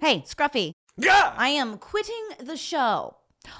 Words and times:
Hey, 0.00 0.22
Scruffy, 0.26 0.72
Yeah! 0.96 1.34
I 1.36 1.48
am 1.48 1.78
quitting 1.78 2.28
the 2.40 2.56
show. 2.56 3.16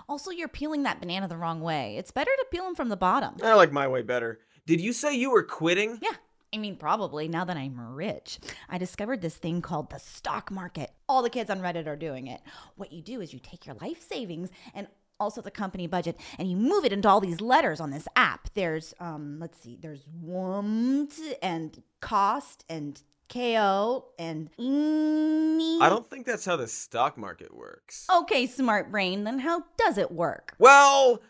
Also, 0.09 0.31
you're 0.31 0.49
peeling 0.49 0.83
that 0.85 1.01
banana 1.01 1.29
the 1.29 1.37
wrong 1.37 1.61
way. 1.61 1.97
It's 1.97 2.11
better 2.11 2.31
to 2.31 2.47
peel 2.51 2.65
them 2.65 2.75
from 2.75 2.89
the 2.89 2.97
bottom. 2.97 3.35
I 3.43 3.55
like 3.55 3.73
my 3.73 3.89
way 3.89 4.03
better. 4.03 4.41
Did 4.67 4.81
you 4.81 4.93
say 4.93 5.15
you 5.15 5.31
were 5.31 5.43
quitting? 5.43 5.99
Yeah, 6.03 6.15
I 6.53 6.59
mean, 6.59 6.77
probably 6.77 7.29
now 7.29 7.45
that 7.45 7.57
I'm 7.57 7.79
rich. 7.95 8.39
I 8.69 8.79
discovered 8.79 9.21
this 9.21 9.37
thing 9.37 9.63
called 9.63 9.91
the 9.91 9.99
stock 9.99 10.51
market. 10.51 10.91
All 11.09 11.23
the 11.23 11.31
kids 11.31 11.51
on 11.51 11.61
Reddit 11.61 11.87
are 11.87 11.97
doing 11.97 12.27
it. 12.27 12.41
What 12.77 12.93
you 12.93 13.03
do 13.03 13.21
is 13.21 13.33
you 13.33 13.39
take 13.39 13.67
your 13.67 13.77
life 13.81 14.07
savings 14.07 14.51
and 14.75 14.87
also 15.21 15.41
the 15.43 15.51
company 15.51 15.87
budget 15.87 16.17
and 16.39 16.51
you 16.51 16.57
move 16.57 16.85
it 16.85 16.93
into 16.93 17.09
all 17.09 17.21
these 17.21 17.41
letters 17.41 17.81
on 17.81 17.91
this 17.91 18.07
app. 18.15 18.49
There's, 18.55 18.95
um, 19.01 19.39
let's 19.41 19.59
see, 19.61 19.77
there's 19.81 20.07
want 20.23 21.15
and 21.43 21.83
cost 22.01 22.65
and 22.69 23.01
KO 23.29 24.07
and 24.19 24.51
mm-hmm. 24.59 25.61
E. 25.61 25.81
I 25.81 25.89
don't 25.89 26.09
think 26.09 26.27
that's 26.27 26.45
how 26.45 26.57
the 26.57 26.69
stock 26.69 27.17
market 27.17 27.55
works. 27.55 28.07
Okay, 28.15 28.47
smart 28.47 28.91
brain, 28.91 29.25
then 29.25 29.41
how 29.41 29.65
does 29.77 29.99
it 29.99 30.11
work? 30.11 30.55
Well, 30.59 31.21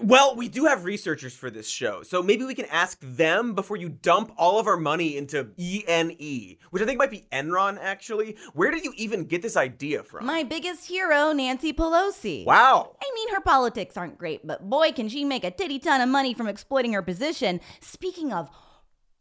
well, 0.00 0.36
we 0.36 0.48
do 0.48 0.66
have 0.66 0.84
researchers 0.84 1.34
for 1.34 1.50
this 1.50 1.68
show, 1.68 2.02
so 2.02 2.22
maybe 2.22 2.44
we 2.44 2.54
can 2.54 2.66
ask 2.66 2.98
them 3.02 3.54
before 3.54 3.76
you 3.76 3.88
dump 3.88 4.32
all 4.36 4.60
of 4.60 4.68
our 4.68 4.76
money 4.76 5.16
into 5.16 5.48
ENE, 5.58 6.56
which 6.70 6.82
I 6.82 6.86
think 6.86 6.98
might 6.98 7.10
be 7.10 7.26
Enron, 7.32 7.78
actually. 7.80 8.36
Where 8.54 8.70
did 8.70 8.84
you 8.84 8.92
even 8.96 9.24
get 9.24 9.42
this 9.42 9.56
idea 9.56 10.04
from? 10.04 10.24
My 10.26 10.44
biggest 10.44 10.86
hero, 10.86 11.32
Nancy 11.32 11.72
Pelosi. 11.72 12.44
wow. 12.44 12.94
I 13.02 13.10
mean, 13.14 13.34
her 13.34 13.40
politics 13.40 13.96
aren't 13.96 14.18
great, 14.18 14.46
but 14.46 14.70
boy, 14.70 14.92
can 14.92 15.08
she 15.08 15.24
make 15.24 15.42
a 15.42 15.50
titty 15.50 15.80
ton 15.80 16.00
of 16.00 16.08
money 16.08 16.32
from 16.32 16.46
exploiting 16.46 16.92
her 16.92 17.02
position. 17.02 17.60
Speaking 17.80 18.32
of, 18.32 18.50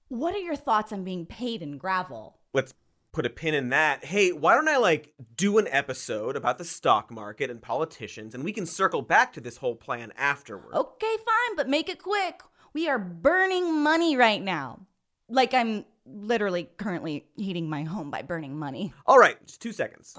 what 0.09 0.35
are 0.35 0.39
your 0.39 0.55
thoughts 0.55 0.91
on 0.91 1.03
being 1.03 1.25
paid 1.25 1.61
in 1.61 1.77
gravel? 1.77 2.39
Let's 2.53 2.73
put 3.12 3.26
a 3.26 3.29
pin 3.29 3.54
in 3.54 3.70
that. 3.70 4.05
Hey, 4.05 4.32
why 4.32 4.54
don't 4.55 4.68
I 4.68 4.77
like 4.77 5.13
do 5.35 5.57
an 5.57 5.68
episode 5.70 6.35
about 6.35 6.57
the 6.57 6.65
stock 6.65 7.12
market 7.12 7.49
and 7.49 7.62
politicians, 7.62 8.35
and 8.35 8.43
we 8.43 8.54
can 8.54 8.65
circle 8.65 9.01
back 9.01 9.34
to 9.34 9.41
this 9.41 9.57
whole 9.57 9.76
plan 9.76 10.13
afterward. 10.17 10.73
Okay, 10.73 11.15
fine, 11.26 11.55
but 11.55 11.70
make 11.70 11.90
it 11.90 12.01
quick. 12.01 12.41
We 12.73 12.87
are 12.87 12.99
burning 12.99 13.82
money 13.82 14.15
right 14.15 14.41
now. 14.41 14.82
Like 15.29 15.54
I'm 15.54 15.85
literally 16.05 16.70
currently 16.77 17.26
heating 17.35 17.70
my 17.70 17.84
home 17.84 18.12
by 18.12 18.21
burning 18.21 18.57
money. 18.57 18.93
All 19.05 19.20
right, 19.20 19.37
just 19.45 19.62
two 19.62 19.73
seconds. 19.73 20.15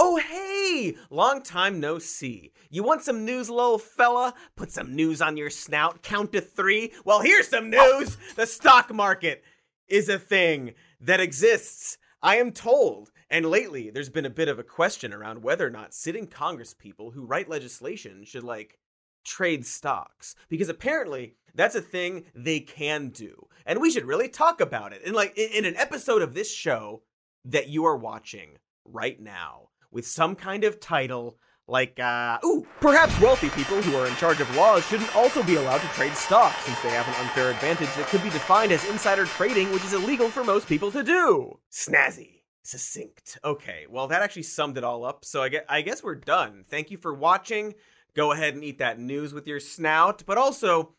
Oh, 0.00 0.16
hey! 0.16 0.96
Long 1.10 1.42
time 1.42 1.80
no 1.80 1.98
see. 1.98 2.52
You 2.70 2.84
want 2.84 3.02
some 3.02 3.24
news, 3.24 3.50
little 3.50 3.78
fella? 3.78 4.32
Put 4.54 4.70
some 4.70 4.94
news 4.94 5.20
on 5.20 5.36
your 5.36 5.50
snout. 5.50 6.02
Count 6.02 6.32
to 6.32 6.40
three. 6.40 6.92
Well, 7.04 7.20
here's 7.20 7.48
some 7.48 7.68
news. 7.68 8.16
The 8.36 8.46
stock 8.46 8.94
market 8.94 9.42
is 9.88 10.08
a 10.08 10.18
thing 10.18 10.74
that 11.00 11.18
exists, 11.18 11.98
I 12.22 12.36
am 12.36 12.52
told. 12.52 13.10
And 13.28 13.46
lately, 13.46 13.90
there's 13.90 14.08
been 14.08 14.24
a 14.24 14.30
bit 14.30 14.48
of 14.48 14.60
a 14.60 14.64
question 14.64 15.12
around 15.12 15.42
whether 15.42 15.66
or 15.66 15.70
not 15.70 15.94
sitting 15.94 16.28
Congress 16.28 16.74
people 16.74 17.10
who 17.10 17.26
write 17.26 17.48
legislation 17.48 18.24
should, 18.24 18.44
like, 18.44 18.78
trade 19.24 19.66
stocks. 19.66 20.36
Because 20.48 20.68
apparently, 20.68 21.34
that's 21.56 21.74
a 21.74 21.82
thing 21.82 22.24
they 22.36 22.60
can 22.60 23.08
do. 23.08 23.48
And 23.66 23.80
we 23.80 23.90
should 23.90 24.06
really 24.06 24.28
talk 24.28 24.60
about 24.60 24.92
it. 24.92 25.02
And, 25.04 25.16
like, 25.16 25.36
in, 25.36 25.50
in 25.50 25.64
an 25.64 25.76
episode 25.76 26.22
of 26.22 26.34
this 26.34 26.54
show 26.54 27.02
that 27.44 27.68
you 27.68 27.84
are 27.84 27.96
watching 27.96 28.58
right 28.84 29.20
now 29.20 29.70
with 29.90 30.06
some 30.06 30.34
kind 30.34 30.64
of 30.64 30.80
title 30.80 31.38
like, 31.68 32.00
uh, 32.00 32.38
ooh, 32.44 32.66
perhaps 32.80 33.20
wealthy 33.20 33.50
people 33.50 33.80
who 33.82 33.94
are 33.94 34.06
in 34.06 34.16
charge 34.16 34.40
of 34.40 34.56
laws 34.56 34.86
shouldn't 34.86 35.14
also 35.14 35.42
be 35.42 35.56
allowed 35.56 35.82
to 35.82 35.86
trade 35.88 36.14
stocks 36.14 36.64
since 36.64 36.80
they 36.80 36.88
have 36.88 37.06
an 37.06 37.14
unfair 37.20 37.50
advantage 37.50 37.94
that 37.94 38.06
could 38.06 38.22
be 38.22 38.30
defined 38.30 38.72
as 38.72 38.88
insider 38.88 39.26
trading, 39.26 39.70
which 39.70 39.84
is 39.84 39.92
illegal 39.92 40.30
for 40.30 40.42
most 40.42 40.66
people 40.66 40.90
to 40.90 41.04
do. 41.04 41.58
Snazzy. 41.70 42.36
Succinct. 42.62 43.38
Okay, 43.44 43.86
well, 43.88 44.08
that 44.08 44.22
actually 44.22 44.42
summed 44.42 44.78
it 44.78 44.84
all 44.84 45.04
up, 45.04 45.24
so 45.24 45.42
I 45.42 45.48
guess, 45.50 45.64
I 45.68 45.82
guess 45.82 46.02
we're 46.02 46.14
done. 46.14 46.64
Thank 46.68 46.90
you 46.90 46.96
for 46.96 47.14
watching. 47.14 47.74
Go 48.14 48.32
ahead 48.32 48.54
and 48.54 48.64
eat 48.64 48.78
that 48.78 48.98
news 48.98 49.32
with 49.32 49.46
your 49.46 49.60
snout, 49.60 50.22
but 50.26 50.38
also, 50.38 50.94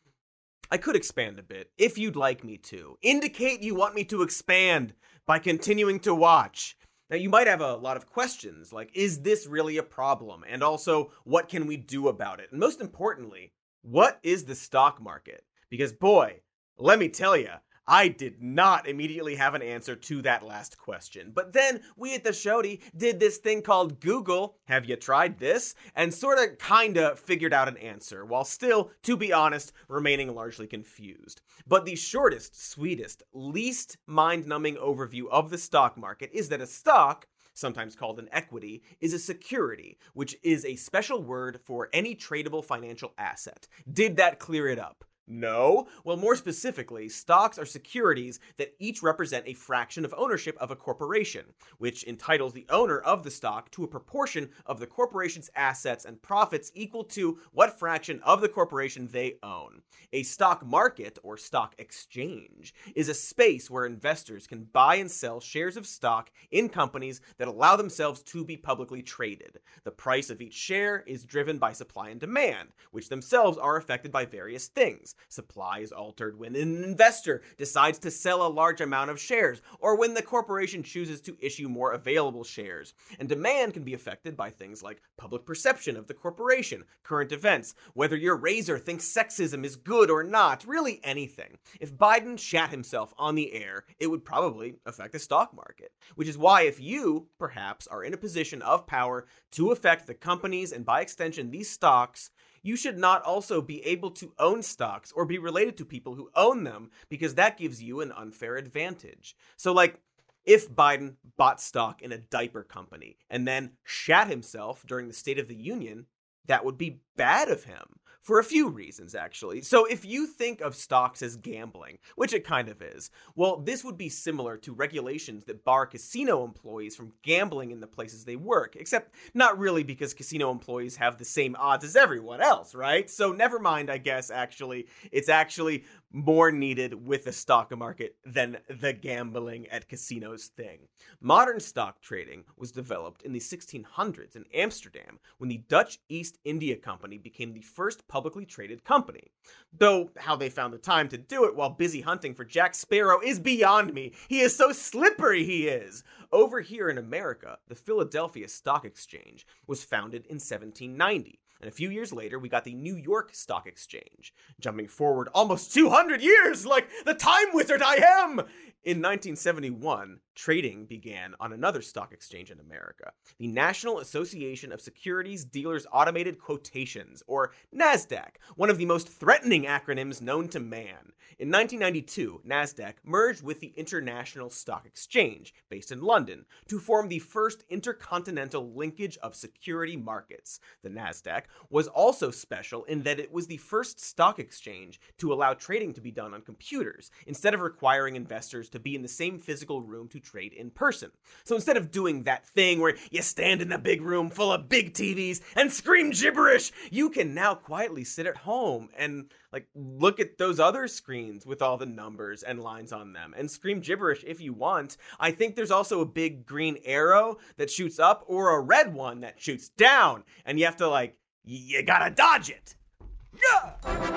I 0.72 0.78
could 0.78 0.96
expand 0.96 1.40
a 1.40 1.44
bit 1.44 1.72
if 1.78 1.98
you'd 1.98 2.16
like 2.16 2.44
me 2.44 2.58
to. 2.58 2.98
Indicate 3.02 3.62
you 3.62 3.76
want 3.76 3.96
me 3.96 4.04
to 4.06 4.22
expand 4.22 4.94
by 5.26 5.40
continuing 5.40 6.00
to 6.02 6.14
watch. 6.14 6.76
Now, 7.10 7.18
you 7.18 7.30
might 7.30 7.48
have 7.48 7.62
a 7.62 7.76
lot 7.76 7.98
of 7.98 8.06
questions 8.06 8.72
like, 8.72 8.92
is 8.94 9.22
this 9.22 9.48
really 9.48 9.78
a 9.78 9.84
problem? 9.84 10.44
And 10.48 10.62
also, 10.62 11.12
what 11.24 11.50
can 11.50 11.66
we 11.66 11.76
do 11.76 12.08
about 12.08 12.40
it? 12.40 12.50
And 12.52 12.60
most 12.60 12.82
importantly, 12.82 13.54
what 13.82 14.20
is 14.22 14.46
the 14.46 14.56
stock 14.56 15.02
market? 15.02 15.44
Because, 15.70 15.92
boy, 15.92 16.42
let 16.78 17.00
me 17.00 17.10
tell 17.10 17.36
you, 17.36 17.50
I 17.92 18.08
did 18.08 18.40
not 18.40 18.88
immediately 18.88 19.36
have 19.38 19.56
an 19.56 19.64
answer 19.64 19.96
to 19.96 20.22
that 20.22 20.46
last 20.46 20.78
question. 20.78 21.32
But 21.34 21.54
then 21.54 21.82
we 21.98 22.14
at 22.14 22.24
the 22.24 22.30
Shody 22.30 22.82
did 22.96 23.20
this 23.20 23.38
thing 23.38 23.64
called 23.64 24.00
Google. 24.00 24.58
Have 24.66 24.86
you 24.86 24.96
tried 24.96 25.40
this? 25.40 25.74
And 25.96 26.14
sort 26.14 26.38
of 26.38 26.60
kinda 26.60 27.16
figured 27.16 27.52
out 27.52 27.68
an 27.68 27.78
answer, 27.78 28.24
while 28.24 28.46
still, 28.46 28.92
to 29.02 29.18
be 29.18 29.34
honest, 29.34 29.74
remaining 29.88 30.36
largely 30.36 30.68
confused. 30.68 31.42
But 31.66 31.86
the 31.86 31.96
shortest, 31.96 32.62
sweetest, 32.62 33.24
least 33.34 33.98
mind 34.06 34.46
numbing 34.46 34.76
overview 34.76 35.28
of 35.32 35.50
the 35.50 35.58
stock 35.58 35.98
market 35.98 36.30
is 36.32 36.50
that 36.50 36.62
a 36.62 36.68
stock 36.68 37.28
sometimes 37.56 37.96
called 37.96 38.20
an 38.20 38.30
equity, 38.32 38.84
is 39.02 39.14
a 39.14 39.20
security, 39.20 39.98
which 40.14 40.38
is 40.44 40.64
a 40.64 40.76
special 40.78 41.22
word 41.22 41.60
for 41.66 41.90
any 41.92 42.16
tradable 42.16 42.64
financial 42.64 43.14
asset. 43.18 43.68
Did 43.92 44.16
that 44.16 44.40
clear 44.40 44.68
it 44.68 44.80
up? 44.80 45.04
No. 45.32 45.88
Well, 46.04 46.18
more 46.18 46.36
specifically, 46.36 47.08
stocks 47.08 47.60
are 47.60 47.66
securities 47.66 48.40
that 48.58 48.74
each 48.80 49.04
represent 49.04 49.48
a 49.48 49.54
fraction 49.54 50.04
of 50.04 50.14
ownership 50.18 50.58
of 50.58 50.72
a 50.72 50.76
corporation, 50.76 51.46
which 51.78 52.04
entitles 52.04 52.54
the 52.54 52.66
owner 52.70 52.98
of 52.98 53.22
the 53.22 53.30
stock 53.30 53.70
to 53.72 53.84
a 53.84 53.88
proportion 53.88 54.50
of 54.66 54.80
the 54.80 54.88
corporation's 54.88 55.52
assets 55.56 56.04
and 56.04 56.24
profits 56.24 56.72
equal 56.74 57.04
to 57.04 57.38
what 57.52 57.78
fraction 57.78 58.20
of 58.24 58.42
the 58.42 58.50
corporation 58.50 59.08
they 59.12 59.36
own. 59.44 59.84
A 60.14 60.24
stock 60.24 60.66
market, 60.66 61.20
or 61.22 61.38
stock 61.38 61.76
exchange, 61.78 62.74
is 62.96 63.08
a 63.08 63.14
space 63.14 63.70
where 63.70 63.86
investors 63.86 64.48
can 64.48 64.64
buy 64.64 64.96
and 64.96 65.12
sell 65.12 65.40
shares 65.40 65.78
of 65.78 65.86
stock 65.86 66.32
in 66.50 66.70
companies 66.70 67.22
that 67.38 67.48
allow 67.48 67.76
themselves 67.76 68.24
to 68.24 68.44
be 68.44 68.58
publicly 68.58 69.04
traded. 69.04 69.60
The 69.84 69.92
price 69.92 70.32
of 70.32 70.42
each 70.42 70.56
share 70.56 71.04
is 71.06 71.24
driven 71.24 71.60
by 71.60 71.74
supply 71.74 72.10
and 72.10 72.20
demand, 72.20 72.70
which 72.90 73.10
themselves 73.10 73.60
are 73.60 73.78
affected 73.78 74.12
by 74.12 74.26
various 74.26 74.68
things. 74.68 75.14
Supply 75.28 75.80
is 75.80 75.92
altered 75.92 76.40
when 76.40 76.56
an 76.56 76.84
investor 76.84 77.42
decides 77.58 78.00
to 78.00 78.12
sell 78.12 78.46
a 78.46 78.48
large 78.48 78.82
amount 78.82 79.12
of 79.12 79.20
shares, 79.20 79.62
or 79.80 79.98
when 79.98 80.14
the 80.14 80.22
corporation 80.22 80.84
chooses 80.84 81.22
to 81.22 81.38
issue 81.40 81.68
more 81.68 81.92
available 81.92 82.44
shares. 82.44 82.94
And 83.20 83.28
demand 83.28 83.74
can 83.74 83.84
be 83.84 83.94
affected 83.94 84.38
by 84.38 84.50
things 84.50 84.82
like 84.82 85.02
public 85.18 85.46
perception 85.46 85.98
of 85.98 86.08
the 86.08 86.14
corporation, 86.14 86.86
current 87.04 87.32
events, 87.32 87.76
whether 87.94 88.16
your 88.16 88.36
razor 88.38 88.80
thinks 88.80 89.06
sexism 89.06 89.66
is 89.66 89.76
good 89.76 90.10
or 90.10 90.24
not, 90.24 90.66
really 90.66 91.00
anything. 91.04 91.58
If 91.80 91.96
Biden 91.96 92.40
shat 92.40 92.70
himself 92.70 93.14
on 93.18 93.36
the 93.36 93.54
air, 93.54 93.86
it 94.00 94.08
would 94.08 94.24
probably 94.26 94.76
affect 94.86 95.14
the 95.14 95.20
stock 95.20 95.54
market. 95.54 95.92
Which 96.16 96.28
is 96.28 96.38
why, 96.38 96.64
if 96.64 96.80
you, 96.80 97.28
perhaps, 97.38 97.88
are 97.88 98.04
in 98.04 98.14
a 98.14 98.18
position 98.18 98.62
of 98.62 98.88
power 98.88 99.26
to 99.52 99.72
affect 99.72 100.08
the 100.08 100.14
companies 100.14 100.72
and 100.72 100.86
by 100.86 101.02
extension 101.02 101.52
these 101.52 101.70
stocks, 101.70 102.32
you 102.62 102.76
should 102.76 102.98
not 102.98 103.24
also 103.24 103.62
be 103.62 103.84
able 103.86 104.12
to 104.12 104.34
own 104.40 104.62
stocks 104.62 105.12
or 105.12 105.26
be 105.26 105.38
related 105.38 105.78
to 105.78 105.86
people 105.86 106.16
who 106.16 106.30
own 106.36 106.64
them 106.64 106.92
because 107.10 107.36
that 107.36 107.58
gives 107.58 107.82
you 107.82 108.02
an 108.02 108.12
unfair 108.12 108.58
advantage. 108.58 109.36
So, 109.58 109.72
like, 109.72 110.00
if 110.46 110.70
Biden 110.70 111.16
bought 111.38 111.62
stock 111.62 112.02
in 112.02 112.12
a 112.12 112.18
diaper 112.18 112.64
company 112.64 113.18
and 113.30 113.48
then 113.48 113.74
shat 113.84 114.28
himself 114.28 114.84
during 114.88 115.08
the 115.08 115.14
State 115.14 115.40
of 115.40 115.48
the 115.48 115.56
Union, 115.56 116.06
that 116.48 116.66
would 116.66 116.78
be 116.78 117.02
bad 117.20 117.50
of 117.50 117.66
him 117.66 118.00
for 118.22 118.40
a 118.40 118.44
few 118.44 118.70
reasons, 118.70 119.16
actually. 119.16 119.62
So, 119.62 119.86
if 119.86 120.06
you 120.06 120.28
think 120.28 120.62
of 120.62 120.76
stocks 120.76 121.22
as 121.22 121.36
gambling, 121.36 121.98
which 122.16 122.32
it 122.32 122.44
kind 122.46 122.70
of 122.70 122.82
is, 122.82 123.10
well, 123.36 123.58
this 123.58 123.84
would 123.84 123.98
be 123.98 124.08
similar 124.08 124.56
to 124.58 124.72
regulations 124.72 125.46
that 125.46 125.66
bar 125.66 125.86
casino 125.86 126.46
employees 126.46 126.96
from 126.96 127.14
gambling 127.24 127.72
in 127.72 127.80
the 127.80 127.88
places 127.88 128.26
they 128.26 128.36
work, 128.36 128.76
except 128.76 129.16
not 129.34 129.58
really 129.58 129.84
because 129.84 130.14
casino 130.14 130.52
employees 130.52 130.98
have 130.98 131.18
the 131.18 131.26
same 131.26 131.56
odds 131.58 131.84
as 131.84 131.96
everyone 131.96 132.40
else, 132.40 132.76
right? 132.76 133.10
So, 133.10 133.32
never 133.32 133.58
mind, 133.58 133.90
I 133.90 133.98
guess, 133.98 134.30
actually. 134.30 134.88
It's 135.12 135.30
actually 135.30 135.86
more 136.12 136.52
needed 136.52 137.06
with 137.06 137.26
the 137.26 137.32
stock 137.32 137.76
market 137.76 138.16
than 138.26 138.58
the 138.68 138.94
gambling 138.94 139.68
at 139.70 139.88
casinos 139.88 140.48
thing. 140.48 140.80
Modern 141.20 141.60
stock 141.60 142.00
trading 142.02 142.44
was 142.58 142.72
developed 142.72 143.24
in 143.24 143.34
the 143.34 143.40
1600s 143.40 144.36
in 144.36 144.46
Amsterdam 144.54 145.20
when 145.38 145.50
the 145.50 145.64
Dutch 145.68 146.00
East 146.10 146.38
India 146.44 146.76
Company 146.76 147.09
became 147.18 147.54
the 147.54 147.62
first 147.62 148.08
publicly 148.08 148.46
traded 148.46 148.84
company. 148.84 149.32
Though 149.78 150.12
how 150.18 150.36
they 150.36 150.50
found 150.50 150.74
the 150.74 150.78
time 150.78 151.10
to 151.10 151.18
do 151.18 151.46
it 151.46 151.56
while 151.56 151.70
busy 151.70 152.02
hunting 152.02 152.34
for 152.34 152.46
Jack 152.46 152.76
Sparrow 152.76 153.20
is 153.22 153.40
beyond 153.40 153.94
me. 153.94 154.14
He 154.28 154.42
is 154.42 154.56
so 154.56 154.72
slippery, 154.72 155.44
he 155.44 155.68
is. 155.68 156.04
Over 156.32 156.62
here 156.62 156.90
in 156.90 156.98
America, 156.98 157.58
the 157.68 157.76
Philadelphia 157.76 158.48
Stock 158.48 158.86
Exchange 158.86 159.48
was 159.66 159.84
founded 159.84 160.26
in 160.26 160.36
1790 160.36 161.40
And 161.62 161.68
a 161.68 161.74
few 161.74 161.90
years 161.90 162.14
later, 162.14 162.38
we 162.40 162.50
got 162.50 162.64
the 162.64 162.76
New 162.76 162.96
York 162.96 163.34
Stock 163.34 163.68
Exchange. 163.68 164.34
Jumping 164.60 164.88
forward 164.88 165.30
almost 165.34 165.74
200 165.74 166.22
years, 166.22 166.66
like 166.66 166.88
the 167.06 167.16
time 167.16 167.48
wizard 167.54 167.82
I 167.82 167.96
am! 167.96 168.42
In 168.86 169.00
1971, 169.00 170.22
trading 170.36 170.86
began 170.86 171.36
on 171.42 171.52
another 171.52 171.82
stock 171.82 172.14
exchange 172.14 172.50
in 172.50 172.62
America, 172.62 173.12
the 173.38 173.48
National 173.48 174.00
Association 174.00 174.72
of 174.72 174.80
Securities 174.80 175.44
Dealers 175.44 175.86
Automated 175.92 176.40
Quotations, 176.40 177.22
or 177.28 177.52
NASDAQ, 177.76 178.38
one 178.56 178.70
of 178.70 178.78
the 178.78 178.86
most 178.86 179.10
threatening 179.10 179.66
acronyms 179.66 180.22
known 180.22 180.48
to 180.48 180.62
man. 180.62 181.12
In 181.40 181.52
1992, 181.52 182.44
NASDAQ 182.48 182.94
merged 183.04 183.44
with 183.44 183.60
the 183.60 183.74
International 183.76 184.50
Stock 184.50 184.86
Exchange, 184.86 185.54
based 185.70 185.92
in 185.92 186.02
London, 186.02 186.46
to 186.70 186.80
form 186.80 187.10
the 187.10 187.20
first 187.20 187.66
intercontinental 187.70 188.72
linkage 188.74 189.18
of 189.18 189.36
security 189.36 189.98
markets. 189.98 190.62
The 190.84 190.90
NASDAQ 190.90 191.44
was 191.70 191.90
also 191.90 192.32
special 192.32 192.86
in 192.86 193.04
that 193.04 193.20
it 193.20 193.34
was 193.34 193.48
the 193.48 193.58
first 193.58 194.00
stock 194.00 194.40
exchange 194.40 195.02
to 195.18 195.34
allow 195.34 195.54
trading 195.54 195.92
to 195.94 196.02
be 196.02 196.12
done 196.12 196.34
on 196.34 196.42
computers, 196.44 197.12
instead 197.28 197.54
of 197.54 197.60
requiring 197.60 198.16
investors 198.16 198.69
to 198.72 198.80
be 198.80 198.96
in 198.96 199.02
the 199.02 199.08
same 199.08 199.40
physical 199.40 199.82
room 199.82 200.08
to 200.10 200.20
trade 200.20 200.54
in 200.54 200.70
person. 200.72 201.12
So 201.44 201.56
instead 201.56 201.78
of 201.78 201.92
doing 201.92 202.24
that 202.24 202.46
thing 202.48 202.80
where 202.80 202.96
you 203.12 203.22
stand 203.22 203.62
in 203.62 203.70
the 203.70 203.78
big 203.78 204.02
room 204.02 204.30
full 204.30 204.52
of 204.52 204.70
big 204.70 204.94
TVs 204.94 205.42
and 205.56 205.72
scream 205.72 206.12
gibberish, 206.12 206.72
you 206.92 207.10
can 207.10 207.34
now 207.34 207.56
quietly 207.56 208.04
sit 208.04 208.26
at 208.26 208.38
home 208.38 208.90
and 208.98 209.32
like 209.52 209.68
look 209.74 210.20
at 210.20 210.38
those 210.38 210.60
other 210.60 210.88
screens 210.88 211.46
with 211.46 211.62
all 211.62 211.78
the 211.78 211.86
numbers 211.86 212.44
and 212.44 212.62
lines 212.62 212.94
on 212.94 213.14
them 213.14 213.34
and 213.38 213.50
scream 213.50 213.80
gibberish 213.80 214.24
if 214.26 214.42
you 214.42 214.54
want. 214.54 214.98
I 215.20 215.32
think 215.32 215.56
there's 215.56 215.72
also 215.72 216.02
a 216.02 216.06
big 216.06 216.46
green 216.46 216.78
arrow 216.86 217.38
that 217.58 217.72
shoots 217.72 218.00
up 218.00 218.24
or 218.28 218.52
a 218.52 218.62
red 218.62 218.94
one 218.94 219.22
that 219.22 219.42
shoots 219.42 219.70
down 219.70 220.24
and 220.46 220.60
you 220.60 220.66
have 220.66 220.78
to 220.78 220.88
like 220.88 221.18
you 221.46 221.82
gotta 221.84 222.14
dodge 222.14 222.50
it. 222.50 222.76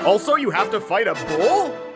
Also, 0.04 0.34
you 0.34 0.50
have 0.50 0.70
to 0.70 0.81
fight 0.81 1.06
a 1.06 1.14
bull? 1.14 1.91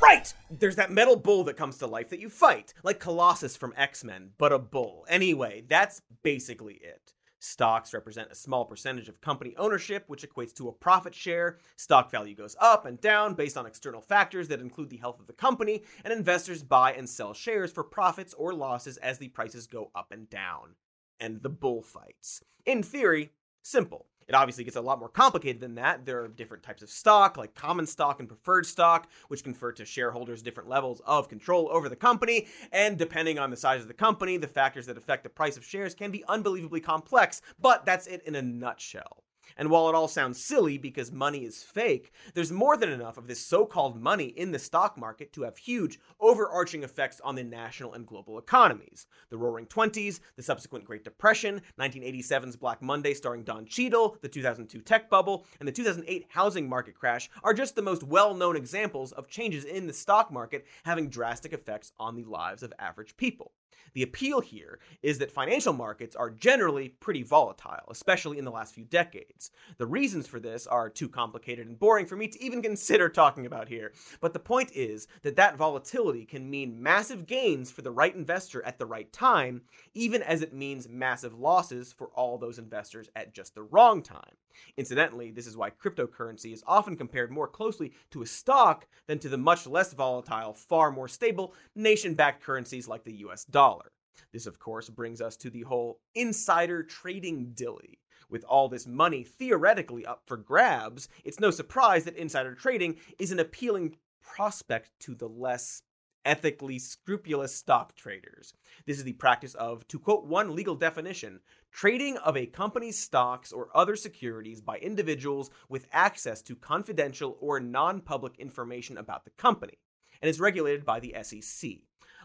Right! 0.00 0.32
There's 0.48 0.76
that 0.76 0.92
metal 0.92 1.16
bull 1.16 1.42
that 1.44 1.56
comes 1.56 1.78
to 1.78 1.86
life 1.86 2.10
that 2.10 2.20
you 2.20 2.28
fight, 2.28 2.72
like 2.84 3.00
Colossus 3.00 3.56
from 3.56 3.74
X 3.76 4.04
Men, 4.04 4.30
but 4.38 4.52
a 4.52 4.58
bull. 4.58 5.04
Anyway, 5.08 5.64
that's 5.66 6.02
basically 6.22 6.74
it. 6.74 7.14
Stocks 7.40 7.92
represent 7.92 8.30
a 8.30 8.36
small 8.36 8.64
percentage 8.64 9.08
of 9.08 9.20
company 9.20 9.54
ownership, 9.56 10.04
which 10.06 10.28
equates 10.28 10.54
to 10.54 10.68
a 10.68 10.72
profit 10.72 11.14
share. 11.14 11.58
Stock 11.76 12.10
value 12.10 12.34
goes 12.34 12.56
up 12.60 12.84
and 12.86 13.00
down 13.00 13.34
based 13.34 13.56
on 13.56 13.66
external 13.66 14.00
factors 14.00 14.48
that 14.48 14.60
include 14.60 14.90
the 14.90 14.96
health 14.96 15.20
of 15.20 15.26
the 15.26 15.32
company, 15.32 15.82
and 16.04 16.12
investors 16.12 16.62
buy 16.62 16.92
and 16.92 17.08
sell 17.08 17.34
shares 17.34 17.72
for 17.72 17.84
profits 17.84 18.34
or 18.34 18.54
losses 18.54 18.96
as 18.98 19.18
the 19.18 19.28
prices 19.28 19.66
go 19.66 19.90
up 19.94 20.12
and 20.12 20.30
down. 20.30 20.74
And 21.20 21.42
the 21.42 21.48
bullfights. 21.48 22.42
In 22.64 22.82
theory, 22.82 23.32
simple. 23.62 24.06
It 24.28 24.34
obviously 24.34 24.64
gets 24.64 24.76
a 24.76 24.80
lot 24.82 24.98
more 24.98 25.08
complicated 25.08 25.60
than 25.60 25.76
that. 25.76 26.04
There 26.04 26.22
are 26.22 26.28
different 26.28 26.62
types 26.62 26.82
of 26.82 26.90
stock, 26.90 27.38
like 27.38 27.54
common 27.54 27.86
stock 27.86 28.20
and 28.20 28.28
preferred 28.28 28.66
stock, 28.66 29.08
which 29.28 29.42
confer 29.42 29.72
to 29.72 29.86
shareholders 29.86 30.42
different 30.42 30.68
levels 30.68 31.00
of 31.06 31.30
control 31.30 31.68
over 31.72 31.88
the 31.88 31.96
company. 31.96 32.46
And 32.70 32.98
depending 32.98 33.38
on 33.38 33.50
the 33.50 33.56
size 33.56 33.80
of 33.80 33.88
the 33.88 33.94
company, 33.94 34.36
the 34.36 34.46
factors 34.46 34.86
that 34.86 34.98
affect 34.98 35.22
the 35.22 35.30
price 35.30 35.56
of 35.56 35.64
shares 35.64 35.94
can 35.94 36.10
be 36.10 36.24
unbelievably 36.28 36.80
complex, 36.80 37.40
but 37.58 37.86
that's 37.86 38.06
it 38.06 38.22
in 38.26 38.34
a 38.34 38.42
nutshell. 38.42 39.24
And 39.56 39.70
while 39.70 39.88
it 39.88 39.94
all 39.94 40.08
sounds 40.08 40.42
silly 40.42 40.78
because 40.78 41.12
money 41.12 41.44
is 41.44 41.62
fake, 41.62 42.12
there's 42.34 42.52
more 42.52 42.76
than 42.76 42.90
enough 42.90 43.18
of 43.18 43.26
this 43.26 43.44
so 43.44 43.66
called 43.66 44.00
money 44.00 44.26
in 44.26 44.52
the 44.52 44.58
stock 44.58 44.96
market 44.98 45.32
to 45.32 45.42
have 45.42 45.56
huge, 45.56 45.98
overarching 46.20 46.82
effects 46.82 47.20
on 47.22 47.34
the 47.34 47.44
national 47.44 47.94
and 47.94 48.06
global 48.06 48.38
economies. 48.38 49.06
The 49.30 49.38
Roaring 49.38 49.66
Twenties, 49.66 50.20
the 50.36 50.42
subsequent 50.42 50.84
Great 50.84 51.04
Depression, 51.04 51.62
1987's 51.78 52.56
Black 52.56 52.82
Monday 52.82 53.14
starring 53.14 53.44
Don 53.44 53.66
Cheadle, 53.66 54.16
the 54.20 54.28
2002 54.28 54.80
tech 54.80 55.10
bubble, 55.10 55.46
and 55.58 55.68
the 55.68 55.72
2008 55.72 56.26
housing 56.28 56.68
market 56.68 56.94
crash 56.94 57.30
are 57.42 57.54
just 57.54 57.74
the 57.74 57.82
most 57.82 58.02
well 58.02 58.34
known 58.34 58.56
examples 58.56 59.12
of 59.12 59.28
changes 59.28 59.64
in 59.64 59.86
the 59.86 59.92
stock 59.92 60.32
market 60.32 60.66
having 60.84 61.08
drastic 61.08 61.52
effects 61.52 61.92
on 61.98 62.16
the 62.16 62.24
lives 62.24 62.62
of 62.62 62.72
average 62.78 63.16
people. 63.16 63.52
The 63.94 64.02
appeal 64.02 64.40
here 64.40 64.78
is 65.02 65.18
that 65.18 65.30
financial 65.30 65.72
markets 65.72 66.14
are 66.14 66.30
generally 66.30 66.90
pretty 66.90 67.22
volatile, 67.22 67.88
especially 67.90 68.38
in 68.38 68.44
the 68.44 68.50
last 68.50 68.74
few 68.74 68.84
decades. 68.84 69.50
The 69.78 69.86
reasons 69.86 70.26
for 70.26 70.40
this 70.40 70.66
are 70.66 70.88
too 70.88 71.08
complicated 71.08 71.66
and 71.66 71.78
boring 71.78 72.06
for 72.06 72.16
me 72.16 72.28
to 72.28 72.42
even 72.42 72.62
consider 72.68 73.08
talking 73.08 73.46
about 73.46 73.68
here, 73.68 73.92
but 74.20 74.32
the 74.32 74.38
point 74.38 74.70
is 74.74 75.08
that 75.22 75.36
that 75.36 75.56
volatility 75.56 76.24
can 76.24 76.48
mean 76.48 76.82
massive 76.82 77.26
gains 77.26 77.70
for 77.70 77.82
the 77.82 77.90
right 77.90 78.14
investor 78.14 78.64
at 78.64 78.78
the 78.78 78.86
right 78.86 79.12
time, 79.12 79.62
even 79.94 80.22
as 80.22 80.42
it 80.42 80.52
means 80.52 80.88
massive 80.88 81.38
losses 81.38 81.92
for 81.92 82.08
all 82.14 82.38
those 82.38 82.58
investors 82.58 83.08
at 83.16 83.34
just 83.34 83.54
the 83.54 83.62
wrong 83.62 84.02
time. 84.02 84.36
Incidentally, 84.76 85.30
this 85.30 85.46
is 85.46 85.56
why 85.56 85.70
cryptocurrency 85.70 86.52
is 86.52 86.64
often 86.66 86.96
compared 86.96 87.30
more 87.30 87.48
closely 87.48 87.92
to 88.10 88.22
a 88.22 88.26
stock 88.26 88.86
than 89.06 89.18
to 89.18 89.28
the 89.28 89.38
much 89.38 89.66
less 89.66 89.92
volatile, 89.92 90.52
far 90.52 90.90
more 90.90 91.08
stable, 91.08 91.54
nation 91.74 92.14
backed 92.14 92.42
currencies 92.42 92.88
like 92.88 93.04
the 93.04 93.16
US 93.16 93.44
dollar. 93.44 93.92
This, 94.32 94.46
of 94.46 94.58
course, 94.58 94.88
brings 94.88 95.20
us 95.20 95.36
to 95.38 95.50
the 95.50 95.62
whole 95.62 96.00
insider 96.14 96.82
trading 96.82 97.52
dilly. 97.54 98.00
With 98.30 98.44
all 98.44 98.68
this 98.68 98.86
money 98.86 99.24
theoretically 99.24 100.04
up 100.04 100.22
for 100.26 100.36
grabs, 100.36 101.08
it's 101.24 101.40
no 101.40 101.50
surprise 101.50 102.04
that 102.04 102.16
insider 102.16 102.54
trading 102.54 102.96
is 103.18 103.32
an 103.32 103.38
appealing 103.38 103.96
prospect 104.20 104.90
to 105.00 105.14
the 105.14 105.28
less 105.28 105.82
ethically 106.28 106.78
scrupulous 106.78 107.54
stock 107.54 107.96
traders. 107.96 108.52
This 108.86 108.98
is 108.98 109.04
the 109.04 109.14
practice 109.14 109.54
of, 109.54 109.88
to 109.88 109.98
quote 109.98 110.26
one 110.26 110.54
legal 110.54 110.74
definition, 110.74 111.40
trading 111.72 112.18
of 112.18 112.36
a 112.36 112.44
company's 112.44 112.98
stocks 112.98 113.50
or 113.50 113.70
other 113.74 113.96
securities 113.96 114.60
by 114.60 114.76
individuals 114.76 115.50
with 115.70 115.86
access 115.90 116.42
to 116.42 116.54
confidential 116.54 117.38
or 117.40 117.60
non 117.60 118.02
public 118.02 118.38
information 118.38 118.98
about 118.98 119.24
the 119.24 119.30
company, 119.32 119.78
and 120.20 120.28
is 120.28 120.38
regulated 120.38 120.84
by 120.84 121.00
the 121.00 121.16
SEC. 121.22 121.70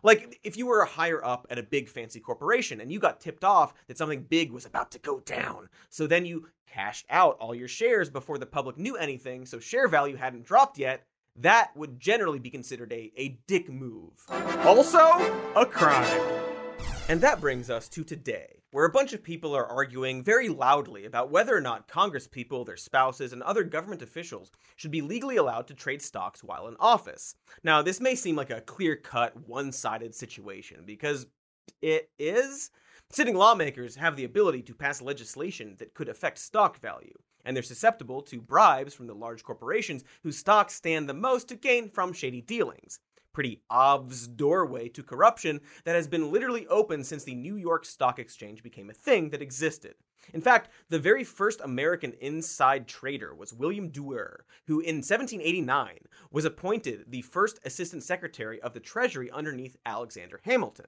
Like, 0.03 0.37
if 0.43 0.57
you 0.57 0.65
were 0.65 0.81
a 0.81 0.85
higher 0.85 1.23
up 1.23 1.47
at 1.49 1.57
a 1.57 1.63
big 1.63 1.87
fancy 1.87 2.19
corporation 2.19 2.81
and 2.81 2.91
you 2.91 2.99
got 2.99 3.21
tipped 3.21 3.45
off 3.45 3.73
that 3.87 3.97
something 3.97 4.23
big 4.23 4.51
was 4.51 4.65
about 4.65 4.91
to 4.91 4.99
go 4.99 5.21
down, 5.21 5.69
so 5.89 6.07
then 6.07 6.25
you 6.25 6.49
cashed 6.67 7.05
out 7.09 7.37
all 7.39 7.55
your 7.55 7.69
shares 7.69 8.09
before 8.09 8.37
the 8.37 8.45
public 8.45 8.77
knew 8.77 8.97
anything, 8.97 9.45
so 9.45 9.59
share 9.59 9.87
value 9.87 10.17
hadn't 10.17 10.43
dropped 10.43 10.77
yet, 10.77 11.05
that 11.35 11.71
would 11.75 11.99
generally 11.99 12.39
be 12.39 12.49
considered 12.49 12.91
a, 12.93 13.11
a 13.17 13.39
dick 13.47 13.69
move. 13.69 14.23
Also, 14.65 14.99
a 15.55 15.65
crime. 15.65 16.21
And 17.09 17.19
that 17.21 17.41
brings 17.41 17.69
us 17.69 17.89
to 17.89 18.03
today, 18.03 18.61
where 18.71 18.85
a 18.85 18.91
bunch 18.91 19.11
of 19.11 19.23
people 19.23 19.53
are 19.53 19.65
arguing 19.65 20.23
very 20.23 20.47
loudly 20.47 21.05
about 21.05 21.31
whether 21.31 21.55
or 21.55 21.59
not 21.59 21.87
congresspeople, 21.89 22.65
their 22.65 22.77
spouses, 22.77 23.33
and 23.33 23.43
other 23.43 23.63
government 23.63 24.01
officials 24.01 24.51
should 24.77 24.91
be 24.91 25.01
legally 25.01 25.35
allowed 25.35 25.67
to 25.67 25.73
trade 25.73 26.01
stocks 26.01 26.43
while 26.43 26.67
in 26.67 26.75
office. 26.79 27.35
Now, 27.63 27.81
this 27.81 27.99
may 27.99 28.15
seem 28.15 28.35
like 28.35 28.51
a 28.51 28.61
clear 28.61 28.95
cut, 28.95 29.47
one 29.47 29.71
sided 29.71 30.15
situation, 30.15 30.83
because 30.85 31.25
it 31.81 32.09
is. 32.17 32.71
Sitting 33.11 33.35
lawmakers 33.35 33.97
have 33.97 34.15
the 34.15 34.23
ability 34.23 34.61
to 34.63 34.73
pass 34.73 35.01
legislation 35.01 35.75
that 35.79 35.93
could 35.93 36.09
affect 36.09 36.37
stock 36.39 36.79
value 36.79 37.17
and 37.45 37.55
they're 37.55 37.63
susceptible 37.63 38.21
to 38.23 38.41
bribes 38.41 38.93
from 38.93 39.07
the 39.07 39.15
large 39.15 39.43
corporations 39.43 40.03
whose 40.23 40.37
stocks 40.37 40.73
stand 40.73 41.07
the 41.07 41.13
most 41.13 41.47
to 41.49 41.55
gain 41.55 41.89
from 41.89 42.13
shady 42.13 42.41
dealings. 42.41 42.99
Pretty 43.33 43.61
obvious 43.69 44.27
doorway 44.27 44.89
to 44.89 45.01
corruption 45.01 45.59
that 45.85 45.95
has 45.95 46.07
been 46.07 46.31
literally 46.31 46.67
open 46.67 47.03
since 47.03 47.23
the 47.23 47.33
New 47.33 47.55
York 47.55 47.85
Stock 47.85 48.19
Exchange 48.19 48.61
became 48.61 48.89
a 48.89 48.93
thing 48.93 49.31
that 49.31 49.41
existed. 49.41 49.95
In 50.31 50.41
fact, 50.41 50.69
the 50.89 50.99
very 50.99 51.23
first 51.23 51.59
American 51.61 52.13
inside 52.21 52.87
trader 52.87 53.35
was 53.35 53.53
William 53.53 53.89
Duer, 53.89 54.45
who 54.67 54.79
in 54.79 54.97
1789 54.97 55.99
was 56.31 56.45
appointed 56.45 57.05
the 57.07 57.21
first 57.21 57.59
assistant 57.65 58.03
secretary 58.03 58.61
of 58.61 58.73
the 58.73 58.79
Treasury 58.79 59.29
underneath 59.31 59.77
Alexander 59.85 60.39
Hamilton. 60.43 60.85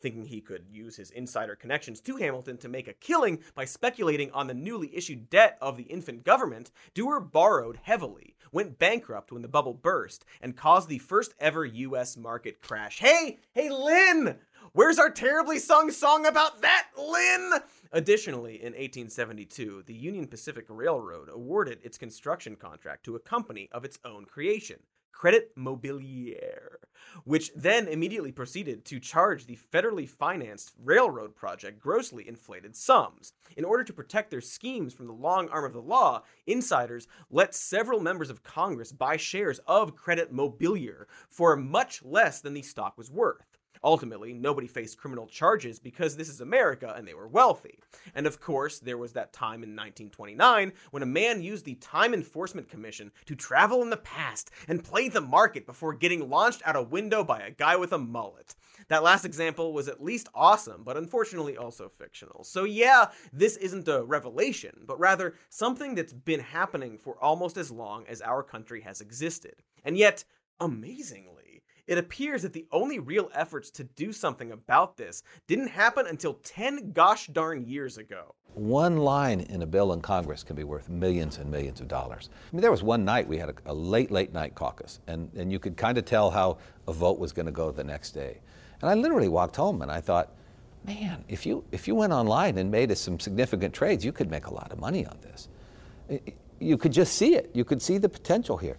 Thinking 0.00 0.26
he 0.26 0.40
could 0.40 0.66
use 0.70 0.96
his 0.96 1.10
insider 1.10 1.56
connections 1.56 2.00
to 2.00 2.16
Hamilton 2.16 2.56
to 2.58 2.68
make 2.68 2.88
a 2.88 2.92
killing 2.92 3.40
by 3.54 3.64
speculating 3.64 4.30
on 4.30 4.46
the 4.46 4.54
newly 4.54 4.94
issued 4.96 5.28
debt 5.28 5.58
of 5.60 5.76
the 5.76 5.84
infant 5.84 6.24
government, 6.24 6.70
Duer 6.94 7.20
borrowed 7.20 7.80
heavily, 7.82 8.36
went 8.52 8.78
bankrupt 8.78 9.32
when 9.32 9.42
the 9.42 9.48
bubble 9.48 9.74
burst, 9.74 10.24
and 10.40 10.56
caused 10.56 10.88
the 10.88 10.98
first 10.98 11.34
ever 11.40 11.64
US 11.64 12.16
market 12.16 12.60
crash. 12.62 13.00
Hey, 13.00 13.38
hey, 13.52 13.70
Lynn! 13.70 14.38
Where's 14.72 14.98
our 14.98 15.10
terribly 15.10 15.58
sung 15.58 15.90
song 15.90 16.26
about 16.26 16.60
that, 16.60 16.88
Lynn? 16.98 17.52
Additionally, 17.90 18.56
in 18.56 18.74
1872, 18.74 19.84
the 19.86 19.94
Union 19.94 20.26
Pacific 20.26 20.66
Railroad 20.68 21.30
awarded 21.32 21.78
its 21.82 21.96
construction 21.96 22.54
contract 22.54 23.04
to 23.04 23.16
a 23.16 23.20
company 23.20 23.70
of 23.72 23.84
its 23.84 23.98
own 24.04 24.26
creation, 24.26 24.80
Credit 25.10 25.56
Mobilier, 25.56 26.76
which 27.24 27.50
then 27.56 27.88
immediately 27.88 28.30
proceeded 28.30 28.84
to 28.84 29.00
charge 29.00 29.46
the 29.46 29.58
federally 29.72 30.06
financed 30.06 30.72
railroad 30.84 31.34
project 31.34 31.80
grossly 31.80 32.28
inflated 32.28 32.76
sums. 32.76 33.32
In 33.56 33.64
order 33.64 33.84
to 33.84 33.92
protect 33.94 34.30
their 34.30 34.42
schemes 34.42 34.92
from 34.92 35.06
the 35.06 35.14
long 35.14 35.48
arm 35.48 35.64
of 35.64 35.72
the 35.72 35.80
law, 35.80 36.24
insiders 36.46 37.08
let 37.30 37.54
several 37.54 38.00
members 38.00 38.28
of 38.28 38.42
Congress 38.42 38.92
buy 38.92 39.16
shares 39.16 39.60
of 39.66 39.96
Credit 39.96 40.30
Mobilier 40.30 41.06
for 41.30 41.56
much 41.56 42.04
less 42.04 42.42
than 42.42 42.52
the 42.52 42.62
stock 42.62 42.98
was 42.98 43.10
worth. 43.10 43.46
Ultimately, 43.84 44.32
nobody 44.32 44.66
faced 44.66 44.98
criminal 44.98 45.26
charges 45.26 45.78
because 45.78 46.16
this 46.16 46.28
is 46.28 46.40
America 46.40 46.94
and 46.96 47.06
they 47.06 47.14
were 47.14 47.28
wealthy. 47.28 47.78
And 48.14 48.26
of 48.26 48.40
course, 48.40 48.78
there 48.78 48.98
was 48.98 49.12
that 49.12 49.32
time 49.32 49.62
in 49.62 49.76
1929 49.76 50.72
when 50.90 51.02
a 51.02 51.06
man 51.06 51.42
used 51.42 51.64
the 51.64 51.74
Time 51.76 52.14
Enforcement 52.14 52.68
Commission 52.68 53.12
to 53.26 53.34
travel 53.34 53.82
in 53.82 53.90
the 53.90 53.96
past 53.96 54.50
and 54.68 54.84
play 54.84 55.08
the 55.08 55.20
market 55.20 55.66
before 55.66 55.94
getting 55.94 56.28
launched 56.28 56.62
out 56.64 56.76
a 56.76 56.82
window 56.82 57.24
by 57.24 57.40
a 57.40 57.50
guy 57.50 57.76
with 57.76 57.92
a 57.92 57.98
mullet. 57.98 58.54
That 58.88 59.02
last 59.02 59.24
example 59.24 59.72
was 59.72 59.88
at 59.88 60.02
least 60.02 60.28
awesome, 60.34 60.82
but 60.84 60.96
unfortunately 60.96 61.56
also 61.56 61.88
fictional. 61.88 62.44
So, 62.44 62.64
yeah, 62.64 63.06
this 63.32 63.56
isn't 63.56 63.88
a 63.88 64.04
revelation, 64.04 64.84
but 64.86 64.98
rather 64.98 65.34
something 65.50 65.94
that's 65.94 66.12
been 66.12 66.40
happening 66.40 66.98
for 66.98 67.22
almost 67.22 67.56
as 67.56 67.70
long 67.70 68.06
as 68.06 68.20
our 68.20 68.42
country 68.42 68.80
has 68.82 69.00
existed. 69.00 69.56
And 69.84 69.96
yet, 69.96 70.24
amazingly, 70.60 71.37
it 71.88 71.96
appears 71.96 72.42
that 72.42 72.52
the 72.52 72.66
only 72.70 72.98
real 72.98 73.30
efforts 73.34 73.70
to 73.70 73.84
do 73.84 74.12
something 74.12 74.52
about 74.52 74.96
this 74.98 75.22
didn't 75.46 75.68
happen 75.68 76.06
until 76.06 76.34
10 76.34 76.92
gosh 76.92 77.28
darn 77.28 77.64
years 77.66 77.96
ago. 77.96 78.34
One 78.54 78.98
line 78.98 79.40
in 79.40 79.62
a 79.62 79.66
bill 79.66 79.94
in 79.94 80.02
Congress 80.02 80.44
can 80.44 80.54
be 80.54 80.64
worth 80.64 80.90
millions 80.90 81.38
and 81.38 81.50
millions 81.50 81.80
of 81.80 81.88
dollars. 81.88 82.28
I 82.32 82.54
mean, 82.54 82.60
there 82.60 82.70
was 82.70 82.82
one 82.82 83.04
night 83.04 83.26
we 83.26 83.38
had 83.38 83.48
a, 83.48 83.54
a 83.66 83.74
late, 83.74 84.10
late 84.10 84.34
night 84.34 84.54
caucus, 84.54 85.00
and, 85.06 85.30
and 85.34 85.50
you 85.50 85.58
could 85.58 85.76
kind 85.76 85.96
of 85.96 86.04
tell 86.04 86.30
how 86.30 86.58
a 86.86 86.92
vote 86.92 87.18
was 87.18 87.32
going 87.32 87.46
to 87.46 87.52
go 87.52 87.70
the 87.70 87.84
next 87.84 88.10
day. 88.10 88.38
And 88.82 88.90
I 88.90 88.94
literally 88.94 89.28
walked 89.28 89.56
home 89.56 89.80
and 89.80 89.90
I 89.90 90.02
thought, 90.02 90.34
man, 90.84 91.24
if 91.28 91.46
you, 91.46 91.64
if 91.72 91.88
you 91.88 91.94
went 91.94 92.12
online 92.12 92.58
and 92.58 92.70
made 92.70 92.96
some 92.98 93.18
significant 93.18 93.72
trades, 93.74 94.04
you 94.04 94.12
could 94.12 94.30
make 94.30 94.46
a 94.46 94.54
lot 94.54 94.72
of 94.72 94.78
money 94.78 95.06
on 95.06 95.18
this. 95.22 95.48
You 96.60 96.76
could 96.76 96.92
just 96.92 97.14
see 97.14 97.34
it. 97.34 97.50
You 97.54 97.64
could 97.64 97.80
see 97.80 97.98
the 97.98 98.08
potential 98.08 98.58
here. 98.58 98.78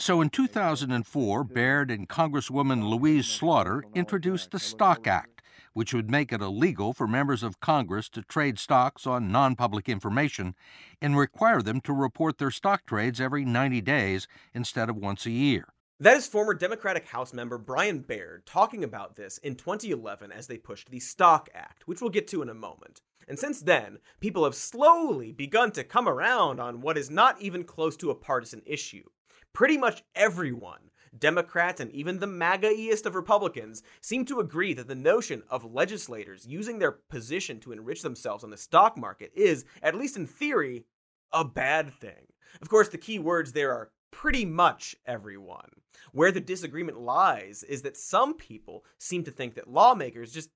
So 0.00 0.22
in 0.22 0.30
2004, 0.30 1.44
Baird 1.44 1.90
and 1.90 2.08
Congresswoman 2.08 2.88
Louise 2.88 3.26
Slaughter 3.26 3.84
introduced 3.94 4.50
the 4.50 4.58
Stock 4.58 5.06
Act, 5.06 5.42
which 5.74 5.92
would 5.92 6.10
make 6.10 6.32
it 6.32 6.40
illegal 6.40 6.94
for 6.94 7.06
members 7.06 7.42
of 7.42 7.60
Congress 7.60 8.08
to 8.10 8.22
trade 8.22 8.58
stocks 8.58 9.06
on 9.06 9.30
non 9.30 9.56
public 9.56 9.90
information 9.90 10.54
and 11.02 11.18
require 11.18 11.60
them 11.60 11.82
to 11.82 11.92
report 11.92 12.38
their 12.38 12.50
stock 12.50 12.86
trades 12.86 13.20
every 13.20 13.44
90 13.44 13.82
days 13.82 14.26
instead 14.54 14.88
of 14.88 14.96
once 14.96 15.26
a 15.26 15.30
year. 15.30 15.66
That 16.00 16.16
is 16.16 16.26
former 16.26 16.54
Democratic 16.54 17.08
House 17.08 17.34
member 17.34 17.58
Brian 17.58 17.98
Baird 17.98 18.46
talking 18.46 18.82
about 18.82 19.16
this 19.16 19.36
in 19.36 19.54
2011 19.54 20.32
as 20.32 20.46
they 20.46 20.56
pushed 20.56 20.88
the 20.88 21.00
Stock 21.00 21.50
Act, 21.54 21.86
which 21.86 22.00
we'll 22.00 22.08
get 22.08 22.26
to 22.28 22.40
in 22.40 22.48
a 22.48 22.54
moment. 22.54 23.02
And 23.28 23.38
since 23.38 23.60
then, 23.60 23.98
people 24.18 24.44
have 24.44 24.54
slowly 24.54 25.30
begun 25.30 25.72
to 25.72 25.84
come 25.84 26.08
around 26.08 26.58
on 26.58 26.80
what 26.80 26.96
is 26.96 27.10
not 27.10 27.38
even 27.42 27.64
close 27.64 27.98
to 27.98 28.10
a 28.10 28.14
partisan 28.14 28.62
issue 28.64 29.04
pretty 29.52 29.76
much 29.76 30.02
everyone, 30.14 30.90
Democrats 31.18 31.80
and 31.80 31.90
even 31.92 32.18
the 32.18 32.26
MAGA-iest 32.26 33.06
of 33.06 33.14
Republicans, 33.14 33.82
seem 34.00 34.24
to 34.26 34.40
agree 34.40 34.74
that 34.74 34.88
the 34.88 34.94
notion 34.94 35.42
of 35.48 35.64
legislators 35.64 36.46
using 36.46 36.78
their 36.78 36.92
position 36.92 37.60
to 37.60 37.72
enrich 37.72 38.02
themselves 38.02 38.44
on 38.44 38.50
the 38.50 38.56
stock 38.56 38.96
market 38.96 39.32
is, 39.34 39.64
at 39.82 39.94
least 39.94 40.16
in 40.16 40.26
theory, 40.26 40.84
a 41.32 41.44
bad 41.44 41.92
thing. 41.94 42.26
Of 42.60 42.68
course, 42.68 42.88
the 42.88 42.98
key 42.98 43.18
words 43.18 43.52
there 43.52 43.72
are 43.72 43.90
pretty 44.10 44.44
much 44.44 44.96
everyone. 45.06 45.70
Where 46.12 46.32
the 46.32 46.40
disagreement 46.40 47.00
lies 47.00 47.62
is 47.62 47.82
that 47.82 47.96
some 47.96 48.34
people 48.34 48.84
seem 48.98 49.24
to 49.24 49.30
think 49.30 49.54
that 49.54 49.70
lawmakers 49.70 50.32
just 50.32 50.50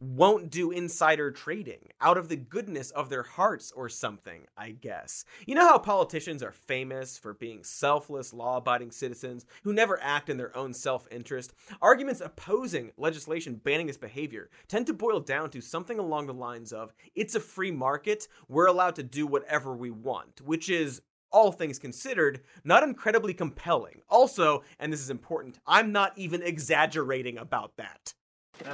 won't 0.00 0.50
do 0.50 0.70
insider 0.70 1.30
trading 1.30 1.88
out 2.00 2.16
of 2.16 2.28
the 2.28 2.36
goodness 2.36 2.90
of 2.92 3.10
their 3.10 3.22
hearts 3.22 3.70
or 3.72 3.88
something, 3.88 4.46
I 4.56 4.70
guess. 4.70 5.24
You 5.46 5.54
know 5.54 5.68
how 5.68 5.78
politicians 5.78 6.42
are 6.42 6.52
famous 6.52 7.18
for 7.18 7.34
being 7.34 7.62
selfless, 7.62 8.32
law 8.32 8.56
abiding 8.56 8.92
citizens 8.92 9.44
who 9.62 9.74
never 9.74 10.02
act 10.02 10.30
in 10.30 10.38
their 10.38 10.56
own 10.56 10.72
self 10.72 11.06
interest? 11.10 11.52
Arguments 11.82 12.22
opposing 12.22 12.92
legislation 12.96 13.56
banning 13.56 13.86
this 13.86 13.98
behavior 13.98 14.48
tend 14.68 14.86
to 14.86 14.94
boil 14.94 15.20
down 15.20 15.50
to 15.50 15.60
something 15.60 15.98
along 15.98 16.26
the 16.26 16.34
lines 16.34 16.72
of 16.72 16.94
it's 17.14 17.34
a 17.34 17.40
free 17.40 17.70
market, 17.70 18.26
we're 18.48 18.66
allowed 18.66 18.96
to 18.96 19.02
do 19.02 19.26
whatever 19.26 19.76
we 19.76 19.90
want, 19.90 20.40
which 20.40 20.70
is 20.70 21.02
all 21.32 21.52
things 21.52 21.78
considered, 21.78 22.40
not 22.64 22.82
incredibly 22.82 23.34
compelling. 23.34 24.02
Also, 24.08 24.62
and 24.78 24.92
this 24.92 25.00
is 25.00 25.10
important, 25.10 25.58
I'm 25.66 25.92
not 25.92 26.16
even 26.16 26.42
exaggerating 26.42 27.38
about 27.38 27.76
that. 27.76 28.14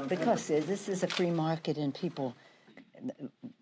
Because 0.09 0.47
this 0.49 0.89
is 0.89 1.03
a 1.03 1.07
free 1.07 1.31
market 1.31 1.77
and 1.77 1.95
people, 1.95 2.35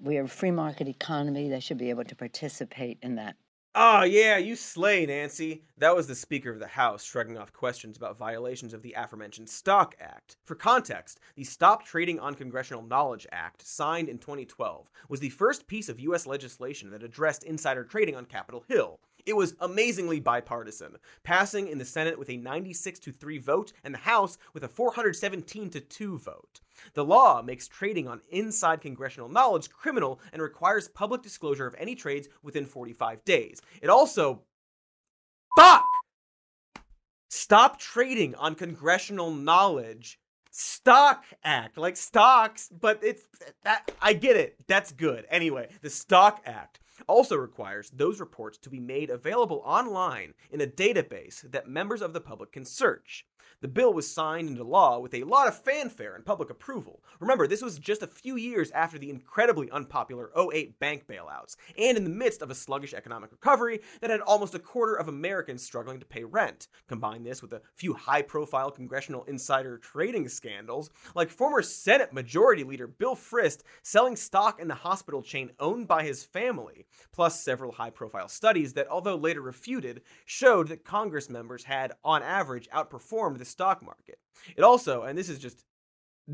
we're 0.00 0.24
a 0.24 0.28
free 0.28 0.50
market 0.50 0.88
economy. 0.88 1.48
They 1.48 1.60
should 1.60 1.78
be 1.78 1.90
able 1.90 2.04
to 2.04 2.16
participate 2.16 2.98
in 3.02 3.16
that. 3.16 3.36
Oh, 3.76 4.04
yeah, 4.04 4.36
you 4.36 4.54
slay, 4.54 5.04
Nancy. 5.04 5.64
That 5.78 5.96
was 5.96 6.06
the 6.06 6.14
Speaker 6.14 6.52
of 6.52 6.60
the 6.60 6.68
House 6.68 7.02
shrugging 7.02 7.36
off 7.36 7.52
questions 7.52 7.96
about 7.96 8.16
violations 8.16 8.72
of 8.72 8.82
the 8.82 8.94
aforementioned 8.96 9.48
Stock 9.48 9.96
Act. 10.00 10.36
For 10.44 10.54
context, 10.54 11.18
the 11.34 11.42
Stop 11.42 11.84
Trading 11.84 12.20
on 12.20 12.36
Congressional 12.36 12.84
Knowledge 12.84 13.26
Act, 13.32 13.66
signed 13.66 14.08
in 14.08 14.18
2012, 14.18 14.92
was 15.08 15.18
the 15.18 15.30
first 15.30 15.66
piece 15.66 15.88
of 15.88 15.98
U.S. 15.98 16.24
legislation 16.24 16.90
that 16.90 17.02
addressed 17.02 17.42
insider 17.42 17.82
trading 17.82 18.14
on 18.14 18.26
Capitol 18.26 18.64
Hill. 18.68 19.00
It 19.26 19.36
was 19.36 19.54
amazingly 19.60 20.20
bipartisan, 20.20 20.96
passing 21.22 21.68
in 21.68 21.78
the 21.78 21.84
Senate 21.84 22.18
with 22.18 22.28
a 22.28 22.36
96 22.36 22.98
to 23.00 23.12
3 23.12 23.38
vote 23.38 23.72
and 23.82 23.94
the 23.94 23.98
House 23.98 24.36
with 24.52 24.64
a 24.64 24.68
417 24.68 25.70
to 25.70 25.80
2 25.80 26.18
vote. 26.18 26.60
The 26.92 27.04
law 27.04 27.40
makes 27.40 27.66
trading 27.66 28.06
on 28.06 28.20
inside 28.30 28.82
congressional 28.82 29.30
knowledge 29.30 29.70
criminal 29.70 30.20
and 30.32 30.42
requires 30.42 30.88
public 30.88 31.22
disclosure 31.22 31.66
of 31.66 31.74
any 31.78 31.94
trades 31.94 32.28
within 32.42 32.66
45 32.66 33.24
days. 33.24 33.62
It 33.80 33.88
also 33.88 34.42
fuck! 35.56 35.84
Stop 37.30 37.78
trading 37.78 38.34
on 38.34 38.54
congressional 38.54 39.30
knowledge. 39.30 40.18
Stock 40.50 41.24
act 41.42 41.78
like 41.78 41.96
stocks 41.96 42.68
but 42.80 43.00
it's 43.02 43.24
that 43.64 43.90
i 44.00 44.12
get 44.12 44.36
it. 44.36 44.56
That's 44.68 44.92
good. 44.92 45.24
Anyway 45.30 45.68
the 45.80 45.90
stock 45.90 46.42
act 46.44 46.78
also 47.06 47.36
requires 47.36 47.90
those 47.90 48.20
reports 48.20 48.58
to 48.58 48.70
be 48.70 48.80
made 48.80 49.10
available 49.10 49.62
online 49.64 50.34
in 50.50 50.60
a 50.60 50.66
database 50.66 51.42
that 51.50 51.68
members 51.68 52.02
of 52.02 52.12
the 52.12 52.20
public 52.20 52.52
can 52.52 52.64
search. 52.64 53.26
The 53.60 53.68
bill 53.68 53.92
was 53.92 54.10
signed 54.10 54.48
into 54.48 54.64
law 54.64 54.98
with 54.98 55.14
a 55.14 55.24
lot 55.24 55.48
of 55.48 55.58
fanfare 55.58 56.14
and 56.14 56.24
public 56.24 56.50
approval. 56.50 57.02
Remember, 57.20 57.46
this 57.46 57.62
was 57.62 57.78
just 57.78 58.02
a 58.02 58.06
few 58.06 58.36
years 58.36 58.70
after 58.72 58.98
the 58.98 59.10
incredibly 59.10 59.70
unpopular 59.70 60.30
08 60.36 60.78
bank 60.78 61.06
bailouts, 61.06 61.56
and 61.78 61.96
in 61.96 62.04
the 62.04 62.10
midst 62.10 62.42
of 62.42 62.50
a 62.50 62.54
sluggish 62.54 62.94
economic 62.94 63.32
recovery 63.32 63.80
that 64.00 64.10
had 64.10 64.20
almost 64.20 64.54
a 64.54 64.58
quarter 64.58 64.94
of 64.94 65.08
Americans 65.08 65.62
struggling 65.62 66.00
to 66.00 66.06
pay 66.06 66.24
rent. 66.24 66.68
Combine 66.88 67.22
this 67.22 67.42
with 67.42 67.52
a 67.52 67.62
few 67.74 67.94
high 67.94 68.22
profile 68.22 68.70
congressional 68.70 69.24
insider 69.24 69.78
trading 69.78 70.28
scandals, 70.28 70.90
like 71.14 71.30
former 71.30 71.62
Senate 71.62 72.12
Majority 72.12 72.64
Leader 72.64 72.86
Bill 72.86 73.16
Frist 73.16 73.62
selling 73.82 74.16
stock 74.16 74.60
in 74.60 74.68
the 74.68 74.74
hospital 74.74 75.22
chain 75.22 75.50
owned 75.58 75.88
by 75.88 76.02
his 76.02 76.24
family, 76.24 76.86
plus 77.12 77.42
several 77.42 77.72
high 77.72 77.90
profile 77.90 78.28
studies 78.28 78.74
that, 78.74 78.88
although 78.88 79.16
later 79.16 79.40
refuted, 79.40 80.02
showed 80.24 80.68
that 80.68 80.84
Congress 80.84 81.30
members 81.30 81.64
had, 81.64 81.92
on 82.04 82.22
average, 82.22 82.68
outperformed 82.70 83.33
the 83.38 83.44
stock 83.44 83.82
market. 83.82 84.18
It 84.56 84.62
also, 84.62 85.02
and 85.02 85.16
this 85.18 85.28
is 85.28 85.38
just 85.38 85.64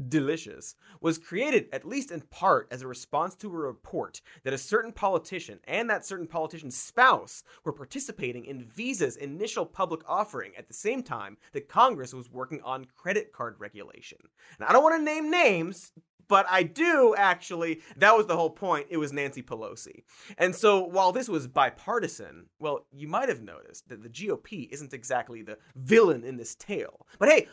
delicious, 0.09 0.77
was 1.01 1.19
created 1.19 1.69
at 1.73 1.85
least 1.85 2.11
in 2.11 2.21
part 2.21 2.69
as 2.71 2.83
a 2.83 2.87
response 2.87 3.35
to 3.35 3.49
a 3.49 3.57
report 3.57 4.21
that 4.45 4.53
a 4.53 4.59
certain 4.59 4.93
politician 4.93 5.59
and 5.65 5.91
that 5.91 6.07
certain 6.07 6.27
politician's 6.27 6.77
spouse 6.77 7.43
were 7.65 7.73
participating 7.73 8.45
in 8.45 8.63
Visa's 8.63 9.17
initial 9.17 9.67
public 9.67 10.03
offering 10.09 10.53
at 10.57 10.69
the 10.69 10.75
same 10.75 11.03
time 11.03 11.37
that 11.53 11.69
Congress 11.69 12.15
was 12.15 12.31
working 12.31 12.61
on 12.63 12.87
credit 12.97 13.33
card 13.33 13.57
regulation. 13.59 14.19
And 14.59 14.69
I 14.69 14.73
don't 14.73 14.83
want 14.83 14.97
to 15.01 15.05
name 15.05 15.31
names, 15.31 15.93
but 16.31 16.47
I 16.49 16.63
do 16.63 17.15
actually. 17.19 17.81
That 17.97 18.17
was 18.17 18.27
the 18.27 18.37
whole 18.37 18.49
point. 18.49 18.87
It 18.89 18.97
was 18.97 19.13
Nancy 19.13 19.43
Pelosi. 19.43 20.05
And 20.39 20.55
so 20.55 20.83
while 20.83 21.13
this 21.13 21.29
was 21.29 21.47
bipartisan, 21.47 22.47
well, 22.59 22.87
you 22.93 23.09
might 23.09 23.29
have 23.29 23.43
noticed 23.43 23.89
that 23.91 24.03
the 24.03 24.09
GOP 24.09 24.69
isn't 24.71 24.95
exactly 24.95 25.43
the 25.43 25.59
villain 25.77 26.25
in 26.25 26.39
this 26.39 26.55
tale. 26.55 27.07
But 27.19 27.29
hey, 27.29 27.49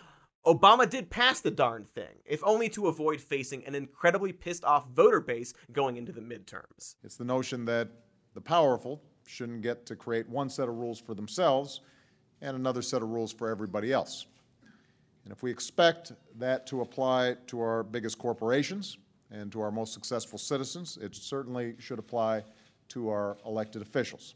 Obama 0.45 0.89
did 0.89 1.09
pass 1.09 1.41
the 1.41 1.51
darn 1.51 1.83
thing, 1.83 2.21
if 2.23 2.41
only 2.43 2.69
to 2.69 2.87
avoid 2.87 3.19
facing 3.19 3.65
an 3.65 3.75
incredibly 3.75 4.31
pissed 4.31 4.63
off 4.63 4.87
voter 4.87 5.19
base 5.19 5.53
going 5.73 5.97
into 5.97 6.13
the 6.13 6.21
midterms. 6.21 6.95
It's 7.03 7.17
the 7.17 7.25
notion 7.25 7.65
that 7.65 7.89
the 8.33 8.41
powerful 8.41 9.01
shouldn't 9.25 9.61
get 9.63 9.85
to 9.87 9.95
create 9.95 10.29
one 10.29 10.49
set 10.49 10.69
of 10.69 10.75
rules 10.75 11.01
for 11.01 11.15
themselves 11.15 11.81
and 12.41 12.55
another 12.55 12.81
set 12.81 13.01
of 13.01 13.09
rules 13.09 13.33
for 13.33 13.49
everybody 13.49 13.91
else. 13.91 14.27
And 15.27 15.35
if 15.35 15.43
we 15.43 15.51
expect 15.51 16.13
that 16.37 16.65
to 16.67 16.79
apply 16.79 17.35
to 17.47 17.59
our 17.59 17.83
biggest 17.83 18.17
corporations 18.17 18.97
and 19.29 19.51
to 19.51 19.59
our 19.59 19.71
most 19.71 19.91
successful 19.91 20.39
citizens, 20.39 20.97
it 21.01 21.13
certainly 21.17 21.75
should 21.79 21.99
apply 21.99 22.45
to 22.87 23.09
our 23.09 23.37
elected 23.45 23.81
officials, 23.81 24.35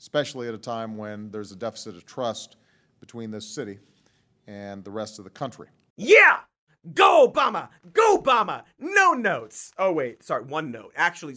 especially 0.00 0.48
at 0.48 0.54
a 0.54 0.58
time 0.58 0.96
when 0.96 1.30
there's 1.30 1.52
a 1.52 1.56
deficit 1.56 1.94
of 1.94 2.04
trust 2.04 2.56
between 2.98 3.30
this 3.30 3.46
city 3.46 3.78
and 4.48 4.82
the 4.82 4.90
rest 4.90 5.20
of 5.20 5.24
the 5.24 5.30
country. 5.30 5.68
Yeah! 5.96 6.40
Go 6.94 7.32
Obama! 7.32 7.68
Go 7.92 8.18
Obama! 8.18 8.64
No 8.80 9.12
notes! 9.12 9.70
Oh, 9.78 9.92
wait, 9.92 10.24
sorry, 10.24 10.42
one 10.42 10.72
note. 10.72 10.94
Actually, 10.96 11.36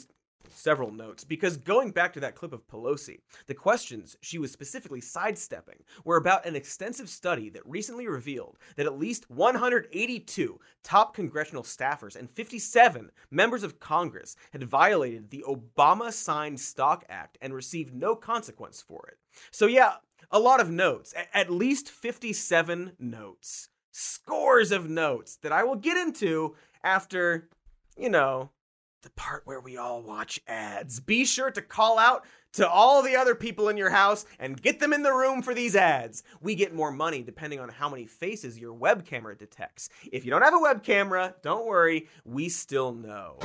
several 0.49 0.91
notes 0.91 1.23
because 1.23 1.57
going 1.57 1.91
back 1.91 2.13
to 2.13 2.19
that 2.19 2.35
clip 2.35 2.53
of 2.53 2.67
Pelosi, 2.67 3.19
the 3.47 3.53
questions 3.53 4.15
she 4.21 4.37
was 4.37 4.51
specifically 4.51 5.01
sidestepping 5.01 5.83
were 6.03 6.17
about 6.17 6.45
an 6.45 6.55
extensive 6.55 7.09
study 7.09 7.49
that 7.49 7.65
recently 7.65 8.07
revealed 8.07 8.57
that 8.75 8.85
at 8.85 8.99
least 8.99 9.29
182 9.29 10.59
top 10.83 11.13
congressional 11.13 11.63
staffers 11.63 12.15
and 12.15 12.29
57 12.29 13.11
members 13.31 13.63
of 13.63 13.79
Congress 13.79 14.35
had 14.51 14.63
violated 14.63 15.29
the 15.29 15.43
Obama 15.47 16.11
signed 16.11 16.59
Stock 16.59 17.05
Act 17.09 17.37
and 17.41 17.53
received 17.53 17.93
no 17.93 18.15
consequence 18.15 18.81
for 18.81 19.07
it. 19.07 19.17
So, 19.51 19.67
yeah, 19.67 19.95
a 20.31 20.39
lot 20.39 20.59
of 20.59 20.69
notes, 20.69 21.13
at 21.33 21.49
least 21.49 21.89
57 21.89 22.93
notes, 22.99 23.69
scores 23.91 24.71
of 24.71 24.89
notes 24.89 25.37
that 25.37 25.51
I 25.51 25.63
will 25.63 25.75
get 25.75 25.97
into 25.97 26.55
after, 26.83 27.49
you 27.97 28.09
know, 28.09 28.51
the 29.07 29.11
part 29.11 29.41
where 29.45 29.61
we 29.61 29.77
all 29.77 30.01
watch 30.01 30.37
ads. 30.49 30.99
Be 30.99 31.23
sure 31.23 31.49
to 31.49 31.61
call 31.61 31.97
out 31.97 32.25
to 32.51 32.67
all 32.67 33.01
the 33.01 33.15
other 33.15 33.35
people 33.35 33.69
in 33.69 33.77
your 33.77 33.89
house 33.89 34.25
and 34.37 34.61
get 34.61 34.81
them 34.81 34.91
in 34.91 35.01
the 35.01 35.13
room 35.13 35.41
for 35.41 35.53
these 35.53 35.77
ads. 35.77 36.23
We 36.41 36.55
get 36.55 36.75
more 36.75 36.91
money 36.91 37.23
depending 37.23 37.61
on 37.61 37.69
how 37.69 37.87
many 37.87 38.05
faces 38.05 38.59
your 38.59 38.73
web 38.73 39.05
camera 39.05 39.33
detects. 39.33 39.87
If 40.11 40.25
you 40.25 40.31
don't 40.31 40.41
have 40.41 40.53
a 40.53 40.59
web 40.59 40.83
camera, 40.83 41.35
don't 41.41 41.65
worry, 41.65 42.09
we 42.25 42.49
still 42.49 42.93
know. 42.93 43.37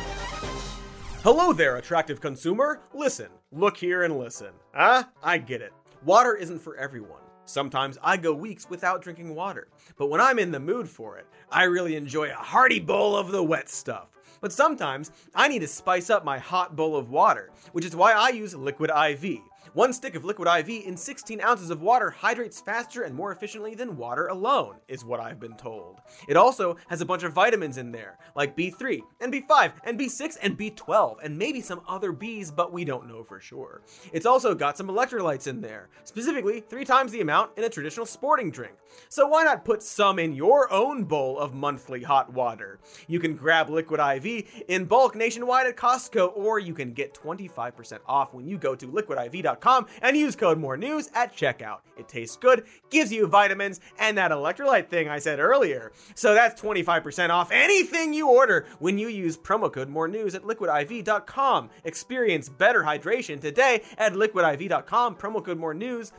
Hello 1.22 1.52
there, 1.52 1.76
attractive 1.76 2.20
consumer. 2.20 2.80
Listen, 2.92 3.28
look 3.52 3.76
here 3.76 4.02
and 4.02 4.18
listen. 4.18 4.50
Huh? 4.74 5.04
I 5.22 5.38
get 5.38 5.62
it. 5.62 5.72
Water 6.04 6.34
isn't 6.34 6.58
for 6.58 6.76
everyone. 6.76 7.22
Sometimes 7.44 7.98
I 8.02 8.16
go 8.16 8.32
weeks 8.32 8.68
without 8.68 9.02
drinking 9.02 9.34
water, 9.34 9.68
but 9.96 10.08
when 10.08 10.20
I'm 10.20 10.38
in 10.40 10.50
the 10.50 10.58
mood 10.58 10.88
for 10.88 11.18
it, 11.18 11.26
I 11.50 11.64
really 11.64 11.94
enjoy 11.94 12.30
a 12.30 12.34
hearty 12.34 12.80
bowl 12.80 13.16
of 13.16 13.30
the 13.30 13.42
wet 13.42 13.68
stuff. 13.68 14.08
But 14.42 14.52
sometimes 14.52 15.12
I 15.34 15.48
need 15.48 15.60
to 15.60 15.68
spice 15.68 16.10
up 16.10 16.24
my 16.24 16.36
hot 16.36 16.76
bowl 16.76 16.96
of 16.96 17.08
water, 17.08 17.50
which 17.70 17.84
is 17.86 17.96
why 17.96 18.12
I 18.12 18.30
use 18.30 18.54
Liquid 18.54 18.90
IV. 18.90 19.38
One 19.74 19.94
stick 19.94 20.14
of 20.14 20.24
liquid 20.26 20.48
IV 20.48 20.84
in 20.84 20.98
16 20.98 21.40
ounces 21.40 21.70
of 21.70 21.80
water 21.80 22.10
hydrates 22.10 22.60
faster 22.60 23.04
and 23.04 23.14
more 23.14 23.32
efficiently 23.32 23.74
than 23.74 23.96
water 23.96 24.26
alone, 24.26 24.76
is 24.86 25.02
what 25.02 25.18
I've 25.18 25.40
been 25.40 25.56
told. 25.56 26.02
It 26.28 26.36
also 26.36 26.76
has 26.88 27.00
a 27.00 27.06
bunch 27.06 27.22
of 27.22 27.32
vitamins 27.32 27.78
in 27.78 27.90
there, 27.90 28.18
like 28.36 28.54
B3 28.54 29.00
and 29.22 29.32
B5 29.32 29.72
and 29.84 29.98
B6 29.98 30.36
and 30.42 30.58
B12, 30.58 31.16
and 31.22 31.38
maybe 31.38 31.62
some 31.62 31.80
other 31.88 32.12
Bs, 32.12 32.54
but 32.54 32.70
we 32.70 32.84
don't 32.84 33.08
know 33.08 33.24
for 33.24 33.40
sure. 33.40 33.80
It's 34.12 34.26
also 34.26 34.54
got 34.54 34.76
some 34.76 34.88
electrolytes 34.88 35.46
in 35.46 35.62
there, 35.62 35.88
specifically 36.04 36.60
three 36.60 36.84
times 36.84 37.10
the 37.10 37.22
amount 37.22 37.56
in 37.56 37.64
a 37.64 37.70
traditional 37.70 38.04
sporting 38.04 38.50
drink. 38.50 38.74
So 39.08 39.26
why 39.26 39.42
not 39.42 39.64
put 39.64 39.82
some 39.82 40.18
in 40.18 40.34
your 40.34 40.70
own 40.70 41.04
bowl 41.04 41.38
of 41.38 41.54
monthly 41.54 42.02
hot 42.02 42.30
water? 42.30 42.78
You 43.08 43.18
can 43.20 43.36
grab 43.36 43.70
Liquid 43.70 44.00
IV 44.00 44.64
in 44.68 44.84
bulk 44.84 45.16
nationwide 45.16 45.66
at 45.66 45.78
Costco, 45.78 46.36
or 46.36 46.58
you 46.58 46.74
can 46.74 46.92
get 46.92 47.14
25% 47.14 48.00
off 48.04 48.34
when 48.34 48.46
you 48.46 48.58
go 48.58 48.74
to 48.74 48.86
liquidiv.com 48.86 49.61
and 50.02 50.16
use 50.16 50.36
code 50.36 50.58
more 50.58 50.76
news 50.76 51.08
at 51.14 51.34
checkout. 51.36 51.78
It 51.96 52.08
tastes 52.08 52.36
good, 52.36 52.64
gives 52.90 53.12
you 53.12 53.26
vitamins, 53.26 53.80
and 53.98 54.18
that 54.18 54.30
electrolyte 54.30 54.88
thing 54.88 55.08
I 55.08 55.18
said 55.18 55.38
earlier. 55.38 55.92
So 56.14 56.34
that's 56.34 56.60
25% 56.60 57.30
off 57.30 57.50
anything 57.52 58.12
you 58.12 58.28
order 58.28 58.66
when 58.78 58.98
you 58.98 59.08
use 59.08 59.36
promo 59.36 59.72
code 59.72 59.88
more 59.88 60.08
news 60.08 60.34
at 60.34 60.42
liquidiv.com. 60.42 61.70
Experience 61.84 62.48
better 62.48 62.82
hydration 62.82 63.40
today 63.40 63.82
at 63.98 64.14
liquidiv.com. 64.14 65.16
Promo 65.16 65.44
code 65.44 65.58
more 65.58 65.74
news. 65.74 66.12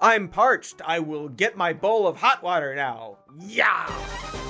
I'm 0.00 0.28
parched. 0.28 0.80
I 0.84 0.98
will 0.98 1.28
get 1.28 1.56
my 1.56 1.72
bowl 1.72 2.06
of 2.06 2.16
hot 2.16 2.42
water 2.42 2.74
now. 2.74 3.18
Yeah. 3.38 4.49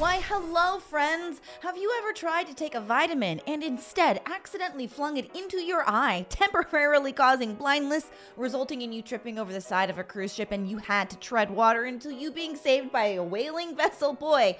Why, 0.00 0.22
hello, 0.22 0.78
friends! 0.78 1.42
Have 1.60 1.76
you 1.76 1.92
ever 1.98 2.14
tried 2.14 2.46
to 2.46 2.54
take 2.54 2.74
a 2.74 2.80
vitamin 2.80 3.42
and 3.46 3.62
instead 3.62 4.22
accidentally 4.24 4.86
flung 4.86 5.18
it 5.18 5.30
into 5.36 5.58
your 5.58 5.84
eye, 5.86 6.24
temporarily 6.30 7.12
causing 7.12 7.54
blindness, 7.54 8.06
resulting 8.38 8.80
in 8.80 8.94
you 8.94 9.02
tripping 9.02 9.38
over 9.38 9.52
the 9.52 9.60
side 9.60 9.90
of 9.90 9.98
a 9.98 10.02
cruise 10.02 10.32
ship 10.32 10.52
and 10.52 10.70
you 10.70 10.78
had 10.78 11.10
to 11.10 11.18
tread 11.18 11.50
water 11.50 11.84
until 11.84 12.12
you 12.12 12.30
being 12.30 12.56
saved 12.56 12.90
by 12.90 13.08
a 13.08 13.22
whaling 13.22 13.76
vessel? 13.76 14.14
Boy, 14.14 14.56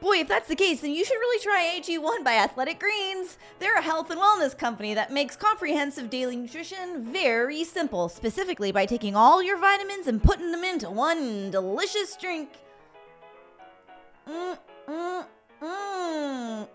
Boy, 0.00 0.16
if 0.20 0.28
that's 0.28 0.48
the 0.48 0.56
case, 0.56 0.80
then 0.80 0.92
you 0.92 1.04
should 1.04 1.18
really 1.18 1.42
try 1.42 1.78
AG1 1.78 2.24
by 2.24 2.32
Athletic 2.32 2.80
Greens. 2.80 3.36
They're 3.58 3.76
a 3.76 3.82
health 3.82 4.10
and 4.10 4.18
wellness 4.18 4.56
company 4.56 4.94
that 4.94 5.12
makes 5.12 5.36
comprehensive 5.36 6.08
daily 6.08 6.36
nutrition 6.36 7.04
very 7.04 7.64
simple, 7.64 8.08
specifically 8.08 8.72
by 8.72 8.86
taking 8.86 9.14
all 9.14 9.42
your 9.42 9.58
vitamins 9.58 10.06
and 10.06 10.22
putting 10.22 10.52
them 10.52 10.64
into 10.64 10.90
one 10.90 11.50
delicious 11.50 12.16
drink. 12.16 12.48
Mm, 14.28 14.58
mm, 14.88 15.26
mm. 15.62 16.68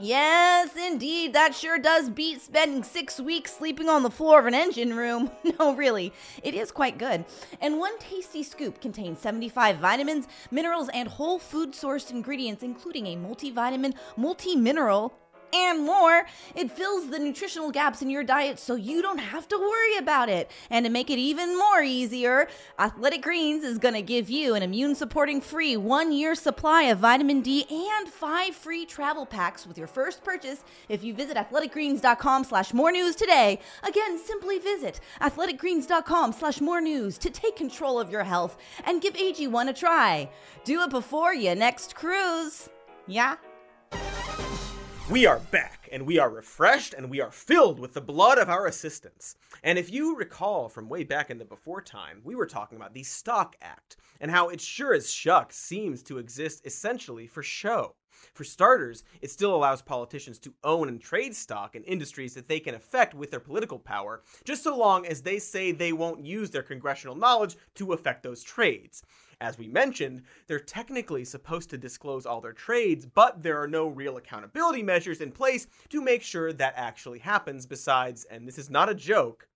Yes, 0.00 0.76
indeed, 0.76 1.32
that 1.32 1.56
sure 1.56 1.78
does 1.78 2.08
beat 2.08 2.40
spending 2.40 2.84
six 2.84 3.18
weeks 3.18 3.56
sleeping 3.56 3.88
on 3.88 4.04
the 4.04 4.10
floor 4.10 4.38
of 4.38 4.46
an 4.46 4.54
engine 4.54 4.94
room. 4.94 5.30
no, 5.58 5.74
really, 5.74 6.12
it 6.44 6.54
is 6.54 6.70
quite 6.70 6.98
good. 6.98 7.24
And 7.60 7.78
one 7.78 7.98
tasty 7.98 8.44
scoop 8.44 8.80
contains 8.80 9.18
75 9.18 9.78
vitamins, 9.78 10.28
minerals, 10.52 10.88
and 10.94 11.08
whole 11.08 11.40
food 11.40 11.72
sourced 11.72 12.12
ingredients, 12.12 12.62
including 12.62 13.06
a 13.08 13.16
multivitamin, 13.16 13.94
multi 14.16 14.54
mineral, 14.54 15.14
and 15.52 15.84
more. 15.84 16.26
It 16.54 16.70
fills 16.70 17.10
the 17.10 17.18
nutritional 17.18 17.70
gaps 17.70 18.02
in 18.02 18.10
your 18.10 18.24
diet 18.24 18.58
so 18.58 18.74
you 18.74 19.02
don't 19.02 19.18
have 19.18 19.48
to 19.48 19.58
worry 19.58 19.96
about 19.96 20.28
it. 20.28 20.50
And 20.70 20.84
to 20.84 20.90
make 20.90 21.10
it 21.10 21.18
even 21.18 21.56
more 21.56 21.82
easier, 21.82 22.48
Athletic 22.78 23.22
Greens 23.22 23.64
is 23.64 23.78
going 23.78 23.94
to 23.94 24.02
give 24.02 24.30
you 24.30 24.54
an 24.54 24.62
immune 24.62 24.94
supporting 24.94 25.40
free 25.40 25.76
one 25.76 26.12
year 26.12 26.34
supply 26.34 26.82
of 26.84 26.98
vitamin 26.98 27.40
D 27.40 27.66
and 27.70 28.08
five 28.08 28.54
free 28.54 28.84
travel 28.84 29.26
packs 29.26 29.66
with 29.66 29.78
your 29.78 29.86
first 29.86 30.22
purchase 30.24 30.64
if 30.88 31.02
you 31.02 31.14
visit 31.14 31.36
athleticgreens.com 31.36 32.44
slash 32.44 32.72
more 32.72 32.92
news 32.92 33.16
today. 33.16 33.58
Again, 33.82 34.18
simply 34.18 34.58
visit 34.58 35.00
athleticgreens.com 35.20 36.32
slash 36.32 36.60
more 36.60 36.80
news 36.80 37.18
to 37.18 37.30
take 37.30 37.56
control 37.56 37.98
of 37.98 38.10
your 38.10 38.24
health 38.24 38.56
and 38.84 39.02
give 39.02 39.14
AG1 39.14 39.68
a 39.68 39.72
try. 39.72 40.30
Do 40.64 40.82
it 40.82 40.90
before 40.90 41.34
your 41.34 41.54
next 41.54 41.94
cruise. 41.94 42.68
Yeah? 43.06 43.36
We 45.10 45.24
are 45.24 45.38
back, 45.38 45.88
and 45.90 46.04
we 46.04 46.18
are 46.18 46.28
refreshed, 46.28 46.92
and 46.92 47.08
we 47.08 47.22
are 47.22 47.30
filled 47.30 47.80
with 47.80 47.94
the 47.94 48.00
blood 48.02 48.36
of 48.36 48.50
our 48.50 48.66
assistants. 48.66 49.36
And 49.62 49.78
if 49.78 49.90
you 49.90 50.14
recall 50.14 50.68
from 50.68 50.90
way 50.90 51.02
back 51.02 51.30
in 51.30 51.38
the 51.38 51.46
before 51.46 51.80
time, 51.80 52.20
we 52.24 52.34
were 52.34 52.44
talking 52.44 52.76
about 52.76 52.92
the 52.92 53.04
Stock 53.04 53.56
Act 53.62 53.96
and 54.20 54.30
how 54.30 54.50
it 54.50 54.60
sure 54.60 54.92
as 54.92 55.10
shucks 55.10 55.56
seems 55.56 56.02
to 56.02 56.18
exist 56.18 56.66
essentially 56.66 57.26
for 57.26 57.42
show. 57.42 57.94
For 58.34 58.44
starters, 58.44 59.02
it 59.22 59.30
still 59.30 59.54
allows 59.54 59.80
politicians 59.80 60.38
to 60.40 60.52
own 60.62 60.88
and 60.88 61.00
trade 61.00 61.34
stock 61.34 61.74
in 61.74 61.84
industries 61.84 62.34
that 62.34 62.46
they 62.46 62.60
can 62.60 62.74
affect 62.74 63.14
with 63.14 63.30
their 63.30 63.40
political 63.40 63.78
power, 63.78 64.22
just 64.44 64.62
so 64.62 64.76
long 64.76 65.06
as 65.06 65.22
they 65.22 65.38
say 65.38 65.72
they 65.72 65.92
won't 65.94 66.26
use 66.26 66.50
their 66.50 66.62
congressional 66.62 67.16
knowledge 67.16 67.56
to 67.76 67.94
affect 67.94 68.22
those 68.22 68.42
trades. 68.42 69.02
As 69.40 69.56
we 69.56 69.68
mentioned, 69.68 70.22
they're 70.48 70.58
technically 70.58 71.24
supposed 71.24 71.70
to 71.70 71.78
disclose 71.78 72.26
all 72.26 72.40
their 72.40 72.52
trades, 72.52 73.06
but 73.06 73.42
there 73.42 73.62
are 73.62 73.68
no 73.68 73.86
real 73.86 74.16
accountability 74.16 74.82
measures 74.82 75.20
in 75.20 75.30
place 75.30 75.68
to 75.90 76.02
make 76.02 76.22
sure 76.22 76.52
that 76.52 76.74
actually 76.76 77.20
happens, 77.20 77.64
besides, 77.64 78.24
and 78.24 78.48
this 78.48 78.58
is 78.58 78.68
not 78.68 78.88
a 78.88 78.94
joke, 78.94 79.46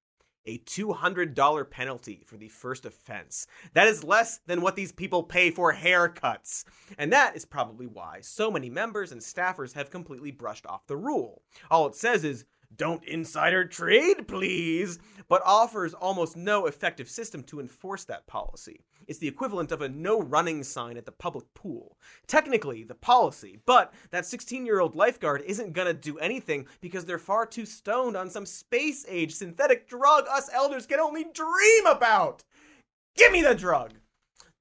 a 0.46 0.58
$200 0.58 1.70
penalty 1.70 2.22
for 2.26 2.36
the 2.36 2.48
first 2.48 2.86
offense. 2.86 3.48
That 3.74 3.88
is 3.88 4.04
less 4.04 4.38
than 4.46 4.60
what 4.60 4.76
these 4.76 4.92
people 4.92 5.24
pay 5.24 5.50
for 5.50 5.74
haircuts. 5.74 6.64
And 6.96 7.12
that 7.12 7.36
is 7.36 7.44
probably 7.44 7.86
why 7.86 8.20
so 8.20 8.52
many 8.52 8.70
members 8.70 9.10
and 9.10 9.20
staffers 9.20 9.72
have 9.74 9.90
completely 9.90 10.30
brushed 10.30 10.66
off 10.66 10.86
the 10.86 10.96
rule. 10.96 11.42
All 11.70 11.86
it 11.86 11.96
says 11.96 12.24
is, 12.24 12.44
don't 12.76 13.04
insider 13.04 13.64
trade, 13.64 14.26
please, 14.28 14.98
but 15.28 15.42
offers 15.44 15.94
almost 15.94 16.37
no 16.37 16.66
effective 16.66 17.08
system 17.08 17.42
to 17.44 17.61
enforce 17.61 18.04
that 18.04 18.26
policy. 18.26 18.80
It's 19.06 19.18
the 19.18 19.28
equivalent 19.28 19.72
of 19.72 19.82
a 19.82 19.88
no 19.88 20.20
running 20.20 20.62
sign 20.62 20.96
at 20.96 21.06
the 21.06 21.12
public 21.12 21.52
pool. 21.54 21.98
Technically, 22.26 22.85
the 22.85 22.94
policy, 22.94 23.58
but 23.66 23.92
that 24.11 24.26
16 24.26 24.66
year 24.66 24.80
old 24.80 24.94
lifeguard 24.94 25.42
isn't 25.46 25.72
gonna 25.72 25.94
do 25.94 26.18
anything 26.18 26.66
because 26.80 27.04
they're 27.04 27.18
far 27.18 27.46
too 27.46 27.66
stoned 27.66 28.16
on 28.16 28.30
some 28.30 28.46
space 28.46 29.04
age 29.08 29.35
synthetic 29.35 29.88
drug 29.88 30.24
us 30.28 30.50
elders 30.52 30.87
can 30.87 31.00
only 31.00 31.24
dream 31.32 31.87
about! 31.87 32.44
Give 33.16 33.32
me 33.32 33.42
the 33.42 33.54
drug! 33.54 33.92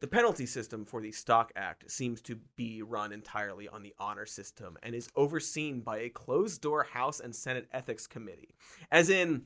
The 0.02 0.08
penalty 0.08 0.48
system 0.48 0.84
for 0.84 1.00
the 1.00 1.12
Stock 1.12 1.52
Act 1.56 1.92
seems 1.92 2.24
to 2.24 2.40
be 2.56 2.82
run 2.82 3.12
entirely 3.12 3.68
on 3.68 3.84
the 3.84 3.94
honor 4.00 4.26
system 4.26 4.76
and 4.82 4.96
is 4.96 5.08
overseen 5.16 5.82
by 5.82 6.00
a 6.00 6.10
closed 6.10 6.60
door 6.60 6.84
House 6.84 7.20
and 7.20 7.36
Senate 7.36 7.68
Ethics 7.72 8.08
Committee. 8.08 8.56
As 8.92 9.12
in, 9.12 9.44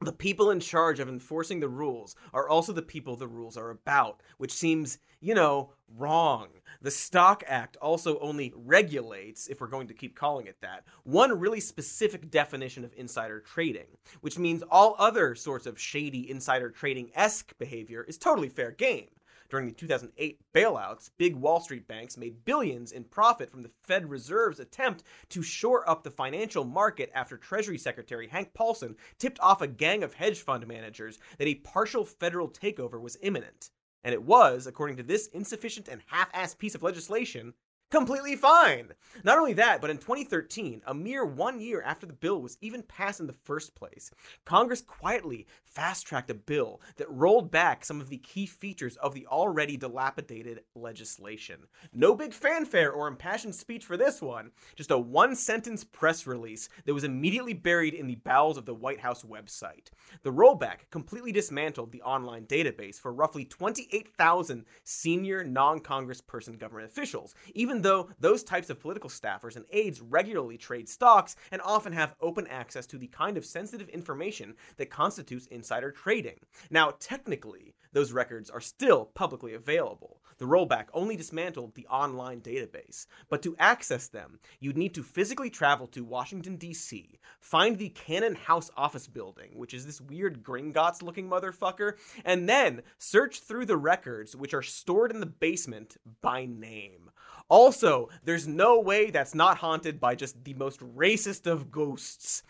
the 0.00 0.12
people 0.12 0.52
in 0.52 0.60
charge 0.60 1.00
of 1.00 1.08
enforcing 1.08 1.58
the 1.58 1.68
rules 1.68 2.14
are 2.32 2.48
also 2.48 2.72
the 2.72 2.80
people 2.80 3.16
the 3.16 3.26
rules 3.26 3.56
are 3.56 3.70
about, 3.70 4.22
which 4.36 4.52
seems, 4.52 4.98
you 5.20 5.34
know, 5.34 5.72
wrong. 5.96 6.46
The 6.80 6.92
Stock 6.92 7.42
Act 7.48 7.76
also 7.82 8.20
only 8.20 8.52
regulates, 8.54 9.48
if 9.48 9.60
we're 9.60 9.66
going 9.66 9.88
to 9.88 9.94
keep 9.94 10.14
calling 10.14 10.46
it 10.46 10.60
that, 10.60 10.84
one 11.02 11.36
really 11.36 11.58
specific 11.58 12.30
definition 12.30 12.84
of 12.84 12.94
insider 12.96 13.40
trading, 13.40 13.88
which 14.20 14.38
means 14.38 14.62
all 14.70 14.94
other 14.96 15.34
sorts 15.34 15.66
of 15.66 15.80
shady 15.80 16.30
insider 16.30 16.70
trading 16.70 17.10
esque 17.16 17.58
behavior 17.58 18.04
is 18.04 18.16
totally 18.16 18.48
fair 18.48 18.70
game. 18.70 19.08
During 19.48 19.66
the 19.66 19.74
2008 19.74 20.40
bailouts, 20.54 21.10
big 21.16 21.34
Wall 21.34 21.60
Street 21.60 21.88
banks 21.88 22.18
made 22.18 22.44
billions 22.44 22.92
in 22.92 23.04
profit 23.04 23.50
from 23.50 23.62
the 23.62 23.70
Fed 23.82 24.10
Reserve's 24.10 24.60
attempt 24.60 25.04
to 25.30 25.42
shore 25.42 25.88
up 25.88 26.02
the 26.02 26.10
financial 26.10 26.64
market 26.64 27.10
after 27.14 27.38
Treasury 27.38 27.78
Secretary 27.78 28.28
Hank 28.28 28.52
Paulson 28.52 28.94
tipped 29.18 29.40
off 29.40 29.62
a 29.62 29.66
gang 29.66 30.02
of 30.02 30.12
hedge 30.12 30.40
fund 30.40 30.66
managers 30.66 31.18
that 31.38 31.48
a 31.48 31.54
partial 31.54 32.04
federal 32.04 32.48
takeover 32.48 33.00
was 33.00 33.16
imminent. 33.22 33.70
And 34.04 34.12
it 34.12 34.22
was, 34.22 34.66
according 34.66 34.98
to 34.98 35.02
this 35.02 35.28
insufficient 35.28 35.88
and 35.88 36.02
half 36.06 36.30
assed 36.32 36.58
piece 36.58 36.74
of 36.74 36.82
legislation, 36.82 37.54
completely 37.90 38.36
fine. 38.36 38.88
Not 39.24 39.38
only 39.38 39.54
that, 39.54 39.80
but 39.80 39.90
in 39.90 39.98
2013, 39.98 40.82
a 40.86 40.94
mere 40.94 41.24
one 41.24 41.60
year 41.60 41.82
after 41.82 42.06
the 42.06 42.12
bill 42.12 42.40
was 42.40 42.58
even 42.60 42.82
passed 42.82 43.20
in 43.20 43.26
the 43.26 43.32
first 43.32 43.74
place, 43.74 44.10
Congress 44.44 44.80
quietly 44.80 45.46
fast 45.64 46.06
tracked 46.06 46.30
a 46.30 46.34
bill 46.34 46.80
that 46.96 47.10
rolled 47.10 47.50
back 47.50 47.84
some 47.84 48.00
of 48.00 48.08
the 48.08 48.18
key 48.18 48.46
features 48.46 48.96
of 48.96 49.14
the 49.14 49.26
already 49.26 49.76
dilapidated 49.76 50.60
legislation. 50.74 51.60
No 51.92 52.14
big 52.14 52.32
fanfare 52.32 52.92
or 52.92 53.08
impassioned 53.08 53.54
speech 53.54 53.84
for 53.84 53.96
this 53.96 54.20
one, 54.20 54.50
just 54.76 54.90
a 54.90 54.98
one 54.98 55.34
sentence 55.34 55.84
press 55.84 56.26
release 56.26 56.68
that 56.84 56.94
was 56.94 57.04
immediately 57.04 57.54
buried 57.54 57.94
in 57.94 58.06
the 58.06 58.16
bowels 58.16 58.56
of 58.56 58.66
the 58.66 58.74
White 58.74 59.00
House 59.00 59.24
website. 59.24 59.88
The 60.22 60.32
rollback 60.32 60.90
completely 60.90 61.32
dismantled 61.32 61.92
the 61.92 62.02
online 62.02 62.46
database 62.46 62.96
for 62.96 63.12
roughly 63.12 63.44
28,000 63.44 64.64
senior 64.84 65.44
non 65.44 65.80
congressperson 65.80 66.58
government 66.58 66.90
officials, 66.90 67.34
even 67.54 67.77
though 67.82 68.08
those 68.18 68.42
types 68.42 68.70
of 68.70 68.80
political 68.80 69.10
staffers 69.10 69.56
and 69.56 69.64
aides 69.70 70.00
regularly 70.00 70.56
trade 70.56 70.88
stocks 70.88 71.36
and 71.50 71.60
often 71.62 71.92
have 71.92 72.14
open 72.20 72.46
access 72.46 72.86
to 72.86 72.98
the 72.98 73.08
kind 73.08 73.36
of 73.36 73.44
sensitive 73.44 73.88
information 73.88 74.54
that 74.76 74.90
constitutes 74.90 75.46
insider 75.46 75.90
trading. 75.90 76.38
Now, 76.70 76.94
technically, 76.98 77.74
those 77.92 78.12
records 78.12 78.50
are 78.50 78.60
still 78.60 79.06
publicly 79.06 79.54
available. 79.54 80.20
The 80.38 80.44
rollback 80.44 80.86
only 80.94 81.16
dismantled 81.16 81.74
the 81.74 81.86
online 81.88 82.40
database, 82.40 83.06
but 83.28 83.42
to 83.42 83.56
access 83.58 84.06
them, 84.06 84.38
you'd 84.60 84.76
need 84.76 84.94
to 84.94 85.02
physically 85.02 85.50
travel 85.50 85.88
to 85.88 86.04
Washington, 86.04 86.56
D.C., 86.56 87.18
find 87.40 87.76
the 87.76 87.88
Cannon 87.88 88.36
House 88.36 88.70
office 88.76 89.08
building, 89.08 89.50
which 89.54 89.74
is 89.74 89.84
this 89.84 90.00
weird 90.00 90.44
Gringotts 90.44 91.02
looking 91.02 91.28
motherfucker, 91.28 91.94
and 92.24 92.48
then 92.48 92.82
search 92.98 93.40
through 93.40 93.66
the 93.66 93.76
records, 93.76 94.36
which 94.36 94.54
are 94.54 94.62
stored 94.62 95.10
in 95.10 95.18
the 95.18 95.26
basement 95.26 95.96
by 96.20 96.46
name. 96.46 97.07
Also, 97.48 98.08
there's 98.24 98.46
no 98.46 98.78
way 98.78 99.10
that's 99.10 99.34
not 99.34 99.58
haunted 99.58 99.98
by 99.98 100.14
just 100.14 100.44
the 100.44 100.54
most 100.54 100.80
racist 100.80 101.46
of 101.46 101.70
ghosts. 101.70 102.42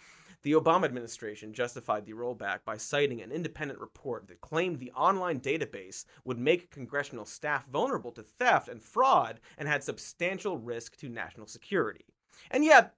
The 0.43 0.53
Obama 0.53 0.85
administration 0.85 1.53
justified 1.53 2.07
the 2.07 2.13
rollback 2.13 2.61
by 2.65 2.77
citing 2.77 3.21
an 3.21 3.33
independent 3.33 3.81
report 3.81 4.29
that 4.29 4.41
claimed 4.41 4.79
the 4.79 4.93
online 4.93 5.41
database 5.41 6.05
would 6.25 6.39
make 6.39 6.71
congressional 6.71 7.25
staff 7.25 7.67
vulnerable 7.67 8.13
to 8.13 8.23
theft 8.23 8.69
and 8.69 8.81
fraud 8.83 9.41
and 9.57 9.69
had 9.69 9.83
substantial 9.83 10.57
risk 10.57 10.97
to 10.99 11.09
national 11.09 11.49
security. 11.49 12.05
And 12.51 12.65
yet, 12.65 12.95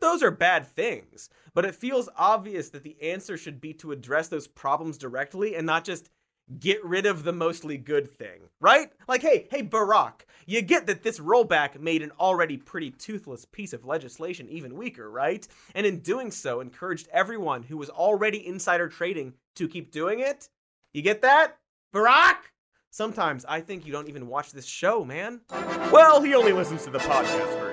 those 0.00 0.22
are 0.22 0.30
bad 0.30 0.66
things, 0.66 1.28
but 1.54 1.64
it 1.64 1.74
feels 1.74 2.08
obvious 2.16 2.70
that 2.70 2.82
the 2.82 3.00
answer 3.02 3.36
should 3.36 3.60
be 3.60 3.74
to 3.74 3.92
address 3.92 4.28
those 4.28 4.46
problems 4.46 4.96
directly 4.96 5.56
and 5.56 5.66
not 5.66 5.84
just 5.84 6.10
get 6.58 6.84
rid 6.84 7.06
of 7.06 7.24
the 7.24 7.32
mostly 7.32 7.76
good 7.76 8.10
thing, 8.10 8.40
right? 8.60 8.90
Like, 9.06 9.22
hey, 9.22 9.46
hey, 9.50 9.62
Barack, 9.62 10.22
you 10.46 10.62
get 10.62 10.86
that 10.86 11.02
this 11.02 11.20
rollback 11.20 11.78
made 11.78 12.02
an 12.02 12.12
already 12.18 12.56
pretty 12.56 12.90
toothless 12.90 13.44
piece 13.44 13.72
of 13.72 13.84
legislation 13.84 14.48
even 14.48 14.76
weaker, 14.76 15.10
right? 15.10 15.46
And 15.74 15.86
in 15.86 16.00
doing 16.00 16.30
so, 16.30 16.60
encouraged 16.60 17.08
everyone 17.12 17.62
who 17.62 17.76
was 17.76 17.90
already 17.90 18.44
insider 18.46 18.88
trading 18.88 19.34
to 19.56 19.68
keep 19.68 19.92
doing 19.92 20.20
it? 20.20 20.48
You 20.92 21.02
get 21.02 21.22
that? 21.22 21.58
Barack? 21.94 22.36
Sometimes 22.90 23.44
I 23.48 23.60
think 23.60 23.86
you 23.86 23.92
don't 23.92 24.08
even 24.08 24.26
watch 24.26 24.50
this 24.50 24.66
show, 24.66 25.04
man. 25.04 25.42
Well, 25.92 26.20
he 26.20 26.34
only 26.34 26.52
listens 26.52 26.82
to 26.84 26.90
the 26.90 26.98
podcast 26.98 27.58
version. 27.60 27.69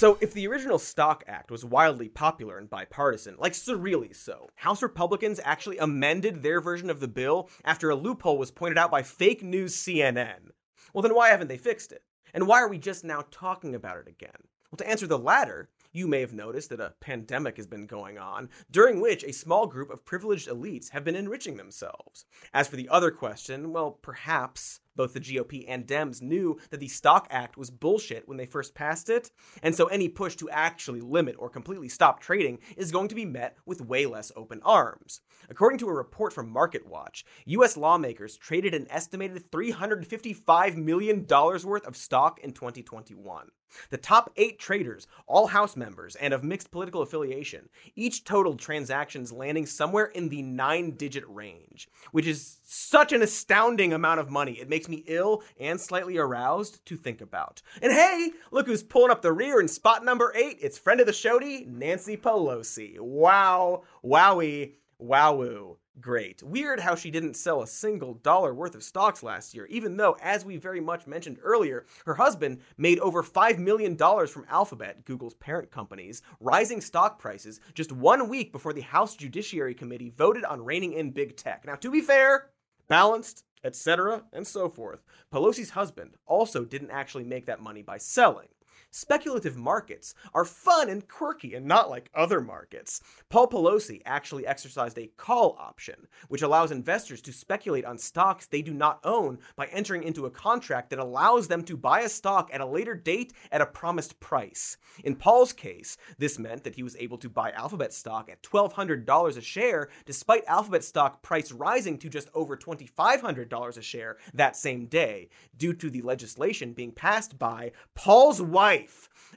So, 0.00 0.16
if 0.22 0.32
the 0.32 0.48
original 0.48 0.78
Stock 0.78 1.24
Act 1.26 1.50
was 1.50 1.62
wildly 1.62 2.08
popular 2.08 2.56
and 2.56 2.70
bipartisan, 2.70 3.36
like 3.38 3.52
surreally 3.52 4.16
so, 4.16 4.48
House 4.54 4.82
Republicans 4.82 5.38
actually 5.44 5.76
amended 5.76 6.42
their 6.42 6.62
version 6.62 6.88
of 6.88 7.00
the 7.00 7.06
bill 7.06 7.50
after 7.66 7.90
a 7.90 7.94
loophole 7.94 8.38
was 8.38 8.50
pointed 8.50 8.78
out 8.78 8.90
by 8.90 9.02
fake 9.02 9.42
news 9.42 9.76
CNN. 9.76 10.52
Well, 10.94 11.02
then 11.02 11.14
why 11.14 11.28
haven't 11.28 11.48
they 11.48 11.58
fixed 11.58 11.92
it? 11.92 12.02
And 12.32 12.46
why 12.46 12.62
are 12.62 12.68
we 12.70 12.78
just 12.78 13.04
now 13.04 13.26
talking 13.30 13.74
about 13.74 13.98
it 13.98 14.08
again? 14.08 14.48
Well, 14.70 14.78
to 14.78 14.88
answer 14.88 15.06
the 15.06 15.18
latter, 15.18 15.68
you 15.92 16.08
may 16.08 16.20
have 16.20 16.32
noticed 16.32 16.70
that 16.70 16.80
a 16.80 16.94
pandemic 17.00 17.58
has 17.58 17.66
been 17.66 17.86
going 17.86 18.16
on, 18.16 18.48
during 18.70 19.02
which 19.02 19.22
a 19.22 19.34
small 19.34 19.66
group 19.66 19.90
of 19.90 20.06
privileged 20.06 20.48
elites 20.48 20.92
have 20.92 21.04
been 21.04 21.16
enriching 21.16 21.58
themselves. 21.58 22.24
As 22.54 22.68
for 22.68 22.76
the 22.76 22.88
other 22.88 23.10
question, 23.10 23.70
well, 23.70 23.90
perhaps 23.90 24.80
both 24.96 25.14
the 25.14 25.20
GOP 25.20 25.64
and 25.68 25.86
Dems 25.86 26.22
knew 26.22 26.58
that 26.70 26.80
the 26.80 26.88
Stock 26.88 27.26
Act 27.30 27.56
was 27.56 27.70
bullshit 27.70 28.28
when 28.28 28.36
they 28.36 28.46
first 28.46 28.74
passed 28.74 29.08
it, 29.08 29.30
and 29.62 29.74
so 29.74 29.86
any 29.86 30.08
push 30.08 30.36
to 30.36 30.50
actually 30.50 31.00
limit 31.00 31.36
or 31.38 31.48
completely 31.48 31.88
stop 31.88 32.20
trading 32.20 32.58
is 32.76 32.92
going 32.92 33.08
to 33.08 33.14
be 33.14 33.24
met 33.24 33.56
with 33.66 33.80
way 33.80 34.06
less 34.06 34.32
open 34.36 34.60
arms. 34.64 35.20
According 35.48 35.78
to 35.80 35.88
a 35.88 35.92
report 35.92 36.32
from 36.32 36.52
MarketWatch, 36.52 37.24
US 37.46 37.76
lawmakers 37.76 38.36
traded 38.36 38.74
an 38.74 38.86
estimated 38.90 39.50
$355 39.50 40.76
million 40.76 41.26
worth 41.28 41.86
of 41.86 41.96
stock 41.96 42.38
in 42.40 42.52
2021. 42.52 43.48
The 43.90 43.96
top 43.96 44.32
eight 44.36 44.58
traders, 44.58 45.06
all 45.26 45.48
House 45.48 45.76
members 45.76 46.16
and 46.16 46.34
of 46.34 46.42
mixed 46.42 46.70
political 46.70 47.02
affiliation, 47.02 47.68
each 47.94 48.24
totaled 48.24 48.58
transactions 48.58 49.32
landing 49.32 49.66
somewhere 49.66 50.06
in 50.06 50.28
the 50.28 50.42
nine 50.42 50.92
digit 50.92 51.24
range, 51.28 51.88
which 52.12 52.26
is 52.26 52.58
such 52.64 53.12
an 53.12 53.22
astounding 53.22 53.92
amount 53.92 54.20
of 54.20 54.30
money. 54.30 54.52
It 54.52 54.68
makes 54.68 54.79
me 54.88 55.04
ill 55.06 55.42
and 55.58 55.80
slightly 55.80 56.18
aroused 56.18 56.84
to 56.86 56.96
think 56.96 57.20
about. 57.20 57.62
And 57.82 57.92
hey, 57.92 58.30
look 58.50 58.66
who's 58.66 58.82
pulling 58.82 59.10
up 59.10 59.22
the 59.22 59.32
rear 59.32 59.60
in 59.60 59.68
spot 59.68 60.04
number 60.04 60.32
eight. 60.34 60.58
It's 60.60 60.78
friend 60.78 61.00
of 61.00 61.06
the 61.06 61.12
showdy, 61.12 61.66
Nancy 61.66 62.16
Pelosi. 62.16 62.98
Wow, 62.98 63.82
wowie, 64.04 64.74
wowoo 65.02 65.76
great. 66.00 66.42
Weird 66.42 66.80
how 66.80 66.94
she 66.94 67.10
didn't 67.10 67.34
sell 67.34 67.62
a 67.62 67.66
single 67.66 68.14
dollar 68.14 68.54
worth 68.54 68.74
of 68.74 68.82
stocks 68.82 69.22
last 69.22 69.54
year, 69.54 69.66
even 69.66 69.96
though, 69.96 70.16
as 70.22 70.44
we 70.44 70.56
very 70.56 70.80
much 70.80 71.06
mentioned 71.06 71.38
earlier, 71.42 71.86
her 72.06 72.14
husband 72.14 72.60
made 72.76 72.98
over 73.00 73.22
$5 73.22 73.58
million 73.58 73.96
from 73.96 74.46
Alphabet, 74.48 75.04
Google's 75.04 75.34
parent 75.34 75.70
company's, 75.70 76.22
rising 76.40 76.80
stock 76.80 77.18
prices 77.18 77.60
just 77.74 77.92
one 77.92 78.28
week 78.28 78.52
before 78.52 78.72
the 78.72 78.80
House 78.80 79.14
Judiciary 79.16 79.74
Committee 79.74 80.10
voted 80.10 80.44
on 80.44 80.64
reining 80.64 80.92
in 80.92 81.10
big 81.10 81.36
tech. 81.36 81.64
Now, 81.66 81.74
to 81.76 81.90
be 81.90 82.00
fair, 82.00 82.50
balanced, 82.88 83.44
etc., 83.64 84.24
and 84.32 84.46
so 84.46 84.68
forth, 84.68 85.02
Pelosi's 85.32 85.70
husband 85.70 86.12
also 86.26 86.64
didn't 86.64 86.90
actually 86.90 87.24
make 87.24 87.46
that 87.46 87.60
money 87.60 87.82
by 87.82 87.98
selling 87.98 88.48
speculative 88.90 89.56
markets 89.56 90.14
are 90.34 90.44
fun 90.44 90.88
and 90.88 91.08
quirky 91.08 91.54
and 91.54 91.66
not 91.66 91.90
like 91.90 92.10
other 92.14 92.40
markets. 92.40 93.00
Paul 93.28 93.48
Pelosi 93.48 94.02
actually 94.04 94.46
exercised 94.46 94.98
a 94.98 95.10
call 95.16 95.56
option, 95.58 96.06
which 96.28 96.42
allows 96.42 96.70
investors 96.70 97.20
to 97.22 97.32
speculate 97.32 97.84
on 97.84 97.98
stocks 97.98 98.46
they 98.46 98.62
do 98.62 98.74
not 98.74 99.00
own 99.04 99.38
by 99.56 99.66
entering 99.66 100.02
into 100.02 100.26
a 100.26 100.30
contract 100.30 100.90
that 100.90 100.98
allows 100.98 101.48
them 101.48 101.62
to 101.64 101.76
buy 101.76 102.00
a 102.00 102.08
stock 102.08 102.50
at 102.52 102.60
a 102.60 102.66
later 102.66 102.94
date 102.94 103.32
at 103.52 103.60
a 103.60 103.66
promised 103.66 104.18
price. 104.20 104.76
In 105.04 105.16
Paul's 105.16 105.52
case, 105.52 105.96
this 106.18 106.38
meant 106.38 106.64
that 106.64 106.74
he 106.74 106.82
was 106.82 106.96
able 106.98 107.18
to 107.18 107.28
buy 107.28 107.52
Alphabet 107.52 107.92
stock 107.92 108.28
at 108.28 108.42
$1,200 108.42 109.36
a 109.36 109.40
share, 109.40 109.88
despite 110.04 110.44
Alphabet 110.46 110.84
stock 110.84 111.22
price 111.22 111.52
rising 111.52 111.98
to 111.98 112.08
just 112.08 112.28
over 112.34 112.56
$2,500 112.56 113.76
a 113.76 113.82
share 113.82 114.16
that 114.34 114.56
same 114.56 114.86
day, 114.86 115.28
due 115.56 115.72
to 115.74 115.90
the 115.90 116.02
legislation 116.02 116.72
being 116.72 116.92
passed 116.92 117.38
by 117.38 117.72
Paul's 117.94 118.42
wife 118.42 118.79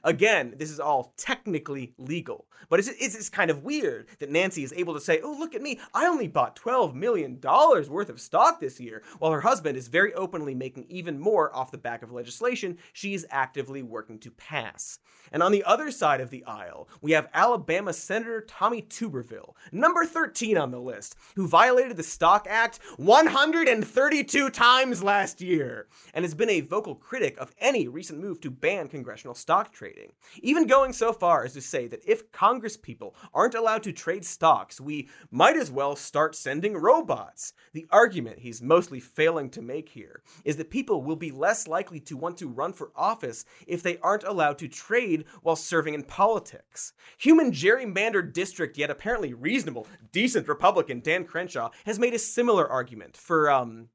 Again, 0.02 0.54
this 0.58 0.70
is 0.70 0.80
all 0.80 1.14
technically 1.16 1.94
legal, 1.98 2.46
but 2.68 2.78
it's, 2.78 2.88
it's, 2.88 3.14
it's, 3.14 3.30
kind 3.30 3.50
of 3.50 3.64
weird 3.64 4.06
that 4.18 4.30
Nancy 4.30 4.62
is 4.62 4.72
able 4.74 4.94
to 4.94 5.00
say, 5.00 5.20
Oh, 5.22 5.36
look 5.38 5.54
at 5.54 5.62
me, 5.62 5.80
I 5.94 6.06
only 6.06 6.28
bought 6.28 6.56
$12 6.56 6.94
million 6.94 7.40
worth 7.40 8.08
of 8.08 8.20
stock 8.20 8.60
this 8.60 8.78
year, 8.78 9.02
while 9.18 9.32
her 9.32 9.40
husband 9.40 9.76
is 9.76 9.88
very 9.88 10.12
openly 10.14 10.54
making 10.54 10.86
even 10.88 11.18
more 11.18 11.54
off 11.56 11.70
the 11.70 11.78
back 11.78 12.02
of 12.02 12.12
legislation 12.12 12.78
she 12.92 13.14
is 13.14 13.26
actively 13.30 13.82
working 13.82 14.18
to 14.20 14.30
pass. 14.30 14.98
And 15.32 15.42
on 15.42 15.52
the 15.52 15.64
other 15.64 15.90
side 15.90 16.20
of 16.20 16.30
the 16.30 16.44
aisle, 16.44 16.88
we 17.00 17.12
have 17.12 17.28
Alabama 17.32 17.92
Senator 17.92 18.40
Tommy 18.42 18.82
Tuberville, 18.82 19.54
number 19.72 20.04
13 20.04 20.56
on 20.56 20.70
the 20.70 20.80
list, 20.80 21.16
who 21.34 21.48
violated 21.48 21.96
the 21.96 22.02
Stock 22.02 22.46
Act 22.48 22.78
132 22.98 24.50
times 24.50 25.02
last 25.02 25.40
year, 25.40 25.88
and 26.12 26.24
has 26.24 26.34
been 26.34 26.50
a 26.50 26.60
vocal 26.60 26.94
critic 26.94 27.36
of 27.38 27.54
any 27.58 27.88
recent 27.88 28.20
move 28.20 28.40
to 28.42 28.50
ban 28.50 28.88
congressional 28.88 29.33
stock 29.36 29.72
trading, 29.72 30.12
even 30.42 30.66
going 30.66 30.92
so 30.92 31.12
far 31.12 31.44
as 31.44 31.52
to 31.54 31.60
say 31.60 31.86
that 31.88 32.04
if 32.06 32.30
Congress 32.32 32.76
people 32.76 33.14
aren't 33.32 33.54
allowed 33.54 33.82
to 33.84 33.92
trade 33.92 34.24
stocks, 34.24 34.80
we 34.80 35.08
might 35.30 35.56
as 35.56 35.70
well 35.70 35.96
start 35.96 36.34
sending 36.34 36.76
robots. 36.76 37.52
The 37.72 37.86
argument 37.90 38.40
he's 38.40 38.62
mostly 38.62 39.00
failing 39.00 39.50
to 39.50 39.62
make 39.62 39.88
here 39.88 40.22
is 40.44 40.56
that 40.56 40.70
people 40.70 41.02
will 41.02 41.16
be 41.16 41.30
less 41.30 41.66
likely 41.66 42.00
to 42.00 42.16
want 42.16 42.36
to 42.38 42.48
run 42.48 42.72
for 42.72 42.92
office 42.96 43.44
if 43.66 43.82
they 43.82 43.98
aren't 43.98 44.24
allowed 44.24 44.58
to 44.58 44.68
trade 44.68 45.24
while 45.42 45.56
serving 45.56 45.94
in 45.94 46.02
politics. 46.02 46.92
Human 47.18 47.50
gerrymandered 47.52 48.32
district, 48.32 48.78
yet 48.78 48.90
apparently 48.90 49.34
reasonable, 49.34 49.86
decent 50.12 50.48
Republican 50.48 51.00
Dan 51.00 51.24
Crenshaw 51.24 51.70
has 51.86 51.98
made 51.98 52.14
a 52.14 52.18
similar 52.18 52.68
argument 52.68 53.16
for, 53.16 53.50
um, 53.50 53.88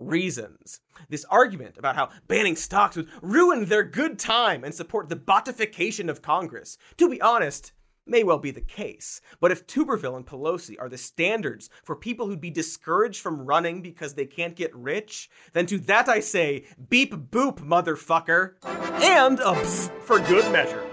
reasons. 0.00 0.80
This 1.08 1.24
argument 1.26 1.76
about 1.78 1.94
how 1.94 2.08
banning 2.26 2.56
stocks 2.56 2.96
would 2.96 3.08
ruin 3.22 3.66
their 3.66 3.84
good 3.84 4.18
time 4.18 4.64
and 4.64 4.74
support 4.74 5.08
the 5.08 5.16
botification 5.16 6.08
of 6.08 6.22
Congress, 6.22 6.78
to 6.96 7.08
be 7.08 7.20
honest, 7.20 7.72
may 8.06 8.24
well 8.24 8.38
be 8.38 8.50
the 8.50 8.60
case. 8.60 9.20
But 9.40 9.52
if 9.52 9.66
Tuberville 9.66 10.16
and 10.16 10.26
Pelosi 10.26 10.76
are 10.80 10.88
the 10.88 10.98
standards 10.98 11.70
for 11.84 11.94
people 11.94 12.26
who'd 12.26 12.40
be 12.40 12.50
discouraged 12.50 13.20
from 13.20 13.46
running 13.46 13.82
because 13.82 14.14
they 14.14 14.26
can't 14.26 14.56
get 14.56 14.74
rich, 14.74 15.30
then 15.52 15.66
to 15.66 15.78
that 15.80 16.08
I 16.08 16.20
say, 16.20 16.64
beep 16.88 17.14
boop, 17.14 17.58
motherfucker. 17.60 18.54
And 19.02 19.38
a 19.40 19.54
for 19.54 20.18
good 20.20 20.50
measure. 20.52 20.89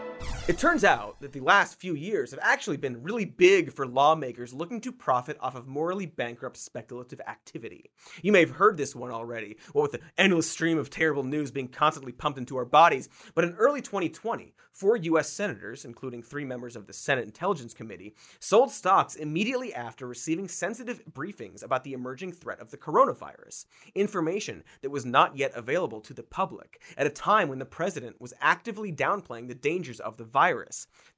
It 0.48 0.58
turns 0.58 0.86
out 0.86 1.20
that 1.20 1.34
the 1.34 1.42
last 1.42 1.78
few 1.78 1.94
years 1.94 2.32
have 2.32 2.40
actually 2.42 2.78
been 2.78 3.04
really 3.04 3.26
big 3.26 3.74
for 3.74 3.86
lawmakers 3.86 4.54
looking 4.54 4.80
to 4.80 4.94
profit 4.94 5.36
off 5.42 5.56
of 5.56 5.68
morally 5.68 6.06
bankrupt 6.06 6.56
speculative 6.56 7.20
activity. 7.28 7.92
You 8.22 8.32
may 8.32 8.40
have 8.40 8.52
heard 8.52 8.78
this 8.78 8.96
one 8.96 9.12
already, 9.12 9.58
what 9.74 9.82
with 9.82 9.92
the 9.92 10.08
endless 10.18 10.50
stream 10.50 10.78
of 10.78 10.90
terrible 10.90 11.26
news 11.26 11.52
being 11.52 11.68
constantly 11.68 12.14
pumped 12.14 12.40
into 12.40 12.56
our 12.56 12.64
bodies. 12.64 13.10
But 13.36 13.44
in 13.44 13.56
early 13.56 13.82
2020, 13.82 14.54
four 14.72 14.96
U.S. 14.96 15.28
senators, 15.28 15.84
including 15.84 16.22
three 16.22 16.46
members 16.46 16.78
of 16.78 16.88
the 16.88 16.94
Senate 16.94 17.26
Intelligence 17.26 17.74
Committee, 17.74 18.16
sold 18.40 18.72
stocks 18.72 19.16
immediately 19.16 19.74
after 19.74 20.08
receiving 20.08 20.48
sensitive 20.48 21.02
briefings 21.12 21.62
about 21.62 21.84
the 21.84 21.94
emerging 21.94 22.32
threat 22.32 22.62
of 22.62 22.72
the 22.72 22.78
coronavirus, 22.78 23.66
information 23.96 24.64
that 24.82 24.92
was 24.92 25.04
not 25.04 25.36
yet 25.36 25.52
available 25.56 26.00
to 26.00 26.14
the 26.14 26.24
public 26.24 26.80
at 26.96 27.08
a 27.08 27.10
time 27.10 27.50
when 27.50 27.60
the 27.60 27.66
president 27.66 28.22
was 28.22 28.36
actively 28.40 28.94
downplaying 28.94 29.50
the 29.50 29.56
dangers 29.56 30.00
of 30.00 30.16
the 30.16 30.24
virus. 30.24 30.37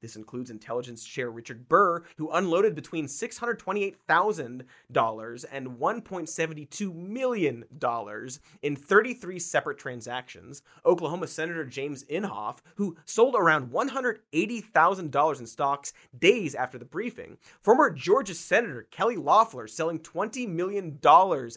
This 0.00 0.16
includes 0.16 0.50
intelligence 0.50 1.04
chair 1.04 1.30
Richard 1.30 1.68
Burr, 1.68 2.02
who 2.16 2.30
unloaded 2.30 2.74
between 2.74 3.06
$628,000 3.06 5.44
and 5.52 5.68
$1.72 5.68 6.94
million 6.94 7.64
in 8.62 8.76
33 8.76 9.38
separate 9.38 9.78
transactions, 9.78 10.62
Oklahoma 10.86 11.26
Senator 11.26 11.66
James 11.66 12.04
Inhofe, 12.04 12.60
who 12.76 12.96
sold 13.04 13.34
around 13.34 13.70
$180,000 13.70 15.40
in 15.40 15.46
stocks 15.46 15.92
days 16.18 16.54
after 16.54 16.78
the 16.78 16.86
briefing, 16.86 17.36
former 17.60 17.90
Georgia 17.90 18.34
Senator 18.34 18.86
Kelly 18.90 19.16
Loeffler 19.16 19.66
selling 19.66 19.98
$20 19.98 20.48
million 20.48 20.98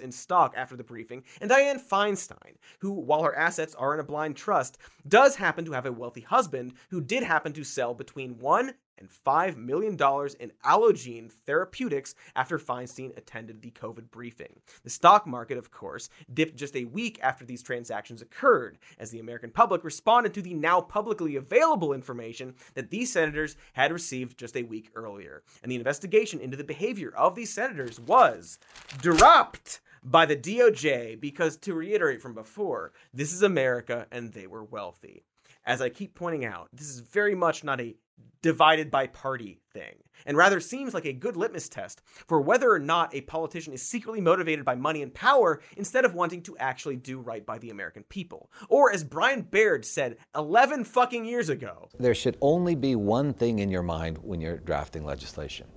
in 0.03 0.11
stock 0.11 0.53
after 0.57 0.75
the 0.75 0.83
briefing, 0.83 1.23
and 1.39 1.49
Dianne 1.49 1.81
Feinstein, 1.81 2.55
who, 2.79 2.91
while 2.91 3.23
her 3.23 3.35
assets 3.35 3.73
are 3.75 3.93
in 3.93 4.01
a 4.01 4.03
blind 4.03 4.35
trust, 4.35 4.77
does 5.07 5.37
happen 5.37 5.63
to 5.65 5.71
have 5.71 5.85
a 5.85 5.91
wealthy 5.91 6.21
husband 6.21 6.73
who 6.89 6.99
did 6.99 7.23
happen 7.23 7.52
to 7.53 7.63
sell 7.63 7.93
between 7.93 8.39
one 8.39 8.73
and 8.97 9.09
$5 9.09 9.57
million 9.57 9.93
in 9.93 10.51
Allogene 10.65 11.31
Therapeutics 11.31 12.15
after 12.35 12.59
Feinstein 12.59 13.17
attended 13.17 13.61
the 13.61 13.71
COVID 13.71 14.11
briefing. 14.11 14.59
The 14.83 14.89
stock 14.89 15.25
market, 15.25 15.57
of 15.57 15.71
course, 15.71 16.09
dipped 16.33 16.55
just 16.55 16.75
a 16.75 16.85
week 16.85 17.19
after 17.21 17.45
these 17.45 17.63
transactions 17.63 18.21
occurred, 18.21 18.77
as 18.99 19.11
the 19.11 19.19
American 19.19 19.49
public 19.49 19.83
responded 19.83 20.33
to 20.35 20.41
the 20.41 20.53
now 20.53 20.81
publicly 20.81 21.35
available 21.35 21.93
information 21.93 22.53
that 22.75 22.91
these 22.91 23.11
senators 23.11 23.55
had 23.73 23.91
received 23.91 24.37
just 24.37 24.55
a 24.55 24.63
week 24.63 24.89
earlier. 24.95 25.43
And 25.61 25.71
the 25.71 25.75
investigation 25.75 26.39
into 26.39 26.57
the 26.57 26.63
behavior 26.63 27.13
of 27.15 27.35
these 27.35 27.53
senators 27.53 27.99
was 27.99 28.59
dropped 28.99 29.81
by 30.03 30.25
the 30.25 30.35
DOJ 30.35 31.19
because, 31.19 31.57
to 31.57 31.73
reiterate 31.73 32.21
from 32.21 32.33
before, 32.33 32.91
this 33.13 33.33
is 33.33 33.41
America 33.41 34.05
and 34.11 34.33
they 34.33 34.47
were 34.47 34.63
wealthy. 34.63 35.23
As 35.65 35.81
I 35.81 35.89
keep 35.89 36.13
pointing 36.13 36.43
out, 36.43 36.67
this 36.73 36.89
is 36.89 36.99
very 36.99 37.35
much 37.35 37.63
not 37.63 37.79
a 37.79 37.95
divided 38.41 38.91
by 38.91 39.07
party 39.07 39.61
thing, 39.71 39.95
and 40.25 40.35
rather 40.35 40.59
seems 40.59 40.93
like 40.93 41.05
a 41.05 41.13
good 41.13 41.37
litmus 41.37 41.69
test 41.69 42.01
for 42.27 42.41
whether 42.41 42.69
or 42.69 42.79
not 42.79 43.15
a 43.15 43.21
politician 43.21 43.71
is 43.71 43.81
secretly 43.81 44.19
motivated 44.19 44.65
by 44.65 44.75
money 44.75 45.01
and 45.01 45.13
power 45.13 45.61
instead 45.77 46.03
of 46.03 46.13
wanting 46.13 46.41
to 46.41 46.57
actually 46.57 46.97
do 46.97 47.19
right 47.19 47.45
by 47.45 47.57
the 47.57 47.69
American 47.69 48.03
people. 48.03 48.51
Or 48.67 48.91
as 48.91 49.05
Brian 49.05 49.43
Baird 49.43 49.85
said 49.85 50.17
11 50.35 50.83
fucking 50.83 51.23
years 51.23 51.47
ago, 51.47 51.87
There 51.97 52.13
should 52.13 52.37
only 52.41 52.75
be 52.75 52.97
one 52.97 53.33
thing 53.33 53.59
in 53.59 53.71
your 53.71 53.83
mind 53.83 54.17
when 54.17 54.41
you're 54.41 54.57
drafting 54.57 55.05
legislation. 55.05 55.67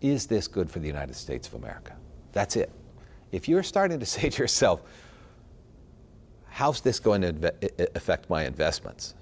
Is 0.00 0.26
this 0.26 0.48
good 0.48 0.68
for 0.68 0.80
the 0.80 0.88
United 0.88 1.14
States 1.14 1.46
of 1.46 1.54
America? 1.54 1.96
That's 2.32 2.56
it. 2.56 2.72
If 3.30 3.48
you're 3.48 3.62
starting 3.62 4.00
to 4.00 4.06
say 4.16 4.28
to 4.28 4.42
yourself, 4.42 4.82
how's 6.48 6.80
this 6.80 6.98
going 6.98 7.22
to 7.22 7.54
affect 7.94 8.28
my 8.28 8.44
investments? 8.44 9.14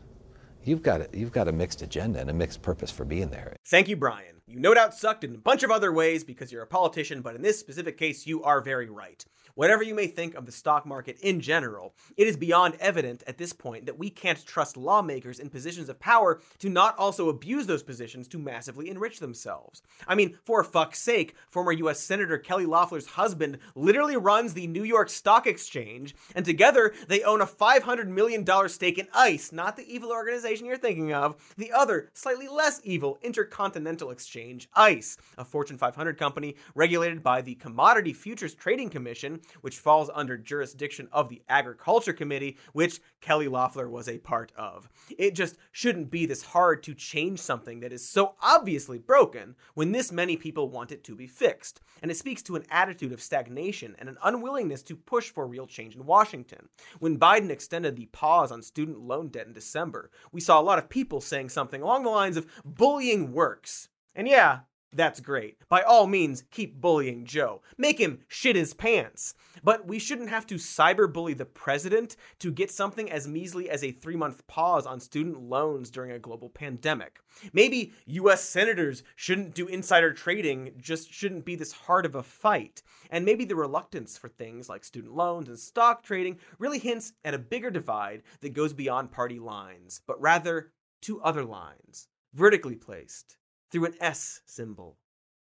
You've 0.67 0.83
got, 0.83 1.01
a, 1.01 1.09
you've 1.13 1.31
got 1.31 1.47
a 1.47 1.53
mixed 1.53 1.81
agenda 1.83 2.19
and 2.19 2.29
a 2.29 2.33
mixed 2.33 2.61
purpose 2.61 2.91
for 2.91 3.05
being 3.05 3.31
there. 3.31 3.55
Thank 3.67 3.87
you, 3.87 3.95
Brian. 3.97 4.43
You 4.49 4.59
no 4.59 4.75
doubt 4.75 4.95
sucked 4.95 5.23
in 5.23 5.33
a 5.33 5.39
bunch 5.39 5.63
of 5.63 5.71
other 5.71 5.93
ways 5.93 6.25
because 6.25 6.51
you're 6.51 6.65
a 6.65 6.67
politician, 6.67 7.23
but 7.23 7.37
in 7.37 7.43
this 7.43 7.61
specific 7.61 7.97
case, 7.97 8.27
you 8.27 8.43
are 8.43 8.61
very 8.61 8.91
right. 8.91 9.25
Whatever 9.57 9.83
you 9.83 9.95
may 9.95 10.07
think 10.07 10.35
of 10.35 10.45
the 10.45 10.53
stock 10.53 10.85
market 10.85 11.19
in 11.23 11.41
general, 11.41 11.95
it 12.19 12.27
is 12.27 12.37
beyond 12.37 12.75
evident 12.79 13.23
at 13.27 13.39
this 13.39 13.55
point 13.55 13.87
that 13.87 13.99
we 13.99 14.11
can't 14.11 14.45
trust 14.45 14.77
lawmakers 14.77 15.39
in 15.39 15.49
positions 15.49 15.89
of 15.89 15.99
power 15.99 16.43
to 16.59 16.69
not 16.69 16.95
also 16.99 17.31
abuse 17.31 17.67
those 17.67 17.83
positions 17.83 18.29
to 18.29 18.39
massively 18.39 18.91
enrich 18.91 19.19
themselves. 19.19 19.81
I 20.07 20.15
mean, 20.15 20.37
for 20.45 20.63
fuck's 20.63 21.01
sake, 21.01 21.35
former 21.49 21.73
US 21.73 22.01
Senator 22.01 22.37
Kelly 22.37 22.67
Loeffler's 22.67 23.07
husband 23.07 23.57
literally 23.75 24.19
runs 24.19 24.53
the 24.53 24.67
New 24.67 24.85
York 24.85 25.09
Stock 25.09 25.47
Exchange, 25.47 26.15
and 26.35 26.45
together 26.45 26.93
they 27.09 27.23
own 27.23 27.41
a 27.41 27.47
$500 27.47 28.09
million 28.09 28.45
stake 28.69 28.99
in 28.99 29.09
ICE, 29.15 29.53
not 29.53 29.79
the 29.79 29.91
evil 29.91 30.11
organization 30.13 30.67
you're 30.67 30.77
thinking 30.77 31.15
of, 31.15 31.35
the 31.57 31.73
other, 31.73 32.11
slightly 32.13 32.47
less 32.47 32.83
evil 32.85 33.19
Intercontinental 33.23 34.11
Exchange, 34.11 34.69
ICE, 34.75 35.17
a 35.39 35.47
Fortune 35.47 35.79
500 35.79 36.19
company 36.19 36.57
regulated 36.75 37.23
by 37.23 37.41
the 37.41 37.55
Commodity 37.55 38.13
Futures 38.13 38.53
Trading 38.53 38.91
Commission, 38.91 39.41
which 39.61 39.79
falls 39.79 40.11
under 40.15 40.37
jurisdiction 40.37 41.09
of 41.13 41.29
the 41.29 41.43
Agriculture 41.49 42.13
Committee, 42.13 42.57
which 42.73 43.01
Kelly 43.21 43.49
Loeffler 43.49 43.89
was 43.89 44.09
a 44.09 44.19
part 44.19 44.53
of. 44.57 44.89
It 45.19 45.35
just 45.35 45.57
shouldn't 45.73 46.11
be 46.11 46.27
this 46.27 46.43
hard 46.43 46.83
to 46.85 46.95
change 46.95 47.41
something 47.41 47.81
that 47.81 47.93
is 47.93 48.09
so 48.09 48.35
obviously 48.41 48.99
broken 48.99 49.57
when 49.75 49.93
this 49.93 50.13
many 50.13 50.37
people 50.37 50.69
want 50.69 50.93
it 50.93 51.05
to 51.05 51.15
be 51.15 51.27
fixed. 51.27 51.81
And 52.03 52.11
it 52.11 52.17
speaks 52.17 52.43
to 52.43 52.57
an 52.57 52.65
attitude 52.71 53.13
of 53.13 53.23
stagnation 53.23 53.97
and 53.99 54.09
an 54.09 54.19
unwillingness 54.23 54.83
to 54.85 54.97
push 54.97 55.31
for 55.31 55.47
real 55.47 55.67
change 55.67 55.97
in 55.97 56.07
Washington. 56.07 56.69
When 56.99 57.19
Biden 57.19 57.51
extended 57.51 57.97
the 57.97 58.07
pause 58.07 58.53
on 58.53 58.63
student 58.63 59.01
loan 59.01 59.29
debt 59.29 59.47
in 59.47 59.53
December, 59.53 60.11
we 60.33 60.41
saw 60.41 60.61
a 60.61 60.63
lot 60.63 60.79
of 60.79 60.89
people 60.89 61.21
saying 61.21 61.49
something 61.49 61.83
along 61.83 62.05
the 62.05 62.11
lines 62.11 62.37
of 62.37 62.47
bullying 62.65 63.33
works. 63.33 63.89
And 64.15 64.27
yeah, 64.29 64.61
that's 64.97 65.21
great. 65.21 65.59
By 65.69 65.83
all 65.83 66.07
means, 66.07 66.45
keep 66.51 66.81
bullying 66.81 67.25
Joe. 67.25 67.63
Make 67.77 67.99
him 67.99 68.21
shit 68.29 68.57
his 68.57 68.75
pants. 68.75 69.35
But 69.63 69.87
we 69.87 69.99
shouldn't 69.99 70.31
have 70.31 70.47
to 70.49 70.57
cyberbully 70.57 71.37
the 71.37 71.45
president 71.45 72.17
to 72.41 72.51
get 72.51 72.71
something 72.71 73.11
as 73.11 73.29
measly 73.29 73.69
as 73.69 73.85
a 73.85 73.93
three 73.93 74.17
month 74.17 74.47
pause 74.47 74.87
on 74.87 75.01
student 75.01 75.41
loans 75.41 75.91
during 75.91 76.13
a 76.13 76.19
global 76.19 76.49
pandemic. 76.49 77.19
Maybe 77.53 77.93
US 78.07 78.43
senators 78.43 79.03
shouldn't 79.15 79.55
do 79.55 79.67
insider 79.67 80.13
trading, 80.13 80.73
just 80.79 81.13
shouldn't 81.13 81.45
be 81.45 81.57
this 81.57 81.73
hard 81.73 82.07
of 82.07 82.15
a 82.15 82.23
fight. 82.23 82.83
And 83.11 83.25
maybe 83.25 83.45
the 83.45 83.57
reluctance 83.57 84.17
for 84.17 84.29
things 84.29 84.69
like 84.69 84.85
student 84.85 85.15
loans 85.15 85.49
and 85.49 85.59
stock 85.59 86.03
trading 86.03 86.39
really 86.59 86.79
hints 86.79 87.13
at 87.25 87.35
a 87.35 87.39
bigger 87.39 87.71
divide 87.71 88.23
that 88.41 88.55
goes 88.55 88.73
beyond 88.73 89.13
party 89.13 89.39
lines, 89.39 90.01
but 90.07 90.21
rather 90.21 90.73
to 91.03 91.21
other 91.21 91.45
lines, 91.45 92.09
vertically 92.35 92.75
placed 92.75 93.37
through 93.77 93.85
an 93.85 93.95
S 94.01 94.41
symbol. 94.47 94.97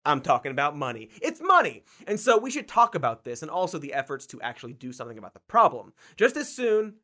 I'm 0.05 0.21
talking 0.21 0.53
about 0.53 0.77
money. 0.77 1.11
It's 1.21 1.41
money! 1.43 1.83
And 2.07 2.21
so 2.21 2.39
we 2.39 2.53
should 2.53 2.69
talk 2.69 2.95
about 2.95 3.25
this 3.25 3.43
and 3.43 3.51
also 3.51 3.79
the 3.79 3.95
efforts 3.95 4.27
to 4.27 4.41
actually 4.41 4.75
do 4.75 4.93
something 4.93 5.19
about 5.19 5.35
the 5.35 5.41
problem. 5.41 5.93
Just 6.17 6.37
as 6.37 6.49
soon 6.49 6.95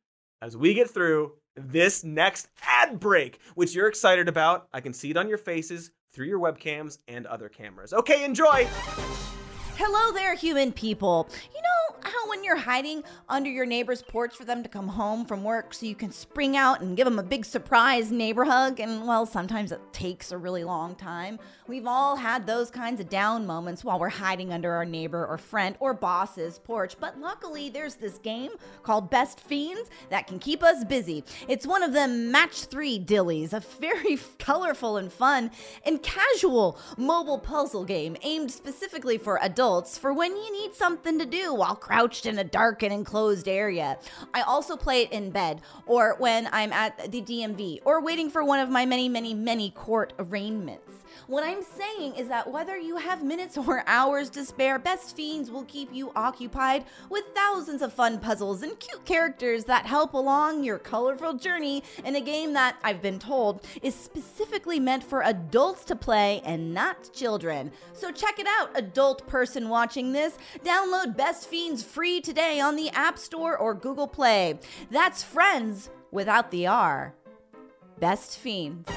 as 0.41 0.57
we 0.57 0.75
get 0.75 0.89
through 0.89 1.33
this 1.57 2.05
next 2.05 2.51
ad 2.63 3.01
break, 3.01 3.41
which 3.57 3.75
you're 3.75 3.89
excited 3.89 4.29
about. 4.29 4.69
I 4.73 4.81
can 4.81 4.93
see 4.93 5.11
it 5.11 5.17
on 5.17 5.29
your 5.29 5.39
faces 5.39 5.91
through 6.13 6.27
your 6.27 6.39
webcams 6.39 6.99
and 7.09 7.27
other 7.27 7.49
cameras. 7.49 7.93
Okay, 7.93 8.25
enjoy! 8.25 8.69
Hello 9.75 10.13
there, 10.13 10.37
human 10.37 10.71
people. 10.71 11.29
You 11.53 11.61
know 11.63 11.78
how 12.03 12.29
when 12.29 12.45
you're 12.45 12.57
hiding 12.57 13.03
under 13.29 13.51
your 13.51 13.67
neighbor's 13.67 14.03
porch 14.03 14.35
for 14.35 14.45
them 14.45 14.63
to 14.63 14.69
come 14.69 14.89
home 14.89 15.25
from 15.25 15.45
work 15.45 15.75
so 15.75 15.87
you 15.87 15.95
can 15.95 16.11
spring 16.11 16.57
out 16.57 16.81
and 16.81 16.97
give 16.97 17.05
them 17.05 17.19
a 17.19 17.23
big 17.23 17.45
surprise 17.45 18.11
neighbor 18.11 18.45
hug? 18.45 18.81
And 18.81 19.07
well, 19.07 19.27
sometimes 19.27 19.73
it 19.73 19.81
takes 19.93 20.33
a 20.33 20.39
really 20.39 20.65
long 20.65 20.95
time. 20.95 21.39
We've 21.67 21.87
all 21.87 22.17
had 22.17 22.47
those 22.47 22.71
kinds 22.71 23.01
of 23.01 23.09
down 23.09 23.47
moments 23.47 23.85
while 23.85 23.99
we're 23.99 24.09
hiding 24.09 24.53
under 24.53 24.73
our 24.73 24.85
neighbor 24.85 25.27
or 25.27 25.39
friend 25.39 25.77
or 25.81 25.95
boss's 25.95 26.59
porch. 26.59 26.97
But 26.99 27.21
luckily, 27.21 27.69
there's 27.69 27.97
this 27.97 28.19
game 28.19 28.53
called 28.83 29.11
Best 29.11 29.41
Fiends 29.41 29.91
that 30.11 30.27
can 30.27 30.39
keep 30.39 30.63
us 30.63 30.85
busy. 30.85 31.25
It's 31.47 31.67
one 31.67 31.83
of 31.83 31.93
them 31.93 32.31
match 32.31 32.65
three 32.65 32.99
dillies, 32.99 33.53
a 33.53 33.61
very 33.61 34.19
colorful 34.39 34.97
and 34.97 35.13
fun 35.13 35.51
and 35.85 36.03
casual 36.03 36.79
mobile 36.97 37.39
puzzle 37.39 37.85
game 37.85 38.17
aimed 38.23 38.51
specifically 38.51 39.19
for 39.19 39.39
adults 39.43 39.99
for 39.99 40.13
when 40.13 40.37
you 40.37 40.53
need 40.53 40.75
something 40.75 41.19
to 41.19 41.27
do 41.27 41.55
while 41.55 41.77
crouched 41.89 42.27
in 42.27 42.39
a 42.39 42.45
dark 42.45 42.83
and 42.83 42.93
enclosed 42.93 43.49
area. 43.49 43.99
I 44.35 44.43
also 44.43 44.77
play 44.77 45.03
it 45.03 45.13
in 45.13 45.31
bed 45.31 45.63
or 45.87 46.17
when 46.19 46.47
I'm 46.53 46.71
at 46.71 47.11
the 47.11 47.23
DMV 47.23 47.81
or 47.87 48.03
waiting 48.03 48.29
for 48.29 48.45
one 48.45 48.61
of 48.61 48.69
my 48.69 48.85
many, 48.85 49.09
many, 49.09 49.33
many 49.33 49.71
court 49.71 50.13
arraignments. 50.19 50.98
What 51.29 51.45
I'm 51.45 51.63
saying 51.63 52.15
is 52.15 52.29
that 52.29 52.51
whether 52.51 52.79
you 52.79 52.97
have 52.97 53.23
minutes 53.23 53.59
or 53.59 53.85
hours 53.87 54.31
to 54.31 54.47
spare, 54.47 54.79
Best 54.79 55.15
Fiends 55.15 55.51
will 55.51 55.65
keep 55.65 55.93
you 55.93 56.11
occupied 56.17 56.87
with 57.11 57.23
thousands 57.35 57.83
of 57.83 57.93
fun 57.93 58.19
puzzles 58.19 58.63
and 58.63 58.81
cute 58.81 59.05
characters 59.05 59.65
that 59.65 59.85
help 59.85 60.15
along 60.15 60.65
your 60.65 60.79
colorful 60.79 61.35
journey 61.35 61.83
in 62.03 62.17
a 62.17 62.21
game 62.23 62.55
that, 62.55 62.77
I've 62.83 63.03
been 63.03 63.19
told, 63.19 63.67
is 63.83 63.95
specifically 63.95 64.81
meant 64.81 65.05
for 65.05 65.21
adults 65.21 65.85
to 65.85 65.97
play 65.97 66.41
and 66.47 66.73
not 66.73 67.13
children. 67.13 67.73
So 67.93 68.11
check 68.11 68.39
it 68.39 68.47
out, 68.47 68.71
adult 68.75 69.27
person 69.27 69.69
watching 69.69 70.13
this. 70.15 70.39
Download 70.65 71.15
Best 71.15 71.47
Fiends 71.47 71.83
free 71.83 72.23
today 72.23 72.59
on 72.59 72.75
the 72.75 72.89
App 72.89 73.19
Store 73.19 73.55
or 73.55 73.75
Google 73.75 74.09
Play. 74.09 74.61
That's 74.91 75.23
Friends 75.23 75.91
without 76.11 76.51
the 76.51 76.69
R. 76.69 77.13
Best 78.01 78.39
Fiends. 78.39 78.89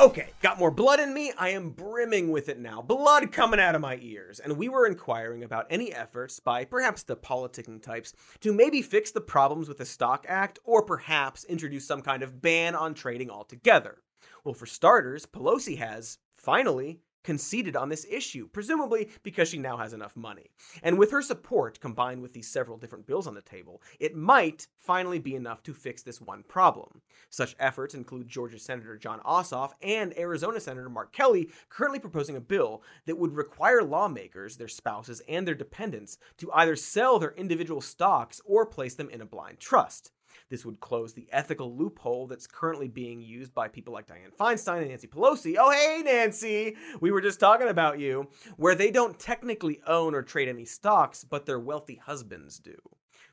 Okay, 0.00 0.30
got 0.42 0.58
more 0.58 0.72
blood 0.72 0.98
in 0.98 1.14
me. 1.14 1.32
I 1.38 1.50
am 1.50 1.70
brimming 1.70 2.32
with 2.32 2.48
it 2.48 2.58
now. 2.58 2.82
Blood 2.82 3.30
coming 3.30 3.60
out 3.60 3.76
of 3.76 3.80
my 3.80 3.96
ears. 4.02 4.40
And 4.40 4.56
we 4.56 4.68
were 4.68 4.88
inquiring 4.88 5.44
about 5.44 5.66
any 5.70 5.92
efforts 5.94 6.40
by 6.40 6.64
perhaps 6.64 7.04
the 7.04 7.16
politicking 7.16 7.80
types 7.80 8.12
to 8.40 8.52
maybe 8.52 8.82
fix 8.82 9.12
the 9.12 9.20
problems 9.20 9.68
with 9.68 9.78
the 9.78 9.84
Stock 9.84 10.26
Act 10.28 10.58
or 10.64 10.82
perhaps 10.82 11.44
introduce 11.44 11.86
some 11.86 12.02
kind 12.02 12.24
of 12.24 12.42
ban 12.42 12.74
on 12.74 12.94
trading 12.94 13.30
altogether. 13.30 13.98
Well, 14.42 14.54
for 14.54 14.66
starters, 14.66 15.26
Pelosi 15.26 15.78
has, 15.78 16.18
finally, 16.36 16.98
conceded 17.24 17.74
on 17.74 17.88
this 17.88 18.06
issue, 18.08 18.48
presumably 18.48 19.08
because 19.22 19.48
she 19.48 19.58
now 19.58 19.76
has 19.78 19.92
enough 19.92 20.14
money. 20.14 20.50
And 20.82 20.98
with 20.98 21.10
her 21.10 21.22
support, 21.22 21.80
combined 21.80 22.22
with 22.22 22.32
these 22.34 22.48
several 22.48 22.78
different 22.78 23.06
bills 23.06 23.26
on 23.26 23.34
the 23.34 23.42
table, 23.42 23.82
it 23.98 24.14
might 24.14 24.68
finally 24.78 25.18
be 25.18 25.34
enough 25.34 25.62
to 25.64 25.74
fix 25.74 26.02
this 26.02 26.20
one 26.20 26.44
problem. 26.46 27.00
Such 27.30 27.56
efforts 27.58 27.94
include 27.94 28.28
Georgia 28.28 28.58
Senator 28.58 28.96
Jon 28.96 29.20
Ossoff 29.20 29.72
and 29.82 30.16
Arizona 30.18 30.60
Senator 30.60 30.88
Mark 30.88 31.12
Kelly 31.12 31.50
currently 31.68 31.98
proposing 31.98 32.36
a 32.36 32.40
bill 32.40 32.82
that 33.06 33.18
would 33.18 33.34
require 33.34 33.82
lawmakers, 33.82 34.56
their 34.56 34.68
spouses, 34.68 35.22
and 35.28 35.48
their 35.48 35.54
dependents 35.54 36.18
to 36.36 36.52
either 36.52 36.76
sell 36.76 37.18
their 37.18 37.32
individual 37.32 37.80
stocks 37.80 38.40
or 38.44 38.66
place 38.66 38.94
them 38.94 39.08
in 39.10 39.20
a 39.20 39.26
blind 39.26 39.58
trust. 39.58 40.12
This 40.50 40.64
would 40.64 40.80
close 40.80 41.12
the 41.12 41.28
ethical 41.32 41.76
loophole 41.76 42.26
that's 42.26 42.46
currently 42.46 42.88
being 42.88 43.20
used 43.20 43.54
by 43.54 43.68
people 43.68 43.92
like 43.92 44.06
Dianne 44.06 44.36
Feinstein 44.38 44.78
and 44.78 44.88
Nancy 44.88 45.06
Pelosi. 45.06 45.56
Oh, 45.58 45.70
hey, 45.70 46.02
Nancy, 46.04 46.76
we 47.00 47.10
were 47.10 47.20
just 47.20 47.40
talking 47.40 47.68
about 47.68 47.98
you, 47.98 48.28
where 48.56 48.74
they 48.74 48.90
don't 48.90 49.18
technically 49.18 49.80
own 49.86 50.14
or 50.14 50.22
trade 50.22 50.48
any 50.48 50.64
stocks, 50.64 51.24
but 51.24 51.46
their 51.46 51.58
wealthy 51.58 51.96
husbands 51.96 52.58
do. 52.58 52.76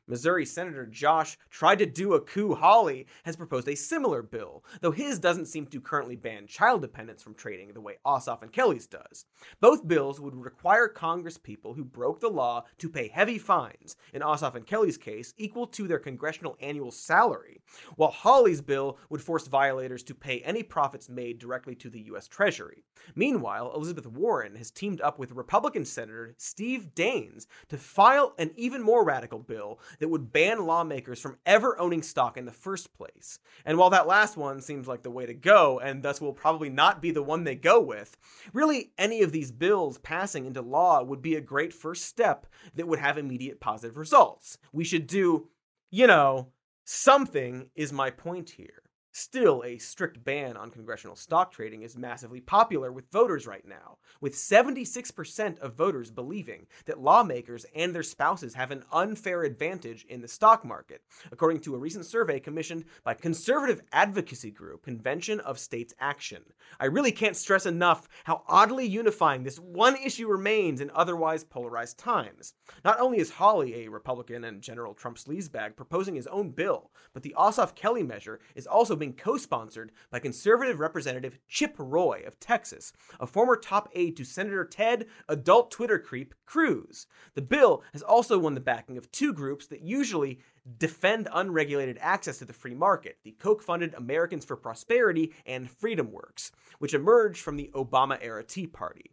Missouri 0.06 0.44
Senator 0.44 0.86
Josh 0.86 1.38
tried 1.50 1.78
to 1.78 1.86
do 1.86 2.14
a 2.14 2.20
coup. 2.20 2.54
Hawley 2.54 3.06
has 3.24 3.36
proposed 3.36 3.68
a 3.68 3.76
similar 3.76 4.22
bill, 4.22 4.64
though 4.80 4.90
his 4.90 5.18
doesn't 5.18 5.46
seem 5.46 5.66
to 5.66 5.80
currently 5.80 6.16
ban 6.16 6.46
child 6.46 6.82
dependents 6.82 7.22
from 7.22 7.34
trading 7.34 7.72
the 7.72 7.80
way 7.80 7.94
Ossoff 8.04 8.42
and 8.42 8.52
Kelly's 8.52 8.86
does. 8.86 9.26
Both 9.60 9.86
bills 9.86 10.20
would 10.20 10.34
require 10.34 10.88
Congress 10.88 11.38
people 11.38 11.74
who 11.74 11.84
broke 11.84 12.20
the 12.20 12.28
law 12.28 12.64
to 12.78 12.88
pay 12.88 13.08
heavy 13.08 13.38
fines, 13.38 13.96
in 14.12 14.22
Ossoff 14.22 14.54
and 14.54 14.66
Kelly's 14.66 14.98
case, 14.98 15.34
equal 15.36 15.66
to 15.68 15.86
their 15.86 15.98
congressional 15.98 16.56
annual 16.60 16.90
salary, 16.90 17.60
while 17.96 18.10
Hawley's 18.10 18.60
bill 18.60 18.98
would 19.08 19.22
force 19.22 19.46
violators 19.46 20.02
to 20.04 20.14
pay 20.14 20.40
any 20.40 20.62
profits 20.62 21.08
made 21.08 21.38
directly 21.38 21.74
to 21.76 21.90
the 21.90 22.00
U.S. 22.02 22.28
Treasury. 22.28 22.84
Meanwhile, 23.14 23.72
Elizabeth 23.74 24.06
Warren 24.06 24.56
has 24.56 24.70
teamed 24.70 25.00
up 25.00 25.18
with 25.18 25.32
Republican 25.32 25.84
Senator 25.84 26.34
Steve 26.38 26.88
Daines 26.94 27.46
to 27.68 27.78
file 27.78 28.34
an 28.38 28.50
even 28.56 28.82
more 28.82 29.04
radical 29.04 29.38
bill 29.38 29.80
that 29.98 30.08
would 30.08 30.32
ban 30.32 30.66
lawmakers 30.66 31.20
from 31.20 31.38
ever 31.46 31.78
owning 31.80 32.02
stock 32.02 32.36
in 32.36 32.44
the 32.44 32.52
first 32.52 32.94
place. 32.94 33.38
And 33.64 33.78
while 33.78 33.90
that 33.90 34.06
last 34.06 34.36
one 34.36 34.60
seems 34.60 34.88
like 34.88 35.02
the 35.02 35.10
way 35.10 35.26
to 35.26 35.34
go, 35.34 35.78
and 35.80 36.02
thus 36.02 36.20
will 36.20 36.32
probably 36.32 36.70
not 36.70 37.02
be 37.02 37.10
the 37.10 37.22
one 37.22 37.44
they 37.44 37.54
go 37.54 37.80
with, 37.80 38.16
really 38.52 38.92
any 38.98 39.22
of 39.22 39.32
these 39.32 39.52
bills 39.52 39.98
passing 39.98 40.46
into 40.46 40.62
law 40.62 41.02
would 41.02 41.22
be 41.22 41.36
a 41.36 41.40
great 41.40 41.72
first 41.72 42.04
step 42.04 42.46
that 42.74 42.88
would 42.88 42.98
have 42.98 43.18
immediate 43.18 43.60
positive 43.60 43.96
results. 43.96 44.58
We 44.72 44.84
should 44.84 45.06
do, 45.06 45.48
you 45.90 46.06
know, 46.06 46.48
something, 46.84 47.70
is 47.74 47.92
my 47.92 48.10
point 48.10 48.50
here. 48.50 48.81
Still, 49.14 49.62
a 49.62 49.76
strict 49.76 50.24
ban 50.24 50.56
on 50.56 50.70
congressional 50.70 51.16
stock 51.16 51.52
trading 51.52 51.82
is 51.82 51.98
massively 51.98 52.40
popular 52.40 52.90
with 52.90 53.12
voters 53.12 53.46
right 53.46 53.66
now, 53.68 53.98
with 54.22 54.34
76% 54.34 55.58
of 55.58 55.74
voters 55.74 56.10
believing 56.10 56.66
that 56.86 56.98
lawmakers 56.98 57.66
and 57.74 57.94
their 57.94 58.02
spouses 58.02 58.54
have 58.54 58.70
an 58.70 58.84
unfair 58.90 59.42
advantage 59.42 60.06
in 60.08 60.22
the 60.22 60.28
stock 60.28 60.64
market, 60.64 61.02
according 61.30 61.60
to 61.60 61.74
a 61.74 61.78
recent 61.78 62.06
survey 62.06 62.40
commissioned 62.40 62.86
by 63.04 63.12
conservative 63.12 63.82
advocacy 63.92 64.50
group 64.50 64.82
Convention 64.82 65.40
of 65.40 65.58
States 65.58 65.92
Action. 66.00 66.42
I 66.80 66.86
really 66.86 67.12
can't 67.12 67.36
stress 67.36 67.66
enough 67.66 68.08
how 68.24 68.44
oddly 68.48 68.86
unifying 68.86 69.42
this 69.42 69.58
one 69.58 69.96
issue 69.96 70.26
remains 70.26 70.80
in 70.80 70.90
otherwise 70.94 71.44
polarized 71.44 71.98
times. 71.98 72.54
Not 72.82 72.98
only 72.98 73.18
is 73.18 73.32
Hawley, 73.32 73.84
a 73.84 73.90
Republican 73.90 74.44
and 74.44 74.62
General 74.62 74.94
Trump 74.94 75.18
sleazebag, 75.18 75.76
proposing 75.76 76.14
his 76.14 76.26
own 76.28 76.52
bill, 76.52 76.90
but 77.12 77.22
the 77.22 77.34
Ossoff 77.38 77.74
Kelly 77.74 78.02
measure 78.02 78.40
is 78.54 78.66
also 78.66 79.01
co 79.10 79.36
sponsored 79.36 79.90
by 80.10 80.20
conservative 80.20 80.78
Representative 80.78 81.38
Chip 81.48 81.74
Roy 81.78 82.22
of 82.26 82.38
Texas, 82.38 82.92
a 83.18 83.26
former 83.26 83.56
top 83.56 83.88
aide 83.94 84.16
to 84.18 84.24
Senator 84.24 84.64
Ted, 84.64 85.06
adult 85.28 85.72
Twitter 85.72 85.98
creep, 85.98 86.34
Cruz. 86.46 87.06
The 87.34 87.42
bill 87.42 87.82
has 87.92 88.02
also 88.02 88.38
won 88.38 88.54
the 88.54 88.60
backing 88.60 88.96
of 88.96 89.10
two 89.10 89.32
groups 89.32 89.66
that 89.66 89.82
usually 89.82 90.38
defend 90.78 91.28
unregulated 91.32 91.98
access 92.00 92.38
to 92.38 92.44
the 92.44 92.52
free 92.52 92.74
market 92.74 93.18
the 93.24 93.32
Koch 93.32 93.62
funded 93.62 93.94
Americans 93.94 94.44
for 94.44 94.56
Prosperity 94.56 95.32
and 95.44 95.68
Freedom 95.68 96.12
Works, 96.12 96.52
which 96.78 96.94
emerged 96.94 97.40
from 97.40 97.56
the 97.56 97.70
Obama 97.74 98.18
era 98.20 98.44
Tea 98.44 98.68
Party. 98.68 99.10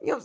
You 0.00 0.12
know, 0.12 0.22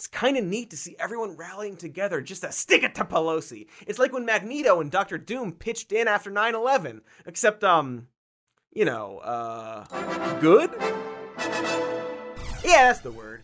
it's 0.00 0.06
kind 0.06 0.38
of 0.38 0.44
neat 0.44 0.70
to 0.70 0.78
see 0.78 0.96
everyone 0.98 1.36
rallying 1.36 1.76
together 1.76 2.22
just 2.22 2.40
to 2.40 2.50
stick 2.52 2.82
it 2.82 2.94
to 2.94 3.04
Pelosi. 3.04 3.66
It's 3.86 3.98
like 3.98 4.14
when 4.14 4.24
Magneto 4.24 4.80
and 4.80 4.90
Doctor 4.90 5.18
Doom 5.18 5.52
pitched 5.52 5.92
in 5.92 6.08
after 6.08 6.30
9 6.30 6.54
11, 6.54 7.02
except, 7.26 7.62
um, 7.62 8.06
you 8.72 8.84
know, 8.84 9.18
uh, 9.18 9.84
good? 10.40 10.70
Yeah, 12.64 12.88
that's 12.88 13.00
the 13.00 13.10
word. 13.10 13.42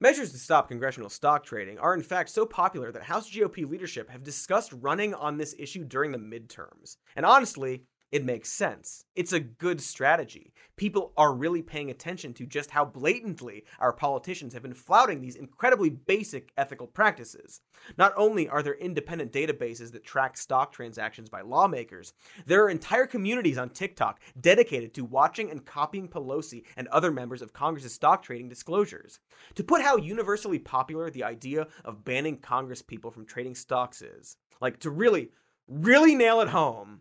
Measures 0.00 0.32
to 0.32 0.38
stop 0.38 0.68
congressional 0.68 1.08
stock 1.08 1.44
trading 1.44 1.78
are 1.78 1.94
in 1.94 2.02
fact 2.02 2.28
so 2.28 2.44
popular 2.44 2.92
that 2.92 3.02
House 3.02 3.30
GOP 3.30 3.68
leadership 3.68 4.10
have 4.10 4.22
discussed 4.22 4.72
running 4.80 5.14
on 5.14 5.38
this 5.38 5.54
issue 5.58 5.84
during 5.84 6.12
the 6.12 6.18
midterms. 6.18 6.96
And 7.14 7.24
honestly, 7.24 7.84
it 8.12 8.24
makes 8.24 8.50
sense. 8.50 9.04
It's 9.16 9.32
a 9.32 9.40
good 9.40 9.80
strategy. 9.80 10.52
People 10.76 11.12
are 11.16 11.34
really 11.34 11.62
paying 11.62 11.90
attention 11.90 12.32
to 12.34 12.46
just 12.46 12.70
how 12.70 12.84
blatantly 12.84 13.64
our 13.80 13.92
politicians 13.92 14.52
have 14.54 14.62
been 14.62 14.74
flouting 14.74 15.20
these 15.20 15.34
incredibly 15.34 15.90
basic 15.90 16.52
ethical 16.56 16.86
practices. 16.86 17.62
Not 17.98 18.12
only 18.16 18.48
are 18.48 18.62
there 18.62 18.74
independent 18.74 19.32
databases 19.32 19.90
that 19.92 20.04
track 20.04 20.36
stock 20.36 20.72
transactions 20.72 21.28
by 21.28 21.40
lawmakers, 21.40 22.12
there 22.46 22.62
are 22.62 22.70
entire 22.70 23.06
communities 23.06 23.58
on 23.58 23.70
TikTok 23.70 24.20
dedicated 24.40 24.94
to 24.94 25.04
watching 25.04 25.50
and 25.50 25.64
copying 25.64 26.08
Pelosi 26.08 26.64
and 26.76 26.86
other 26.88 27.10
members 27.10 27.42
of 27.42 27.52
Congress's 27.52 27.94
stock 27.94 28.22
trading 28.22 28.48
disclosures. 28.48 29.18
To 29.56 29.64
put 29.64 29.82
how 29.82 29.96
universally 29.96 30.58
popular 30.58 31.10
the 31.10 31.24
idea 31.24 31.66
of 31.84 32.04
banning 32.04 32.38
Congress 32.38 32.82
people 32.82 33.10
from 33.10 33.26
trading 33.26 33.56
stocks 33.56 34.00
is, 34.00 34.36
like 34.60 34.78
to 34.80 34.90
really, 34.90 35.30
really 35.68 36.14
nail 36.14 36.40
it 36.40 36.48
home, 36.48 37.00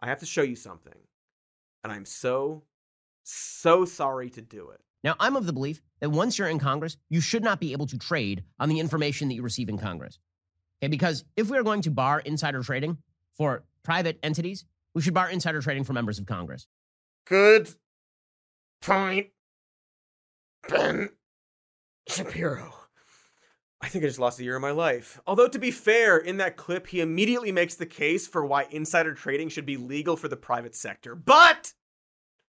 I 0.00 0.06
have 0.06 0.20
to 0.20 0.26
show 0.26 0.42
you 0.42 0.56
something. 0.56 0.94
And 1.84 1.92
I'm 1.92 2.04
so, 2.04 2.64
so 3.24 3.84
sorry 3.84 4.30
to 4.30 4.40
do 4.40 4.70
it. 4.70 4.80
Now, 5.04 5.14
I'm 5.20 5.36
of 5.36 5.46
the 5.46 5.52
belief 5.52 5.80
that 6.00 6.10
once 6.10 6.38
you're 6.38 6.48
in 6.48 6.58
Congress, 6.58 6.96
you 7.08 7.20
should 7.20 7.44
not 7.44 7.60
be 7.60 7.72
able 7.72 7.86
to 7.86 7.98
trade 7.98 8.42
on 8.58 8.68
the 8.68 8.80
information 8.80 9.28
that 9.28 9.34
you 9.34 9.42
receive 9.42 9.68
in 9.68 9.78
Congress. 9.78 10.18
Okay, 10.82 10.88
because 10.88 11.24
if 11.36 11.50
we 11.50 11.58
are 11.58 11.62
going 11.62 11.82
to 11.82 11.90
bar 11.90 12.20
insider 12.20 12.62
trading 12.62 12.98
for 13.36 13.64
private 13.82 14.18
entities, 14.22 14.64
we 14.94 15.02
should 15.02 15.14
bar 15.14 15.30
insider 15.30 15.60
trading 15.60 15.84
for 15.84 15.92
members 15.92 16.18
of 16.18 16.26
Congress. 16.26 16.66
Good 17.26 17.68
point, 18.80 19.28
Ben 20.68 21.10
Shapiro. 22.08 22.77
I 23.80 23.88
think 23.88 24.04
I 24.04 24.08
just 24.08 24.18
lost 24.18 24.40
a 24.40 24.44
year 24.44 24.56
of 24.56 24.62
my 24.62 24.72
life. 24.72 25.20
Although, 25.26 25.48
to 25.48 25.58
be 25.58 25.70
fair, 25.70 26.18
in 26.18 26.38
that 26.38 26.56
clip, 26.56 26.88
he 26.88 27.00
immediately 27.00 27.52
makes 27.52 27.76
the 27.76 27.86
case 27.86 28.26
for 28.26 28.44
why 28.44 28.66
insider 28.70 29.14
trading 29.14 29.48
should 29.48 29.66
be 29.66 29.76
legal 29.76 30.16
for 30.16 30.26
the 30.26 30.36
private 30.36 30.74
sector. 30.74 31.14
But, 31.14 31.72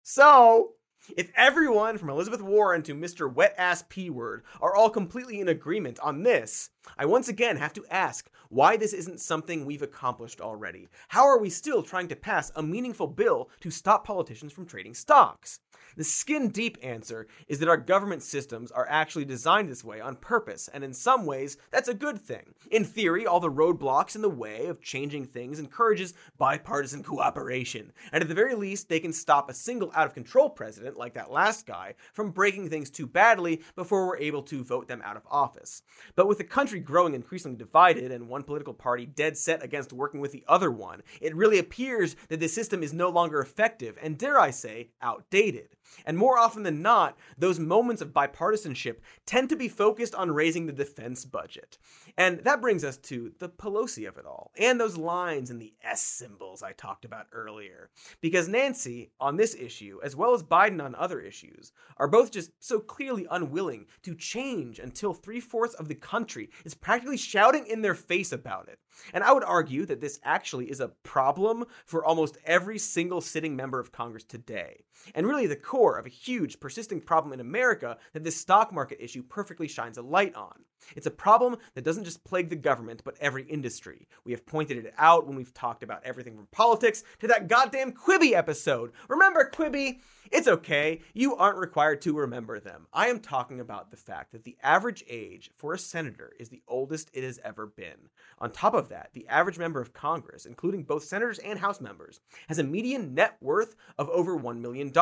so, 0.01 0.71
if 1.17 1.31
everyone 1.35 1.97
from 1.97 2.09
Elizabeth 2.09 2.41
Warren 2.41 2.83
to 2.83 2.93
Mr. 2.93 3.31
Wet 3.31 3.55
Ass 3.57 3.83
P 3.89 4.09
Word 4.09 4.43
are 4.61 4.75
all 4.75 4.89
completely 4.89 5.39
in 5.39 5.47
agreement 5.47 5.99
on 5.99 6.23
this, 6.23 6.69
I 6.97 7.05
once 7.05 7.27
again 7.27 7.57
have 7.57 7.73
to 7.73 7.85
ask 7.89 8.29
why 8.49 8.77
this 8.77 8.93
isn't 8.93 9.19
something 9.19 9.65
we've 9.65 9.81
accomplished 9.81 10.41
already. 10.41 10.87
How 11.09 11.25
are 11.25 11.39
we 11.39 11.49
still 11.49 11.83
trying 11.83 12.07
to 12.09 12.15
pass 12.15 12.51
a 12.55 12.63
meaningful 12.63 13.07
bill 13.07 13.49
to 13.61 13.71
stop 13.71 14.05
politicians 14.05 14.51
from 14.51 14.65
trading 14.65 14.93
stocks? 14.93 15.59
The 15.97 16.03
skin 16.03 16.49
deep 16.49 16.77
answer 16.81 17.27
is 17.47 17.59
that 17.59 17.69
our 17.69 17.77
government 17.77 18.23
systems 18.23 18.71
are 18.71 18.87
actually 18.89 19.25
designed 19.25 19.69
this 19.69 19.83
way 19.83 19.99
on 19.99 20.15
purpose, 20.15 20.69
and 20.73 20.83
in 20.83 20.93
some 20.93 21.25
ways, 21.25 21.57
that's 21.71 21.89
a 21.89 21.93
good 21.93 22.19
thing. 22.21 22.53
In 22.71 22.85
theory, 22.85 23.25
all 23.25 23.39
the 23.39 23.51
roadblocks 23.51 24.15
in 24.15 24.21
the 24.21 24.29
way 24.29 24.67
of 24.67 24.81
changing 24.81 25.25
things 25.25 25.59
encourages 25.59 26.13
bipartisan 26.37 27.03
cooperation, 27.03 27.91
and 28.11 28.21
at 28.21 28.29
the 28.29 28.35
very 28.35 28.55
least, 28.55 28.87
they 28.87 28.99
can 28.99 29.13
stop 29.13 29.49
a 29.49 29.53
single 29.53 29.91
out 29.95 30.05
of 30.05 30.13
control 30.13 30.49
president, 30.49 30.95
like 30.99 31.15
that 31.15 31.31
last 31.31 31.65
guy, 31.65 31.95
from 32.13 32.31
breaking 32.31 32.69
things 32.69 32.89
too 32.89 33.07
badly 33.07 33.61
before 33.75 34.05
we're 34.05 34.17
able 34.17 34.43
to 34.43 34.63
vote 34.63 34.87
them 34.87 35.01
out 35.03 35.17
of 35.17 35.23
office. 35.29 35.81
But 36.15 36.27
with 36.27 36.37
the 36.37 36.43
country 36.43 36.79
growing 36.79 37.15
increasingly 37.15 37.57
divided 37.57 38.11
and 38.11 38.27
one 38.27 38.43
political 38.43 38.73
party 38.73 39.05
dead 39.05 39.37
set 39.37 39.63
against 39.63 39.93
working 39.93 40.19
with 40.19 40.31
the 40.31 40.43
other 40.47 40.71
one, 40.71 41.01
it 41.21 41.35
really 41.35 41.57
appears 41.57 42.15
that 42.27 42.39
the 42.39 42.47
system 42.47 42.83
is 42.83 42.93
no 42.93 43.09
longer 43.09 43.39
effective 43.39 43.97
and, 44.01 44.17
dare 44.17 44.39
I 44.39 44.51
say, 44.51 44.89
outdated. 45.01 45.69
And 46.05 46.17
more 46.17 46.37
often 46.37 46.63
than 46.63 46.81
not, 46.81 47.17
those 47.37 47.59
moments 47.59 48.01
of 48.01 48.13
bipartisanship 48.13 48.97
tend 49.25 49.49
to 49.49 49.55
be 49.55 49.67
focused 49.67 50.13
on 50.13 50.31
raising 50.31 50.65
the 50.65 50.73
defense 50.73 51.25
budget. 51.25 51.77
And 52.17 52.39
that 52.39 52.61
brings 52.61 52.83
us 52.83 52.97
to 52.97 53.31
the 53.39 53.49
Pelosi 53.49 54.07
of 54.07 54.17
it 54.17 54.25
all, 54.25 54.51
and 54.57 54.79
those 54.79 54.97
lines 54.97 55.49
and 55.49 55.61
the 55.61 55.73
S 55.83 56.01
symbols 56.01 56.63
I 56.63 56.73
talked 56.73 57.05
about 57.05 57.27
earlier. 57.31 57.89
Because 58.21 58.47
Nancy, 58.47 59.11
on 59.19 59.37
this 59.37 59.55
issue, 59.55 59.99
as 60.03 60.15
well 60.15 60.33
as 60.33 60.43
Biden 60.43 60.83
on 60.83 60.95
other 60.95 61.19
issues, 61.19 61.71
are 61.97 62.07
both 62.07 62.31
just 62.31 62.51
so 62.59 62.79
clearly 62.79 63.27
unwilling 63.29 63.85
to 64.03 64.15
change 64.15 64.79
until 64.79 65.13
three 65.13 65.39
fourths 65.39 65.75
of 65.75 65.87
the 65.87 65.95
country 65.95 66.49
is 66.65 66.73
practically 66.73 67.17
shouting 67.17 67.65
in 67.67 67.81
their 67.81 67.95
face 67.95 68.31
about 68.31 68.67
it. 68.67 68.79
And 69.13 69.23
I 69.23 69.31
would 69.31 69.43
argue 69.43 69.85
that 69.85 70.01
this 70.01 70.19
actually 70.23 70.69
is 70.69 70.79
a 70.79 70.89
problem 71.03 71.65
for 71.85 72.03
almost 72.03 72.37
every 72.45 72.77
single 72.77 73.21
sitting 73.21 73.55
member 73.55 73.79
of 73.79 73.91
Congress 73.91 74.23
today. 74.23 74.83
And 75.15 75.27
really 75.27 75.47
the 75.47 75.55
core 75.55 75.97
of 75.97 76.05
a 76.05 76.09
huge, 76.09 76.59
persisting 76.59 77.01
problem 77.01 77.33
in 77.33 77.39
America 77.39 77.97
that 78.13 78.23
this 78.23 78.37
stock 78.37 78.73
market 78.73 79.03
issue 79.03 79.23
perfectly 79.23 79.67
shines 79.67 79.97
a 79.97 80.01
light 80.01 80.35
on. 80.35 80.65
It's 80.95 81.07
a 81.07 81.11
problem 81.11 81.57
that 81.73 81.83
doesn't 81.83 82.05
just 82.05 82.23
plague 82.23 82.49
the 82.49 82.55
government, 82.55 83.01
but 83.03 83.17
every 83.19 83.43
industry. 83.43 84.07
We 84.23 84.31
have 84.31 84.45
pointed 84.45 84.77
it 84.77 84.93
out 84.97 85.27
when 85.27 85.35
we've 85.35 85.53
talked 85.53 85.83
about 85.83 86.03
everything 86.03 86.35
from 86.35 86.47
politics 86.51 87.03
to 87.19 87.27
that 87.27 87.47
goddamn 87.47 87.91
Quibi 87.91 88.33
episode. 88.33 88.91
Remember 89.07 89.49
Quibi? 89.53 89.99
It's 90.31 90.47
okay, 90.47 91.01
you 91.13 91.35
aren't 91.35 91.57
required 91.57 92.01
to 92.03 92.15
remember 92.15 92.59
them. 92.59 92.85
I 92.93 93.07
am 93.07 93.19
talking 93.19 93.59
about 93.59 93.89
the 93.89 93.97
fact 93.97 94.31
that 94.31 94.43
the 94.43 94.57
average 94.61 95.03
age 95.09 95.49
for 95.55 95.73
a 95.73 95.79
senator 95.79 96.33
is 96.39 96.49
the 96.49 96.61
oldest 96.67 97.09
it 97.13 97.23
has 97.23 97.39
ever 97.43 97.65
been. 97.65 98.09
On 98.37 98.51
top 98.51 98.75
of 98.75 98.78
that, 98.87 99.09
the 99.11 99.27
average 99.27 99.57
member 99.57 99.81
of 99.81 99.91
Congress, 99.91 100.45
including 100.45 100.83
both 100.83 101.03
senators 101.03 101.39
and 101.39 101.59
House 101.59 101.81
members, 101.81 102.21
has 102.47 102.59
a 102.59 102.63
median 102.63 103.13
net 103.13 103.35
worth 103.41 103.75
of 103.97 104.07
over 104.09 104.39
$1 104.39 104.61
million. 104.61 104.93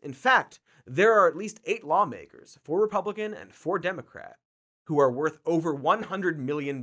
In 0.00 0.14
fact, 0.14 0.60
there 0.86 1.12
are 1.12 1.28
at 1.28 1.36
least 1.36 1.60
eight 1.66 1.84
lawmakers, 1.84 2.58
four 2.64 2.80
Republican 2.80 3.34
and 3.34 3.52
four 3.52 3.78
Democrat, 3.78 4.36
who 4.88 4.98
are 4.98 5.12
worth 5.12 5.38
over 5.44 5.76
$100 5.76 6.38
million. 6.38 6.82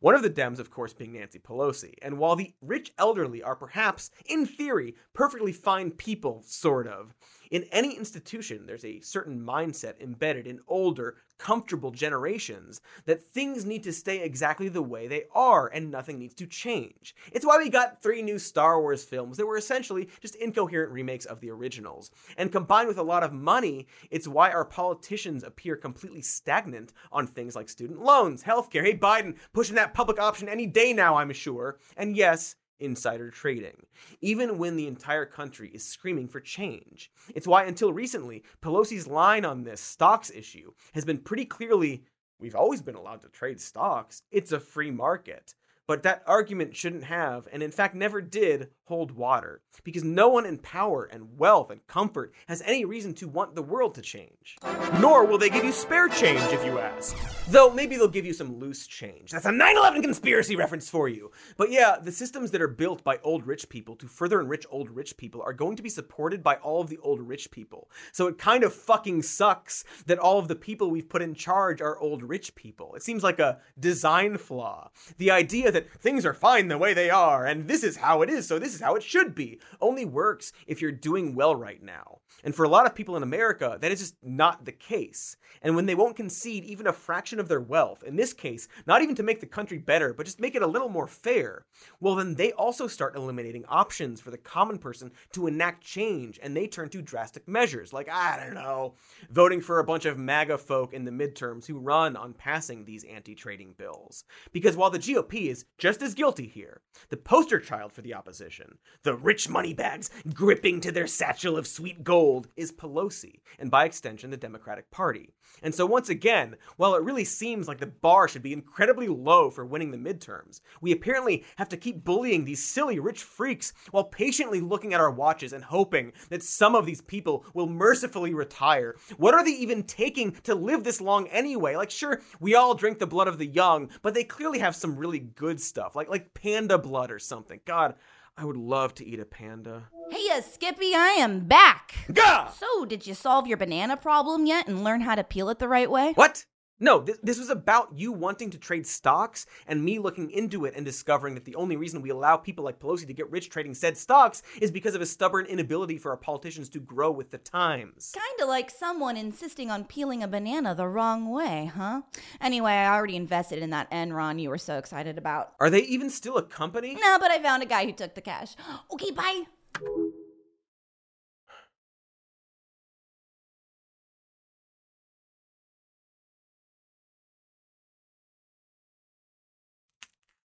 One 0.00 0.14
of 0.14 0.22
the 0.22 0.30
Dems, 0.30 0.58
of 0.58 0.70
course, 0.70 0.94
being 0.94 1.12
Nancy 1.12 1.38
Pelosi. 1.38 1.92
And 2.00 2.16
while 2.16 2.34
the 2.34 2.54
rich 2.62 2.92
elderly 2.96 3.42
are 3.42 3.54
perhaps, 3.54 4.10
in 4.24 4.46
theory, 4.46 4.94
perfectly 5.12 5.52
fine 5.52 5.90
people, 5.90 6.42
sort 6.46 6.86
of, 6.86 7.14
in 7.50 7.64
any 7.72 7.94
institution, 7.94 8.64
there's 8.64 8.86
a 8.86 9.00
certain 9.00 9.38
mindset 9.38 10.00
embedded 10.00 10.46
in 10.46 10.60
older, 10.66 11.18
comfortable 11.40 11.90
generations 11.90 12.82
that 13.06 13.22
things 13.22 13.64
need 13.64 13.82
to 13.82 13.92
stay 13.92 14.22
exactly 14.22 14.68
the 14.68 14.82
way 14.82 15.08
they 15.08 15.24
are 15.34 15.68
and 15.68 15.90
nothing 15.90 16.18
needs 16.18 16.34
to 16.34 16.46
change. 16.46 17.14
It's 17.32 17.46
why 17.46 17.56
we 17.56 17.70
got 17.70 18.02
three 18.02 18.20
new 18.20 18.38
Star 18.38 18.80
Wars 18.80 19.02
films 19.04 19.38
that 19.38 19.46
were 19.46 19.56
essentially 19.56 20.10
just 20.20 20.34
incoherent 20.36 20.92
remakes 20.92 21.24
of 21.24 21.40
the 21.40 21.50
originals. 21.50 22.10
And 22.36 22.52
combined 22.52 22.88
with 22.88 22.98
a 22.98 23.02
lot 23.02 23.22
of 23.22 23.32
money, 23.32 23.88
it's 24.10 24.28
why 24.28 24.50
our 24.50 24.66
politicians 24.66 25.42
appear 25.42 25.76
completely 25.76 26.20
stagnant 26.20 26.92
on 27.10 27.26
things 27.26 27.56
like 27.56 27.70
student 27.70 28.02
loans, 28.02 28.44
healthcare. 28.44 28.84
Hey, 28.84 28.96
Biden, 28.96 29.36
pushing 29.54 29.76
that 29.76 29.94
public 29.94 30.20
option 30.20 30.48
any 30.48 30.66
day 30.66 30.92
now, 30.92 31.16
I'm 31.16 31.32
sure. 31.32 31.78
And 31.96 32.16
yes, 32.16 32.56
insider 32.80 33.30
trading, 33.30 33.86
even 34.20 34.58
when 34.58 34.76
the 34.76 34.86
entire 34.86 35.26
country 35.26 35.70
is 35.72 35.84
screaming 35.84 36.28
for 36.28 36.40
change. 36.40 37.10
It's 37.34 37.46
why, 37.46 37.64
until 37.64 37.92
recently, 37.92 38.44
Pelosi's 38.62 39.06
line 39.06 39.44
on 39.44 39.62
this 39.62 39.80
stocks 39.80 40.30
issue 40.30 40.72
has 40.94 41.04
been 41.04 41.18
pretty 41.18 41.44
clearly 41.44 42.04
we've 42.40 42.54
always 42.54 42.82
been 42.82 42.94
allowed 42.94 43.20
to 43.22 43.28
trade 43.28 43.60
stocks, 43.60 44.22
it's 44.30 44.52
a 44.52 44.60
free 44.60 44.90
market. 44.90 45.54
But 45.90 46.04
that 46.04 46.22
argument 46.24 46.76
shouldn't 46.76 47.02
have, 47.02 47.48
and 47.52 47.64
in 47.64 47.72
fact 47.72 47.96
never 47.96 48.20
did, 48.20 48.68
hold 48.84 49.10
water, 49.10 49.60
because 49.82 50.04
no 50.04 50.28
one 50.28 50.46
in 50.46 50.58
power 50.58 51.04
and 51.04 51.36
wealth 51.36 51.68
and 51.68 51.84
comfort 51.88 52.32
has 52.46 52.62
any 52.64 52.84
reason 52.84 53.12
to 53.14 53.26
want 53.26 53.56
the 53.56 53.62
world 53.62 53.96
to 53.96 54.00
change. 54.00 54.56
Nor 55.00 55.24
will 55.24 55.38
they 55.38 55.50
give 55.50 55.64
you 55.64 55.72
spare 55.72 56.08
change 56.08 56.42
if 56.52 56.64
you 56.64 56.78
ask. 56.78 57.16
Though 57.48 57.72
maybe 57.72 57.96
they'll 57.96 58.06
give 58.06 58.24
you 58.24 58.32
some 58.32 58.58
loose 58.60 58.86
change. 58.86 59.32
That's 59.32 59.46
a 59.46 59.52
9 59.52 59.76
11 59.76 60.02
conspiracy 60.02 60.54
reference 60.54 60.88
for 60.88 61.08
you. 61.08 61.32
But 61.56 61.72
yeah, 61.72 61.96
the 62.00 62.12
systems 62.12 62.52
that 62.52 62.62
are 62.62 62.68
built 62.68 63.02
by 63.02 63.18
old 63.24 63.46
rich 63.46 63.68
people 63.68 63.96
to 63.96 64.06
further 64.06 64.40
enrich 64.40 64.66
old 64.70 64.90
rich 64.90 65.16
people 65.16 65.42
are 65.42 65.52
going 65.52 65.74
to 65.76 65.82
be 65.82 65.88
supported 65.88 66.42
by 66.42 66.56
all 66.56 66.80
of 66.80 66.88
the 66.88 66.98
old 66.98 67.20
rich 67.20 67.50
people. 67.50 67.90
So 68.12 68.28
it 68.28 68.38
kind 68.38 68.62
of 68.62 68.74
fucking 68.74 69.22
sucks 69.22 69.84
that 70.06 70.18
all 70.18 70.38
of 70.38 70.46
the 70.46 70.56
people 70.56 70.90
we've 70.90 71.08
put 71.08 71.22
in 71.22 71.34
charge 71.34 71.80
are 71.80 71.98
old 71.98 72.22
rich 72.22 72.54
people. 72.54 72.94
It 72.94 73.02
seems 73.02 73.24
like 73.24 73.40
a 73.40 73.58
design 73.78 74.36
flaw. 74.36 74.90
The 75.18 75.30
idea 75.30 75.72
that 75.72 75.79
things 76.00 76.24
are 76.24 76.34
fine 76.34 76.68
the 76.68 76.78
way 76.78 76.94
they 76.94 77.10
are 77.10 77.46
and 77.46 77.68
this 77.68 77.84
is 77.84 77.96
how 77.96 78.22
it 78.22 78.30
is, 78.30 78.46
so 78.46 78.58
this 78.58 78.74
is 78.74 78.80
how 78.80 78.94
it 78.94 79.02
should 79.02 79.34
be, 79.34 79.58
only 79.80 80.04
works 80.04 80.52
if 80.66 80.80
you're 80.80 80.92
doing 80.92 81.34
well 81.34 81.54
right 81.54 81.82
now. 81.82 82.19
And 82.44 82.54
for 82.54 82.64
a 82.64 82.68
lot 82.68 82.86
of 82.86 82.94
people 82.94 83.16
in 83.16 83.22
America, 83.22 83.78
that 83.80 83.92
is 83.92 84.00
just 84.00 84.16
not 84.22 84.64
the 84.64 84.72
case. 84.72 85.36
And 85.62 85.76
when 85.76 85.86
they 85.86 85.94
won't 85.94 86.16
concede 86.16 86.64
even 86.64 86.86
a 86.86 86.92
fraction 86.92 87.38
of 87.38 87.48
their 87.48 87.60
wealth, 87.60 88.02
in 88.02 88.16
this 88.16 88.32
case, 88.32 88.68
not 88.86 89.02
even 89.02 89.14
to 89.16 89.22
make 89.22 89.40
the 89.40 89.46
country 89.46 89.78
better, 89.78 90.14
but 90.14 90.26
just 90.26 90.40
make 90.40 90.54
it 90.54 90.62
a 90.62 90.66
little 90.66 90.88
more 90.88 91.06
fair, 91.06 91.66
well, 92.00 92.14
then 92.14 92.34
they 92.34 92.52
also 92.52 92.86
start 92.86 93.16
eliminating 93.16 93.64
options 93.66 94.20
for 94.20 94.30
the 94.30 94.38
common 94.38 94.78
person 94.78 95.10
to 95.32 95.46
enact 95.46 95.82
change, 95.82 96.38
and 96.42 96.56
they 96.56 96.66
turn 96.66 96.88
to 96.90 97.02
drastic 97.02 97.46
measures, 97.46 97.92
like, 97.92 98.08
I 98.08 98.42
don't 98.42 98.54
know, 98.54 98.94
voting 99.30 99.60
for 99.60 99.78
a 99.78 99.84
bunch 99.84 100.04
of 100.04 100.18
MAGA 100.18 100.58
folk 100.58 100.94
in 100.94 101.04
the 101.04 101.10
midterms 101.10 101.66
who 101.66 101.78
run 101.78 102.16
on 102.16 102.32
passing 102.32 102.84
these 102.84 103.04
anti 103.04 103.34
trading 103.34 103.74
bills. 103.76 104.24
Because 104.52 104.76
while 104.76 104.90
the 104.90 104.98
GOP 104.98 105.48
is 105.48 105.64
just 105.78 106.02
as 106.02 106.14
guilty 106.14 106.46
here, 106.46 106.80
the 107.08 107.16
poster 107.16 107.58
child 107.58 107.92
for 107.92 108.02
the 108.02 108.14
opposition, 108.14 108.78
the 109.02 109.14
rich 109.14 109.48
moneybags 109.48 110.10
gripping 110.32 110.80
to 110.80 110.92
their 110.92 111.06
satchel 111.06 111.56
of 111.56 111.66
sweet 111.66 112.04
gold, 112.04 112.19
is 112.56 112.72
Pelosi, 112.72 113.40
and 113.58 113.70
by 113.70 113.84
extension, 113.84 114.30
the 114.30 114.36
Democratic 114.36 114.90
Party. 114.90 115.30
And 115.62 115.74
so, 115.74 115.86
once 115.86 116.08
again, 116.08 116.56
while 116.76 116.94
it 116.94 117.02
really 117.02 117.24
seems 117.24 117.66
like 117.66 117.78
the 117.78 117.86
bar 117.86 118.28
should 118.28 118.42
be 118.42 118.52
incredibly 118.52 119.08
low 119.08 119.50
for 119.50 119.64
winning 119.64 119.90
the 119.90 119.96
midterms, 119.96 120.60
we 120.80 120.92
apparently 120.92 121.44
have 121.56 121.68
to 121.70 121.76
keep 121.76 122.04
bullying 122.04 122.44
these 122.44 122.62
silly 122.62 122.98
rich 122.98 123.22
freaks 123.22 123.72
while 123.90 124.04
patiently 124.04 124.60
looking 124.60 124.92
at 124.92 125.00
our 125.00 125.10
watches 125.10 125.52
and 125.52 125.64
hoping 125.64 126.12
that 126.28 126.42
some 126.42 126.74
of 126.74 126.86
these 126.86 127.00
people 127.00 127.44
will 127.54 127.66
mercifully 127.66 128.34
retire. 128.34 128.96
What 129.16 129.34
are 129.34 129.44
they 129.44 129.52
even 129.52 129.84
taking 129.84 130.32
to 130.42 130.54
live 130.54 130.84
this 130.84 131.00
long 131.00 131.26
anyway? 131.28 131.76
Like, 131.76 131.90
sure, 131.90 132.20
we 132.38 132.54
all 132.54 132.74
drink 132.74 132.98
the 132.98 133.06
blood 133.06 133.28
of 133.28 133.38
the 133.38 133.46
young, 133.46 133.90
but 134.02 134.14
they 134.14 134.24
clearly 134.24 134.58
have 134.58 134.76
some 134.76 134.96
really 134.96 135.20
good 135.20 135.60
stuff, 135.60 135.96
like 135.96 136.08
like 136.08 136.34
panda 136.34 136.78
blood 136.78 137.10
or 137.10 137.18
something. 137.18 137.60
God, 137.64 137.94
I 138.40 138.44
would 138.46 138.56
love 138.56 138.94
to 138.94 139.04
eat 139.04 139.20
a 139.20 139.26
panda. 139.26 139.90
Hey, 140.10 140.30
uh, 140.32 140.40
Skippy, 140.40 140.94
I 140.94 141.08
am 141.18 141.40
back. 141.40 142.06
Gah! 142.10 142.48
So, 142.48 142.86
did 142.86 143.06
you 143.06 143.12
solve 143.12 143.46
your 143.46 143.58
banana 143.58 143.98
problem 143.98 144.46
yet 144.46 144.66
and 144.66 144.82
learn 144.82 145.02
how 145.02 145.14
to 145.14 145.22
peel 145.22 145.50
it 145.50 145.58
the 145.58 145.68
right 145.68 145.90
way? 145.90 146.12
What? 146.14 146.46
No, 146.80 147.02
th- 147.02 147.18
this 147.22 147.38
was 147.38 147.50
about 147.50 147.92
you 147.94 148.10
wanting 148.10 148.48
to 148.50 148.58
trade 148.58 148.86
stocks 148.86 149.46
and 149.66 149.84
me 149.84 149.98
looking 149.98 150.30
into 150.30 150.64
it 150.64 150.74
and 150.74 150.84
discovering 150.84 151.34
that 151.34 151.44
the 151.44 151.54
only 151.54 151.76
reason 151.76 152.00
we 152.00 152.08
allow 152.08 152.38
people 152.38 152.64
like 152.64 152.78
Pelosi 152.80 153.06
to 153.06 153.12
get 153.12 153.30
rich 153.30 153.50
trading 153.50 153.74
said 153.74 153.98
stocks 153.98 154.42
is 154.60 154.70
because 154.70 154.94
of 154.94 155.02
a 155.02 155.06
stubborn 155.06 155.44
inability 155.44 155.98
for 155.98 156.10
our 156.10 156.16
politicians 156.16 156.70
to 156.70 156.80
grow 156.80 157.10
with 157.10 157.30
the 157.30 157.38
times. 157.38 158.14
Kinda 158.14 158.50
like 158.50 158.70
someone 158.70 159.16
insisting 159.16 159.70
on 159.70 159.84
peeling 159.84 160.22
a 160.22 160.28
banana 160.28 160.74
the 160.74 160.88
wrong 160.88 161.30
way, 161.30 161.70
huh? 161.74 162.02
Anyway, 162.40 162.72
I 162.72 162.94
already 162.96 163.16
invested 163.16 163.58
in 163.62 163.70
that 163.70 163.90
Enron 163.90 164.40
you 164.40 164.48
were 164.48 164.58
so 164.58 164.78
excited 164.78 165.18
about. 165.18 165.52
Are 165.60 165.68
they 165.70 165.82
even 165.82 166.08
still 166.08 166.38
a 166.38 166.42
company? 166.42 166.96
No, 166.98 167.18
but 167.18 167.30
I 167.30 167.42
found 167.42 167.62
a 167.62 167.66
guy 167.66 167.84
who 167.84 167.92
took 167.92 168.14
the 168.14 168.22
cash. 168.22 168.56
Okay, 168.92 169.10
bye. 169.12 169.44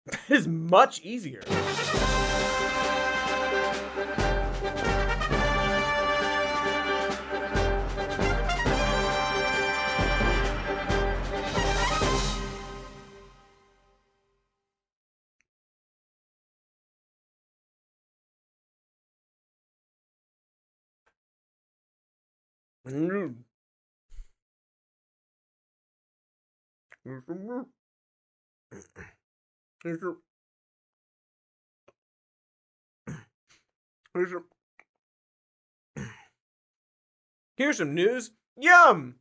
That 0.07 0.21
is 0.31 0.49
much 0.49 1.01
easier. 1.03 1.43
Mm. 22.85 23.43
Mm-hmm. 27.07 27.63
Mm-hmm. 28.73 29.12
Here's 29.85 30.01
some, 37.79 37.95
news. 37.95 38.31
Yum! 38.57 39.17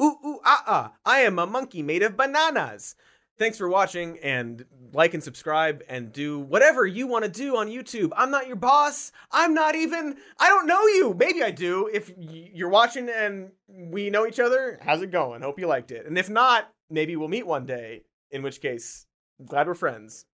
Ooh, 0.00 0.16
ooh, 0.24 0.40
ah, 0.44 0.62
ah. 0.66 0.92
I 1.04 1.20
am 1.20 1.38
a 1.38 1.46
monkey 1.46 1.82
made 1.82 2.02
of 2.02 2.16
bananas. 2.16 2.94
Thanks 3.38 3.58
for 3.58 3.68
watching 3.68 4.18
and 4.20 4.64
like 4.92 5.14
and 5.14 5.22
subscribe 5.22 5.82
and 5.88 6.12
do 6.12 6.38
whatever 6.38 6.86
you 6.86 7.06
want 7.06 7.24
to 7.24 7.30
do 7.30 7.56
on 7.56 7.68
YouTube. 7.68 8.12
I'm 8.16 8.30
not 8.30 8.46
your 8.46 8.56
boss. 8.56 9.12
I'm 9.30 9.54
not 9.54 9.74
even, 9.74 10.16
I 10.38 10.48
don't 10.48 10.66
know 10.66 10.86
you. 10.86 11.14
Maybe 11.18 11.42
I 11.42 11.50
do. 11.50 11.90
If 11.92 12.12
you're 12.16 12.68
watching 12.68 13.08
and 13.08 13.50
we 13.68 14.08
know 14.08 14.26
each 14.26 14.40
other, 14.40 14.78
how's 14.82 15.02
it 15.02 15.10
going? 15.10 15.42
Hope 15.42 15.58
you 15.58 15.66
liked 15.66 15.90
it. 15.90 16.06
And 16.06 16.16
if 16.16 16.30
not, 16.30 16.72
maybe 16.88 17.16
we'll 17.16 17.28
meet 17.28 17.46
one 17.46 17.66
day, 17.66 18.04
in 18.30 18.42
which 18.42 18.60
case, 18.60 19.06
I'm 19.38 19.46
glad 19.46 19.66
we're 19.66 19.74
friends. 19.74 20.26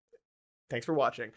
Thanks 0.70 0.86
for 0.86 0.94
watching. 0.94 1.32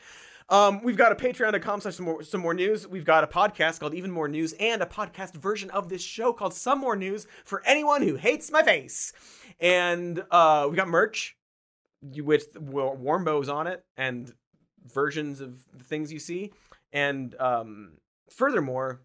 Um, 0.47 0.83
we've 0.83 0.97
got 0.97 1.11
a 1.11 1.15
patreon.com 1.15 1.81
slash 1.81 1.95
some 1.95 2.05
more, 2.05 2.23
some 2.23 2.41
more 2.41 2.53
news. 2.53 2.87
We've 2.87 3.05
got 3.05 3.23
a 3.23 3.27
podcast 3.27 3.79
called 3.79 3.95
Even 3.95 4.11
More 4.11 4.27
News 4.27 4.53
and 4.59 4.81
a 4.81 4.85
podcast 4.85 5.33
version 5.33 5.71
of 5.71 5.89
this 5.89 6.03
show 6.03 6.33
called 6.33 6.53
Some 6.53 6.79
More 6.79 6.95
News 6.95 7.25
for 7.43 7.63
anyone 7.65 8.03
who 8.03 8.15
hates 8.15 8.51
my 8.51 8.61
face. 8.61 9.11
And 9.59 10.23
uh, 10.29 10.67
we 10.69 10.75
got 10.75 10.87
merch 10.87 11.35
with 12.01 12.57
warm 12.59 13.25
bows 13.25 13.49
on 13.49 13.65
it 13.65 13.83
and 13.97 14.31
versions 14.85 15.41
of 15.41 15.63
the 15.73 15.83
things 15.83 16.13
you 16.13 16.19
see. 16.19 16.53
And 16.93 17.35
um, 17.39 17.97
furthermore, 18.29 19.01